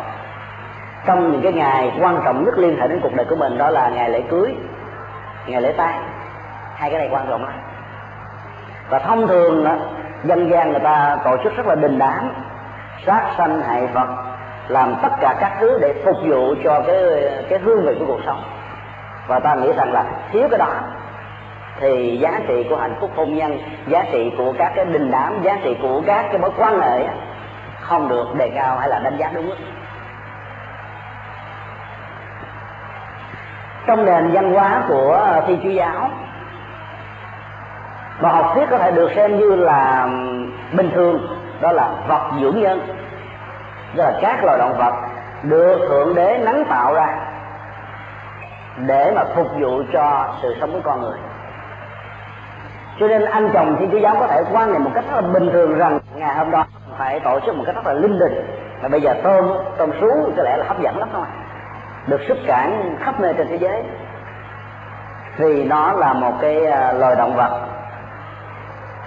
trong 1.07 1.33
những 1.33 1.43
cái 1.43 1.53
ngày 1.53 1.93
quan 2.01 2.21
trọng 2.25 2.45
nhất 2.45 2.59
liên 2.59 2.81
hệ 2.81 2.89
đến 2.89 3.01
cuộc 3.03 3.15
đời 3.15 3.27
của 3.31 3.37
mình 3.37 3.59
đó 3.59 3.71
là 3.71 3.89
ngày 3.89 4.11
lễ 4.11 4.23
cưới 4.31 4.55
ngày 5.47 5.63
lễ 5.63 5.73
tang. 5.73 6.09
Hai 6.75 6.91
cái 6.91 6.99
này 6.99 7.09
quan 7.11 7.27
trọng 7.29 7.45
lắm. 7.45 7.53
Và 8.89 8.99
thông 8.99 9.27
thường 9.29 9.65
đó, 9.65 9.73
dân 10.25 10.51
gian 10.51 10.71
người 10.71 10.81
ta 10.81 11.17
tổ 11.25 11.37
chức 11.45 11.57
rất 11.57 11.67
là 11.67 11.75
đình 11.75 11.99
đám 11.99 12.31
sát 13.07 13.35
sanh 13.39 13.63
hại 13.63 13.87
vật 13.87 14.09
làm 14.69 14.95
tất 15.03 15.13
cả 15.21 15.35
các 15.41 15.53
thứ 15.61 15.79
để 15.81 16.03
phục 16.05 16.17
vụ 16.27 16.55
cho 16.65 16.83
cái 16.87 16.97
cái 17.51 17.59
hương 17.59 17.87
vị 17.87 17.97
của 17.99 18.07
cuộc 18.07 18.21
sống. 18.27 18.43
Và 19.27 19.41
ta 19.41 19.55
nghĩ 19.55 19.73
rằng 19.73 19.93
là 19.93 20.05
thiếu 20.33 20.49
cái 20.51 20.59
đó 20.59 20.69
thì 21.81 22.19
giá 22.23 22.41
trị 22.49 22.67
của 22.71 22.77
hạnh 22.77 22.97
phúc 23.01 23.11
hôn 23.17 23.35
nhân, 23.35 23.59
giá 23.87 24.05
trị 24.13 24.33
của 24.39 24.53
các 24.59 24.73
cái 24.77 24.85
đình 24.85 25.11
đám, 25.11 25.43
giá 25.43 25.59
trị 25.65 25.77
của 25.83 26.03
các 26.07 26.27
cái 26.29 26.39
mối 26.39 26.51
quan 26.59 26.81
hệ 26.81 27.07
không 27.81 28.09
được 28.09 28.35
đề 28.35 28.51
cao 28.55 28.79
hay 28.79 28.89
là 28.89 28.99
đánh 28.99 29.17
giá 29.17 29.31
đúng 29.35 29.49
mức. 29.49 29.57
Trong 33.87 34.05
nền 34.05 34.31
văn 34.33 34.53
hóa 34.53 34.83
của 34.89 35.43
Thi 35.47 35.59
chúa 35.63 35.71
giáo 35.71 36.11
mà 38.21 38.29
học 38.29 38.51
thuyết 38.55 38.67
có 38.71 38.79
thể 38.79 38.91
được 38.91 39.11
xem 39.17 39.39
như 39.39 39.57
là 39.57 40.09
bình 40.73 40.91
thường, 40.95 41.27
đó 41.61 41.73
là 41.73 41.89
vật 42.09 42.31
dưỡng 42.41 42.61
nhân. 42.61 42.81
Đó 43.95 44.05
là 44.05 44.19
các 44.23 44.45
loài 44.45 44.59
động 44.59 44.77
vật 44.79 44.95
được 45.43 45.87
thượng 45.89 46.15
đế 46.15 46.39
nắng 46.45 46.65
tạo 46.69 46.95
ra 46.95 47.09
để 48.77 49.13
mà 49.15 49.25
phục 49.35 49.47
vụ 49.61 49.83
cho 49.93 50.35
sự 50.43 50.57
sống 50.61 50.73
của 50.73 50.81
con 50.85 51.01
người 51.01 51.19
cho 53.01 53.09
nên 53.09 53.25
anh 53.25 53.51
chồng 53.53 53.77
thiên 53.79 53.91
chúa 53.91 53.99
giáo 53.99 54.17
có 54.21 54.27
thể 54.27 54.43
quan 54.53 54.73
niệm 54.73 54.85
một 54.85 54.91
cách 54.95 55.05
rất 55.11 55.17
là 55.17 55.29
bình 55.29 55.51
thường 55.53 55.79
rằng 55.79 55.99
ngày 56.15 56.35
hôm 56.35 56.51
đó 56.51 56.67
phải 56.99 57.21
tổ 57.21 57.41
chức 57.47 57.57
một 57.57 57.65
cách 57.67 57.75
rất 57.75 57.87
là 57.87 57.93
linh 57.93 58.19
đình. 58.19 58.47
Và 58.83 58.89
bây 58.89 59.01
giờ 59.01 59.15
tôm 59.23 59.53
tôm 59.79 59.91
sú 60.01 60.09
có 60.37 60.43
lẽ 60.43 60.57
là 60.57 60.65
hấp 60.69 60.81
dẫn 60.81 60.99
lắm 60.99 61.09
thôi. 61.13 61.27
Được 62.07 62.21
xuất 62.29 62.39
cảng 62.47 62.97
khắp 63.01 63.21
nơi 63.21 63.35
trên 63.39 63.49
thế 63.49 63.57
giới. 63.57 63.83
Vì 65.37 65.65
nó 65.65 65.93
là 65.93 66.13
một 66.13 66.33
cái 66.41 66.67
à, 66.67 66.93
loài 66.93 67.17
động 67.17 67.37
vật 67.37 67.67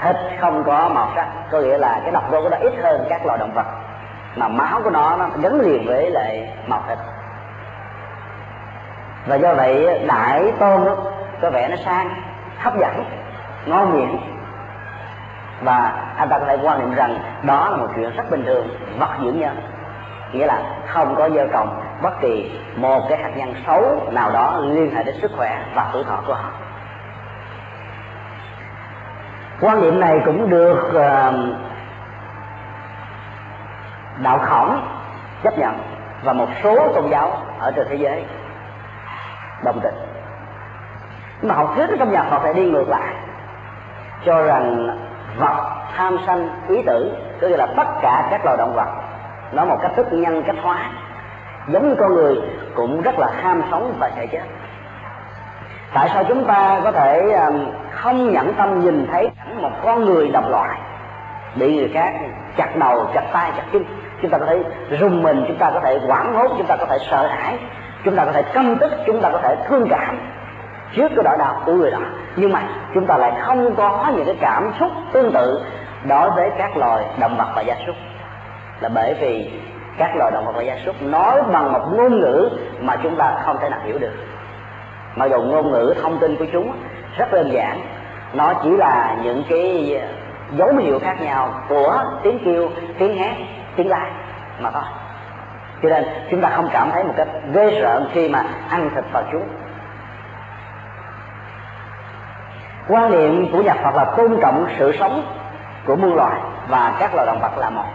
thịt 0.01 0.15
không 0.41 0.63
có 0.63 0.89
màu 0.89 1.07
sắc. 1.15 1.27
Có 1.51 1.59
nghĩa 1.59 1.77
là 1.77 1.99
cái 2.03 2.11
độc 2.11 2.31
tố 2.31 2.41
của 2.41 2.49
nó 2.49 2.57
ít 2.57 2.73
hơn 2.83 3.05
các 3.09 3.25
loài 3.25 3.37
động 3.37 3.53
vật. 3.53 3.65
Mà 4.35 4.47
máu 4.47 4.81
của 4.83 4.89
nó 4.89 5.15
nó 5.19 5.29
gắn 5.41 5.61
liền 5.61 5.87
với 5.87 6.11
lại 6.11 6.53
màu 6.67 6.81
thịt. 6.87 6.97
Và 9.27 9.35
do 9.35 9.53
vậy 9.53 10.05
đại 10.07 10.53
tôm 10.59 10.85
đó, 10.85 10.95
có 11.41 11.49
vẻ 11.49 11.67
nó 11.67 11.75
sang 11.75 12.09
hấp 12.57 12.77
dẫn 12.77 13.03
ngon 13.66 13.97
miệng. 13.97 14.18
Và 15.62 15.93
anh 16.18 16.30
ta 16.30 16.39
có 16.39 16.45
thể 16.45 16.57
quan 16.64 16.80
niệm 16.80 16.95
rằng 16.95 17.20
đó 17.43 17.70
là 17.70 17.78
một 17.78 17.88
chuyện 17.95 18.16
rất 18.16 18.32
bình 18.32 18.45
thường 18.45 18.68
vật 18.99 19.10
dưỡng 19.24 19.39
nhân 19.39 19.57
nghĩa 20.32 20.45
là 20.45 20.62
không 20.88 21.16
có 21.16 21.30
gieo 21.30 21.47
trồng 21.47 21.82
bất 22.01 22.22
kỳ 22.22 22.60
một 22.76 23.01
cái 23.10 23.18
hạt 23.18 23.32
nhân 23.36 23.53
xấu 23.68 24.12
nào 24.12 24.32
đó 24.32 24.60
liên 24.64 24.95
hệ 24.95 25.03
đến 25.03 25.16
sức 25.22 25.32
khỏe 25.38 25.66
và 25.76 25.89
tuổi 25.93 26.03
thọ 26.03 26.20
của 26.28 26.34
họ. 26.34 26.49
Quan 29.62 29.82
niệm 29.82 29.99
này 29.99 30.22
cũng 30.26 30.49
được 30.49 30.88
uh, 30.88 31.36
đạo 34.18 34.39
khổng 34.39 34.82
chấp 35.43 35.57
nhận 35.57 35.80
và 36.24 36.34
một 36.34 36.47
số 36.64 36.93
tôn 36.95 37.10
giáo 37.10 37.32
ở 37.60 37.72
trên 37.72 37.88
thế 37.89 37.95
giới 37.95 38.26
đồng 39.64 39.80
tình. 39.84 39.95
Mà 41.41 41.55
học 41.55 41.74
thuyết 41.76 41.89
trong 41.99 42.12
nhà 42.12 42.24
Phật 42.24 42.39
phải 42.43 42.53
đi 42.53 42.72
ngược 42.72 42.89
lại 42.89 43.14
cho 44.26 44.41
rằng 44.41 44.97
vật 45.38 45.76
tham 45.95 46.17
sanh 46.26 46.49
ý 46.67 46.82
tử, 46.86 47.11
tức 47.39 47.47
là 47.47 47.65
tất 47.78 47.88
cả 48.01 48.28
các 48.32 48.45
loài 48.45 48.57
động 48.57 48.74
vật 48.76 48.88
nó 49.51 49.65
một 49.65 49.78
cách 49.82 49.91
thức 49.95 50.07
nhân 50.11 50.43
cách 50.43 50.55
hóa, 50.61 50.91
giống 51.67 51.89
như 51.89 51.95
con 51.95 52.13
người 52.13 52.36
cũng 52.76 53.01
rất 53.01 53.20
là 53.20 53.28
ham 53.41 53.61
sống 53.72 53.95
và 53.99 54.11
sợ 54.15 54.26
chết 54.32 54.41
tại 55.93 56.09
sao 56.13 56.24
chúng 56.24 56.45
ta 56.45 56.82
có 56.84 56.91
thể 56.91 57.32
um, 57.32 57.65
không 57.91 58.32
nhẫn 58.32 58.53
tâm 58.53 58.80
nhìn 58.80 59.07
thấy 59.11 59.32
cảnh 59.38 59.61
một 59.61 59.72
con 59.84 60.05
người 60.05 60.28
độc 60.28 60.49
loại, 60.49 60.80
bị 61.55 61.76
người 61.76 61.91
khác 61.93 62.13
chặt 62.57 62.76
đầu, 62.76 63.05
chặt 63.13 63.24
tay, 63.34 63.51
chặt 63.57 63.63
chân? 63.74 63.84
Chúng 64.22 64.32
ta 64.32 64.38
có 64.38 64.45
thể 64.45 64.63
rùng 64.99 65.24
mình, 65.24 65.43
chúng 65.47 65.57
ta 65.57 65.72
có 65.74 65.80
thể 65.80 65.99
hoảng 66.07 66.34
hốt, 66.34 66.47
chúng 66.57 66.67
ta 66.67 66.76
có 66.76 66.86
thể 66.86 66.97
sợ 67.11 67.28
hãi, 67.28 67.57
chúng 68.05 68.15
ta 68.15 68.26
có 68.26 68.32
thể 68.32 68.41
căm 68.41 68.76
tức, 68.80 68.91
chúng 69.05 69.22
ta 69.22 69.30
có 69.30 69.39
thể 69.43 69.55
thương 69.67 69.88
cảm 69.89 70.20
trước 70.95 71.07
cái 71.15 71.23
nỗi 71.23 71.37
đau 71.37 71.61
của 71.65 71.73
người 71.73 71.91
đó. 71.91 71.99
Nhưng 72.35 72.51
mà 72.51 72.63
chúng 72.93 73.05
ta 73.05 73.17
lại 73.17 73.31
không 73.41 73.75
có 73.75 74.11
những 74.15 74.25
cái 74.25 74.37
cảm 74.41 74.71
xúc 74.79 74.91
tương 75.13 75.31
tự 75.31 75.63
đối 76.07 76.31
với 76.31 76.51
các 76.57 76.77
loài 76.77 77.05
động 77.19 77.37
vật 77.37 77.47
và 77.55 77.61
gia 77.61 77.75
súc. 77.87 77.95
Là 78.79 78.89
bởi 78.89 79.13
vì 79.21 79.51
các 79.97 80.15
loài 80.15 80.31
động 80.31 80.45
vật 80.45 80.51
và 80.55 80.61
gia 80.61 80.75
súc 80.85 81.01
nói 81.01 81.41
bằng 81.51 81.73
một 81.73 81.81
ngôn 81.91 82.19
ngữ 82.19 82.49
mà 82.79 82.95
chúng 83.03 83.15
ta 83.15 83.37
không 83.45 83.57
thể 83.61 83.69
nào 83.69 83.79
hiểu 83.83 83.97
được. 83.99 84.13
Mặc 85.15 85.25
dù 85.31 85.41
ngôn 85.41 85.71
ngữ, 85.71 85.93
thông 86.01 86.19
tin 86.19 86.35
của 86.35 86.45
chúng 86.53 86.71
rất 87.17 87.31
đơn 87.31 87.51
giản, 87.53 87.79
nó 88.33 88.53
chỉ 88.63 88.69
là 88.69 89.17
những 89.23 89.43
cái 89.49 90.01
dấu 90.51 90.75
hiệu 90.75 90.99
khác 90.99 91.21
nhau 91.21 91.53
của 91.69 92.03
tiếng 92.23 92.39
kêu, 92.45 92.69
tiếng 92.99 93.17
hét, 93.17 93.35
tiếng 93.75 93.89
la 93.89 94.09
mà 94.59 94.71
thôi. 94.71 94.83
Cho 95.83 95.89
nên 95.89 96.05
chúng 96.31 96.41
ta 96.41 96.49
không 96.49 96.69
cảm 96.71 96.91
thấy 96.91 97.03
một 97.03 97.13
cách 97.17 97.27
ghê 97.53 97.81
rợn 97.81 98.09
khi 98.13 98.29
mà 98.29 98.43
ăn 98.69 98.89
thịt 98.95 99.03
vào 99.13 99.23
chúng. 99.31 99.47
Quan 102.89 103.11
niệm 103.11 103.51
của 103.51 103.61
nhà 103.61 103.73
Phật 103.83 103.95
là 103.95 104.05
tôn 104.17 104.37
trọng 104.41 104.65
sự 104.79 104.95
sống 104.99 105.23
của 105.85 105.95
muôn 105.95 106.15
loài 106.15 106.39
và 106.67 106.93
các 106.99 107.15
loài 107.15 107.27
động 107.27 107.39
vật 107.41 107.57
là 107.57 107.69
một. 107.69 107.85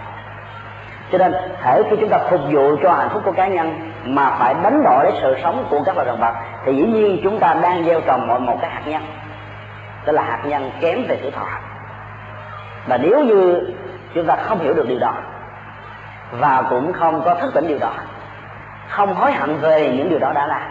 Cho 1.13 1.19
nên 1.19 1.35
thể 1.63 1.83
khi 1.91 1.97
chúng 2.01 2.09
ta 2.09 2.19
phục 2.31 2.41
vụ 2.51 2.77
cho 2.83 2.93
hạnh 2.93 3.09
phúc 3.13 3.23
của 3.25 3.33
cá 3.33 3.47
nhân 3.47 3.91
mà 4.05 4.31
phải 4.39 4.55
đánh 4.63 4.83
đổi 4.85 5.05
lấy 5.05 5.13
sự 5.23 5.37
sống 5.43 5.67
của 5.71 5.83
các 5.87 5.97
loài 5.97 6.07
động 6.07 6.21
vật, 6.21 6.35
thì 6.65 6.77
dĩ 6.77 6.83
nhiên 6.83 7.21
chúng 7.23 7.39
ta 7.39 7.55
đang 7.63 7.85
gieo 7.85 8.01
trồng 8.01 8.27
mọi 8.27 8.41
một 8.41 8.59
cái 8.61 8.71
hạt 8.71 8.83
nhân. 8.87 9.03
Đó 10.07 10.13
là 10.13 10.23
hạt 10.23 10.41
nhân 10.45 10.71
kém 10.81 11.05
về 11.09 11.19
tuổi 11.23 11.31
thọ. 11.31 11.47
Và 12.87 12.97
nếu 12.97 13.25
như 13.25 13.61
chúng 14.15 14.27
ta 14.27 14.37
không 14.37 14.59
hiểu 14.59 14.75
được 14.75 14.89
điều 14.89 14.99
đó, 14.99 15.15
và 16.33 16.63
cũng 16.71 16.93
không 16.93 17.23
có 17.25 17.35
thức 17.35 17.55
tỉnh 17.55 17.69
điều 17.69 17.79
đó, 17.79 17.93
không 18.89 19.15
hối 19.15 19.33
hận 19.33 19.57
về 19.57 19.95
những 19.97 20.11
điều 20.11 20.19
đó 20.19 20.33
đã 20.35 20.47
làm, 20.47 20.63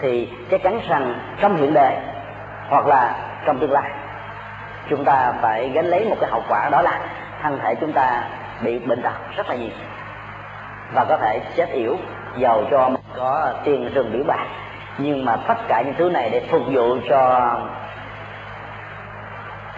thì 0.00 0.32
chắc 0.50 0.62
chắn 0.62 0.80
rằng 0.88 1.14
trong 1.40 1.56
hiện 1.56 1.74
đời 1.74 1.96
hoặc 2.70 2.86
là 2.86 3.14
trong 3.46 3.58
tương 3.58 3.72
lai. 3.72 3.90
Chúng 4.88 5.04
ta 5.04 5.32
phải 5.42 5.68
gánh 5.68 5.86
lấy 5.86 6.04
một 6.04 6.16
cái 6.20 6.30
hậu 6.30 6.42
quả 6.48 6.68
đó 6.72 6.82
là 6.82 7.00
thân 7.42 7.58
thể 7.62 7.74
chúng 7.74 7.92
ta 7.92 8.22
bị 8.62 8.78
bệnh 8.78 9.02
tật 9.02 9.36
rất 9.36 9.48
là 9.48 9.54
nhiều. 9.54 9.70
Và 10.94 11.04
có 11.08 11.16
thể 11.16 11.40
chết 11.56 11.68
yểu 11.72 11.96
giàu 12.36 12.62
cho 12.70 12.88
mình 12.88 13.00
có 13.16 13.52
tiền 13.64 13.90
rừng 13.94 14.12
biểu 14.12 14.22
bạc. 14.26 14.46
Nhưng 14.98 15.24
mà 15.24 15.36
tất 15.36 15.58
cả 15.68 15.82
những 15.86 15.94
thứ 15.98 16.10
này 16.10 16.30
để 16.30 16.46
phục 16.50 16.62
vụ 16.72 16.96
cho 17.08 17.50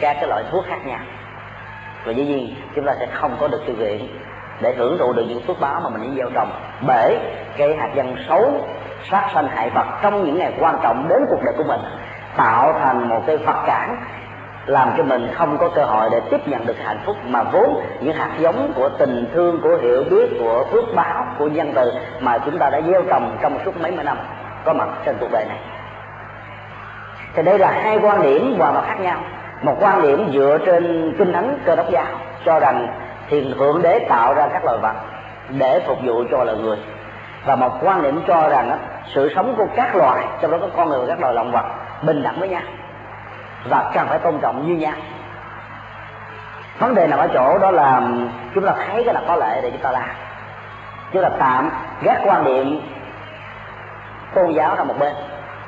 các 0.00 0.16
cái 0.20 0.28
loại 0.28 0.44
thuốc 0.50 0.64
khác 0.68 0.86
nhau. 0.86 1.00
Và 2.04 2.12
dĩ 2.12 2.24
nhiên, 2.24 2.54
chúng 2.74 2.86
ta 2.86 2.92
sẽ 2.98 3.06
không 3.12 3.36
có 3.40 3.48
được 3.48 3.62
tư 3.66 3.74
nguyện 3.78 4.08
để 4.60 4.74
hưởng 4.74 4.98
thụ 4.98 5.12
được 5.12 5.24
những 5.28 5.42
phước 5.46 5.60
báo 5.60 5.80
mà 5.80 5.88
mình 5.90 6.02
đã 6.02 6.16
gieo 6.16 6.30
trồng. 6.34 6.50
Bởi 6.86 7.18
cái 7.56 7.76
hạt 7.76 7.88
nhân 7.94 8.16
xấu, 8.28 8.66
sát 9.10 9.30
sanh 9.34 9.48
hại 9.48 9.70
vật 9.70 9.86
trong 10.02 10.24
những 10.24 10.38
ngày 10.38 10.52
quan 10.60 10.78
trọng 10.82 11.08
đến 11.08 11.18
cuộc 11.30 11.40
đời 11.44 11.54
của 11.58 11.64
mình 11.64 11.80
tạo 12.36 12.72
thành 12.80 13.08
một 13.08 13.22
cái 13.26 13.36
vật 13.36 13.62
cản 13.66 13.96
làm 14.66 14.90
cho 14.96 15.02
mình 15.02 15.28
không 15.34 15.58
có 15.58 15.68
cơ 15.68 15.84
hội 15.84 16.08
để 16.12 16.20
tiếp 16.30 16.48
nhận 16.48 16.66
được 16.66 16.76
hạnh 16.84 16.98
phúc 17.06 17.16
mà 17.28 17.42
vốn 17.42 17.82
những 18.00 18.16
hạt 18.16 18.30
giống 18.38 18.72
của 18.76 18.88
tình 18.88 19.30
thương 19.34 19.60
của 19.62 19.76
hiểu 19.82 20.04
biết 20.10 20.36
của 20.38 20.64
phước 20.70 20.84
báo 20.94 21.26
của 21.38 21.48
nhân 21.48 21.72
từ 21.74 21.92
mà 22.20 22.38
chúng 22.38 22.58
ta 22.58 22.70
đã 22.70 22.80
gieo 22.80 23.02
trồng 23.02 23.36
trong 23.42 23.58
suốt 23.64 23.80
mấy 23.80 23.92
mươi 23.92 24.04
năm 24.04 24.18
có 24.64 24.72
mặt 24.72 24.88
trên 25.04 25.16
cuộc 25.20 25.28
đời 25.32 25.44
này. 25.48 25.58
Thì 27.34 27.42
đây 27.42 27.58
là 27.58 27.70
hai 27.70 27.98
quan 28.02 28.22
điểm 28.22 28.54
hoàn 28.58 28.74
toàn 28.74 28.86
khác 28.88 29.00
nhau. 29.00 29.18
Một 29.62 29.76
quan 29.80 30.02
điểm 30.02 30.30
dựa 30.32 30.58
trên 30.66 31.14
kinh 31.18 31.32
thánh 31.32 31.58
cơ 31.64 31.76
đốc 31.76 31.90
giáo 31.90 32.06
cho 32.44 32.60
rằng 32.60 32.88
thiền 33.28 33.54
thượng 33.58 33.82
đế 33.82 33.98
tạo 34.08 34.34
ra 34.34 34.48
các 34.52 34.64
loài 34.64 34.78
vật 34.82 34.94
để 35.48 35.80
phục 35.86 35.98
vụ 36.04 36.24
cho 36.30 36.44
loài 36.44 36.58
người 36.58 36.76
và 37.44 37.56
một 37.56 37.70
quan 37.82 38.02
điểm 38.02 38.22
cho 38.26 38.48
rằng 38.48 38.68
đó, 38.68 38.76
sự 39.14 39.32
sống 39.34 39.54
của 39.56 39.66
các 39.76 39.96
loài 39.96 40.24
trong 40.40 40.50
đó 40.50 40.58
có 40.60 40.68
con 40.76 40.88
người 40.88 40.98
và 40.98 41.06
các 41.06 41.20
loài 41.20 41.34
động 41.34 41.52
vật 41.52 41.64
bình 42.02 42.22
đẳng 42.22 42.40
với 42.40 42.48
nhau. 42.48 42.62
Và 43.68 43.90
cần 43.94 44.08
phải 44.08 44.18
tôn 44.18 44.38
trọng 44.42 44.68
như 44.68 44.74
nhau. 44.74 44.94
Vấn 46.78 46.94
đề 46.94 47.06
nằm 47.06 47.18
ở 47.18 47.28
chỗ 47.34 47.58
đó 47.58 47.70
là 47.70 48.02
chúng 48.54 48.66
ta 48.66 48.72
thấy 48.86 49.04
cái 49.04 49.14
là 49.14 49.20
có 49.26 49.36
lệ 49.36 49.60
để 49.62 49.70
chúng 49.70 49.82
ta 49.82 49.90
làm. 49.90 50.10
Chúng 51.12 51.22
ta 51.22 51.28
tạm 51.38 51.70
gác 52.02 52.20
quan 52.24 52.44
điểm 52.44 52.80
tôn 54.34 54.52
giáo 54.52 54.76
ra 54.76 54.84
một 54.84 54.98
bên, 54.98 55.14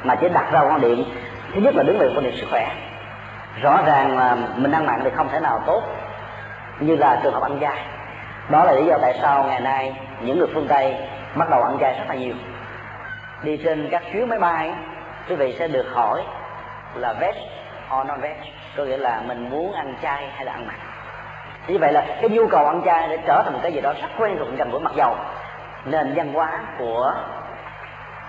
mà 0.04 0.14
chỉ 0.14 0.28
đặt 0.28 0.52
ra 0.52 0.60
quan 0.60 0.80
điểm 0.80 1.04
thứ 1.54 1.60
nhất 1.60 1.74
là 1.74 1.82
đứng 1.82 1.98
về 1.98 2.08
quan 2.14 2.24
điểm 2.24 2.32
sức 2.36 2.46
khỏe. 2.50 2.74
Rõ 3.62 3.78
ràng 3.86 4.18
là 4.18 4.36
mình 4.56 4.72
ăn 4.72 4.86
mặn 4.86 5.00
thì 5.04 5.10
không 5.10 5.28
thể 5.28 5.40
nào 5.40 5.62
tốt 5.66 5.82
như 6.80 6.96
là 6.96 7.20
trường 7.22 7.34
hợp 7.34 7.42
ăn 7.42 7.58
chay. 7.60 7.84
Đó 8.48 8.64
là 8.64 8.72
lý 8.72 8.86
do 8.86 8.98
tại 9.02 9.18
sao 9.22 9.44
ngày 9.44 9.60
nay 9.60 9.96
những 10.20 10.38
người 10.38 10.48
phương 10.54 10.68
tây 10.68 10.96
bắt 11.34 11.50
đầu 11.50 11.62
ăn 11.62 11.78
chay 11.80 11.94
rất 11.98 12.04
là 12.08 12.14
nhiều. 12.14 12.34
Đi 13.42 13.56
trên 13.64 13.88
các 13.90 14.02
chuyến 14.12 14.28
máy 14.28 14.38
bay 14.38 14.74
quý 15.28 15.34
vị 15.34 15.56
sẽ 15.58 15.68
được 15.68 15.86
hỏi 15.92 16.22
là 16.94 17.12
veg 17.12 17.34
or 18.00 18.06
non 18.06 18.20
veg? 18.20 18.36
Có 18.76 18.84
nghĩa 18.84 18.96
là 18.96 19.22
mình 19.26 19.50
muốn 19.50 19.72
ăn 19.72 19.94
chay 20.02 20.28
hay 20.34 20.44
là 20.44 20.52
ăn 20.52 20.66
mặn? 20.66 20.76
Như 21.66 21.78
vậy 21.78 21.92
là 21.92 22.06
cái 22.20 22.30
nhu 22.30 22.46
cầu 22.48 22.66
ăn 22.66 22.82
chay 22.84 23.08
để 23.08 23.18
trở 23.26 23.42
thành 23.44 23.52
một 23.52 23.58
cái 23.62 23.72
gì 23.72 23.80
đó 23.80 23.92
rất 24.02 24.08
quen 24.18 24.36
thuộc 24.38 24.48
gần 24.56 24.70
gũi 24.70 24.80
mặc 24.80 24.92
dầu. 24.96 25.16
Nền 25.84 26.14
văn 26.16 26.32
hóa 26.32 26.60
của 26.78 27.14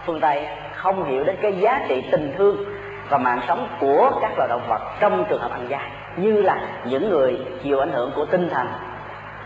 phương 0.06 0.22
tây 0.22 0.48
không 0.74 1.04
hiểu 1.04 1.24
đến 1.24 1.36
cái 1.41 1.54
giá 1.54 1.82
trị 1.88 2.08
tình 2.12 2.34
thương 2.38 2.58
và 3.10 3.18
mạng 3.18 3.41
sống 3.48 3.68
của 3.80 4.12
các 4.22 4.32
loài 4.38 4.50
động 4.50 4.68
vật 4.68 4.82
trong 5.00 5.26
trường 5.30 5.41
hợp 5.41 5.52
ăn 5.52 5.68
chay 5.70 5.91
như 6.16 6.41
là 6.41 6.58
những 6.86 7.10
người 7.10 7.46
chịu 7.64 7.80
ảnh 7.80 7.91
hưởng 7.91 8.12
của 8.16 8.26
tinh 8.26 8.50
thần 8.50 8.68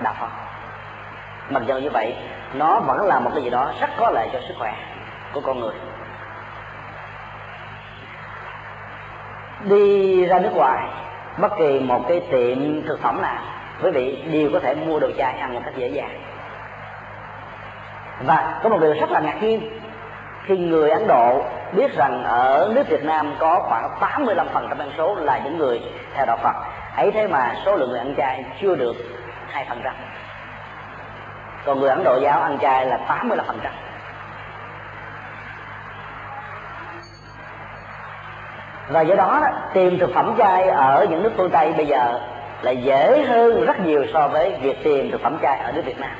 đạo 0.03 0.13
phật. 0.19 0.29
Mặc 1.49 1.63
dù 1.65 1.77
như 1.77 1.89
vậy, 1.89 2.15
nó 2.53 2.79
vẫn 2.79 3.01
là 3.01 3.19
một 3.19 3.31
cái 3.33 3.43
gì 3.43 3.49
đó 3.49 3.71
rất 3.81 3.89
có 3.97 4.11
lợi 4.11 4.29
cho 4.33 4.39
sức 4.47 4.53
khỏe 4.59 4.73
của 5.33 5.41
con 5.41 5.59
người. 5.59 5.73
Đi 9.63 10.25
ra 10.25 10.39
nước 10.39 10.53
ngoài, 10.53 10.87
bất 11.37 11.51
kỳ 11.57 11.79
một 11.79 12.05
cái 12.07 12.21
tiệm 12.31 12.83
thực 12.87 12.99
phẩm 13.01 13.21
nào, 13.21 13.41
quý 13.83 13.91
vị 13.91 14.23
đều 14.31 14.49
có 14.53 14.59
thể 14.59 14.75
mua 14.75 14.99
đồ 14.99 15.07
chay 15.17 15.33
ăn 15.33 15.53
một 15.53 15.61
cách 15.65 15.75
dễ 15.75 15.87
dàng. 15.87 16.21
Và 18.25 18.59
có 18.63 18.69
một 18.69 18.77
điều 18.81 18.93
rất 18.93 19.11
là 19.11 19.19
ngạc 19.19 19.43
nhiên, 19.43 19.79
khi 20.45 20.57
người 20.57 20.89
Ấn 20.89 21.07
Độ 21.07 21.43
biết 21.73 21.95
rằng 21.97 22.23
ở 22.23 22.71
nước 22.75 22.89
Việt 22.89 23.03
Nam 23.03 23.33
có 23.39 23.59
khoảng 23.69 23.89
85% 23.99 24.77
dân 24.77 24.91
số 24.97 25.15
là 25.15 25.39
những 25.43 25.57
người 25.57 25.81
theo 26.13 26.25
đạo 26.25 26.37
Phật, 26.43 26.55
ấy 26.95 27.11
thế 27.11 27.27
mà 27.27 27.55
số 27.65 27.75
lượng 27.75 27.89
người 27.89 27.99
ăn 27.99 28.15
chay 28.17 28.43
chưa 28.61 28.75
được 28.75 28.95
2 29.47 29.65
phần 29.69 29.81
trăm. 29.83 29.93
Còn 31.65 31.79
người 31.79 31.89
Ấn 31.89 32.03
Độ 32.03 32.19
giáo 32.21 32.41
ăn 32.41 32.57
chay 32.61 32.85
là 32.85 32.99
85% 33.07 33.37
và 38.89 39.01
do 39.01 39.15
đó, 39.15 39.41
tìm 39.73 39.99
thực 39.99 40.13
phẩm 40.13 40.35
chay 40.37 40.67
ở 40.67 41.07
những 41.09 41.23
nước 41.23 41.31
phương 41.37 41.49
Tây 41.49 41.73
bây 41.77 41.85
giờ 41.85 42.19
là 42.61 42.71
dễ 42.71 43.23
hơn 43.27 43.65
rất 43.65 43.79
nhiều 43.79 44.05
so 44.13 44.27
với 44.27 44.55
việc 44.61 44.83
tìm 44.83 45.11
thực 45.11 45.21
phẩm 45.21 45.37
chay 45.41 45.59
ở 45.59 45.71
nước 45.71 45.81
Việt 45.85 45.99
Nam. 45.99 46.11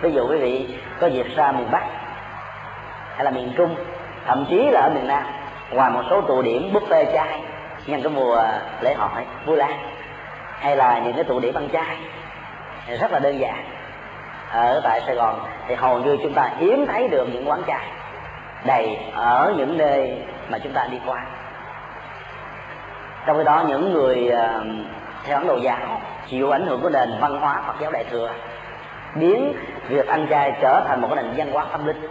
Ví 0.00 0.12
dụ 0.12 0.28
quý 0.28 0.38
vị 0.38 0.78
có 1.00 1.06
dịp 1.06 1.26
ra 1.36 1.52
miền 1.52 1.70
Bắc 1.70 1.84
hay 3.14 3.24
là 3.24 3.30
miền 3.30 3.52
Trung 3.56 3.74
thậm 4.26 4.46
chí 4.50 4.70
là 4.70 4.80
ở 4.80 4.90
miền 4.94 5.06
Nam 5.06 5.22
ngoài 5.70 5.90
một 5.90 6.02
số 6.10 6.20
tụ 6.20 6.42
điểm 6.42 6.72
buffet 6.72 7.04
chay 7.12 7.40
nhân 7.86 8.02
cái 8.02 8.12
mùa 8.12 8.42
lễ 8.80 8.94
hội 8.94 9.22
vui 9.46 9.56
Lan 9.56 9.78
hay 10.58 10.76
là 10.76 10.98
những 10.98 11.14
cái 11.14 11.24
tụ 11.24 11.40
điểm 11.40 11.54
ăn 11.54 11.68
chay 11.72 11.96
rất 13.00 13.12
là 13.12 13.18
đơn 13.18 13.38
giản. 13.38 13.64
Ở 14.52 14.80
tại 14.84 15.00
Sài 15.06 15.14
Gòn 15.14 15.40
thì 15.68 15.74
hầu 15.74 15.98
như 15.98 16.16
chúng 16.22 16.34
ta 16.34 16.50
hiếm 16.58 16.86
thấy 16.86 17.08
được 17.08 17.28
những 17.32 17.48
quán 17.48 17.62
chay 17.66 17.86
đầy 18.64 18.98
ở 19.14 19.54
những 19.56 19.78
nơi 19.78 20.18
mà 20.48 20.58
chúng 20.58 20.72
ta 20.72 20.86
đi 20.90 20.98
qua 21.06 21.26
trong 23.26 23.38
khi 23.38 23.44
đó, 23.44 23.64
những 23.68 23.92
người 23.92 24.28
à, 24.28 24.60
theo 25.24 25.38
ấn 25.38 25.46
độ 25.46 25.56
giáo, 25.56 26.00
chịu 26.28 26.50
ảnh 26.50 26.66
hưởng 26.66 26.80
của 26.80 26.90
nền 26.90 27.10
văn 27.20 27.40
hóa 27.40 27.62
phật 27.66 27.74
giáo 27.80 27.90
đại 27.90 28.04
thừa, 28.10 28.30
biến 29.14 29.54
việc 29.88 30.06
ăn 30.06 30.26
chay 30.30 30.52
trở 30.60 30.84
thành 30.88 31.00
một 31.00 31.08
cái 31.14 31.24
nền 31.24 31.34
văn 31.36 31.52
hóa 31.52 31.64
tâm 31.72 31.86
linh. 31.86 32.06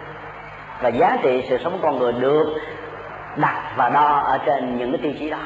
Và 0.82 0.89
giá 0.89 1.18
trị 1.24 1.45
sự 1.49 1.57
sống 1.64 1.74
của 1.74 1.80
con 1.82 1.99
người 1.99 2.14
được 2.14 2.55
đặt 3.36 3.61
và 3.76 3.89
đo 3.89 4.24
ở 4.26 4.38
trên 4.45 4.78
những 4.78 4.91
cái 4.91 4.99
tiêu 5.03 5.14
chí 5.20 5.30
đó. 5.30 5.38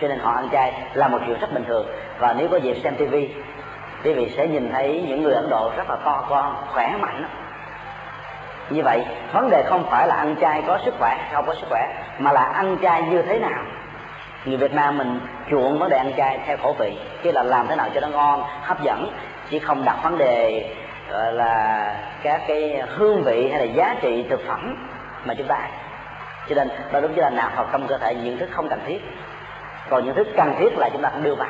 Cho 0.00 0.08
nên 0.08 0.18
họ 0.18 0.32
ăn 0.32 0.48
chay 0.52 0.72
là 0.94 1.08
một 1.08 1.18
chuyện 1.26 1.40
rất 1.40 1.52
bình 1.52 1.64
thường. 1.64 1.86
Và 2.18 2.34
nếu 2.38 2.48
có 2.48 2.56
dịp 2.56 2.76
xem 2.84 2.94
tivi 2.96 3.34
quý 4.04 4.12
vị 4.12 4.32
sẽ 4.36 4.46
nhìn 4.46 4.70
thấy 4.72 5.04
những 5.08 5.22
người 5.22 5.34
ấn 5.34 5.50
độ 5.50 5.72
rất 5.76 5.90
là 5.90 5.96
to 6.04 6.24
con, 6.28 6.56
khỏe 6.72 6.96
mạnh 7.00 7.24
như 8.70 8.82
vậy, 8.82 9.04
vấn 9.32 9.50
đề 9.50 9.62
không 9.62 9.84
phải 9.90 10.08
là 10.08 10.14
ăn 10.14 10.36
chay 10.40 10.62
có 10.66 10.78
sức 10.84 10.94
khỏe 10.98 11.28
không 11.32 11.46
có 11.46 11.54
sức 11.54 11.66
khỏe, 11.70 11.88
mà 12.18 12.32
là 12.32 12.40
ăn 12.40 12.76
chay 12.82 13.02
như 13.02 13.22
thế 13.22 13.38
nào 13.38 13.62
người 14.44 14.56
Việt 14.56 14.74
Nam 14.74 14.98
mình 14.98 15.20
chuộng 15.50 15.78
vấn 15.78 15.90
đề 15.90 15.96
ăn 15.96 16.12
chay 16.16 16.38
theo 16.46 16.56
khẩu 16.56 16.72
vị, 16.78 16.98
chứ 17.22 17.32
là 17.32 17.42
làm 17.42 17.68
thế 17.68 17.76
nào 17.76 17.88
cho 17.94 18.00
nó 18.00 18.08
ngon, 18.08 18.44
hấp 18.62 18.82
dẫn 18.82 19.12
chứ 19.50 19.58
không 19.58 19.84
đặt 19.84 19.96
vấn 20.02 20.18
đề, 20.18 20.68
gọi 21.10 21.32
là, 21.32 21.94
các 22.22 22.42
cái 22.46 22.82
hương 22.88 23.22
vị 23.22 23.48
hay 23.50 23.66
là 23.66 23.72
giá 23.72 23.94
trị 24.00 24.26
thực 24.30 24.40
phẩm 24.48 24.88
mà 25.24 25.34
chúng 25.34 25.46
ta 25.46 25.54
ăn. 25.54 25.70
Cho 26.48 26.54
nên, 26.54 26.68
đó 26.92 27.00
đúng 27.00 27.16
là 27.16 27.30
nạp 27.30 27.56
vào 27.56 27.66
trong 27.72 27.86
cơ 27.86 27.98
thể 27.98 28.14
những 28.14 28.38
thứ 28.38 28.46
không 28.50 28.68
cần 28.68 28.80
thiết. 28.86 28.98
Còn 29.88 30.04
những 30.04 30.14
thứ 30.14 30.24
cần 30.36 30.54
thiết 30.58 30.78
là 30.78 30.88
chúng 30.92 31.02
ta 31.02 31.10
đưa 31.22 31.34
vào. 31.34 31.48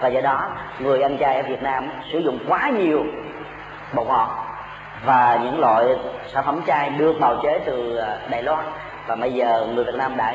Và 0.00 0.08
do 0.08 0.20
đó, 0.20 0.50
người 0.78 1.02
ăn 1.02 1.18
chay 1.18 1.36
ở 1.36 1.42
Việt 1.42 1.62
Nam 1.62 1.90
sử 2.12 2.18
dụng 2.18 2.38
quá 2.48 2.70
nhiều 2.70 3.04
bột 3.94 4.06
ngọt 4.06 4.44
và 5.04 5.38
những 5.42 5.60
loại 5.60 5.86
sản 6.26 6.44
phẩm 6.44 6.60
chay 6.66 6.90
được 6.90 7.20
bào 7.20 7.36
chế 7.42 7.58
từ 7.64 7.96
à, 7.96 8.18
Đài 8.30 8.42
Loan. 8.42 8.64
Và 9.06 9.16
bây 9.16 9.32
giờ 9.32 9.66
người 9.74 9.84
Việt 9.84 9.94
Nam 9.94 10.16
đã 10.16 10.34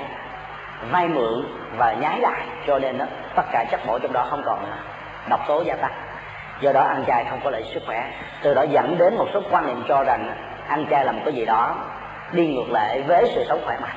vay 0.91 1.07
mượn 1.07 1.45
và 1.77 1.93
nhái 1.93 2.19
lại. 2.19 2.41
Cho 2.67 2.79
nên 2.79 2.97
đó, 2.97 3.05
tất 3.36 3.43
cả 3.51 3.65
chất 3.71 3.79
bổ 3.88 3.99
trong 3.99 4.13
đó 4.13 4.27
không 4.29 4.41
còn 4.45 4.65
độc 5.29 5.39
tố 5.47 5.63
gia 5.65 5.75
tăng. 5.75 5.93
Do 6.59 6.71
đó 6.71 6.81
ăn 6.81 7.03
chay 7.07 7.25
không 7.29 7.39
có 7.43 7.49
lợi 7.49 7.63
sức 7.73 7.84
khỏe. 7.86 8.11
Từ 8.41 8.53
đó 8.53 8.61
dẫn 8.61 8.97
đến 8.97 9.15
một 9.17 9.27
số 9.34 9.41
quan 9.51 9.67
niệm 9.67 9.84
cho 9.88 10.03
rằng 10.03 10.36
ăn 10.67 10.86
chay 10.89 11.05
là 11.05 11.11
một 11.11 11.21
cái 11.25 11.34
gì 11.34 11.45
đó 11.45 11.75
đi 12.31 12.47
ngược 12.47 12.71
lại 12.71 13.01
với 13.07 13.31
sự 13.36 13.45
sống 13.49 13.61
khỏe 13.65 13.77
mạnh. 13.81 13.95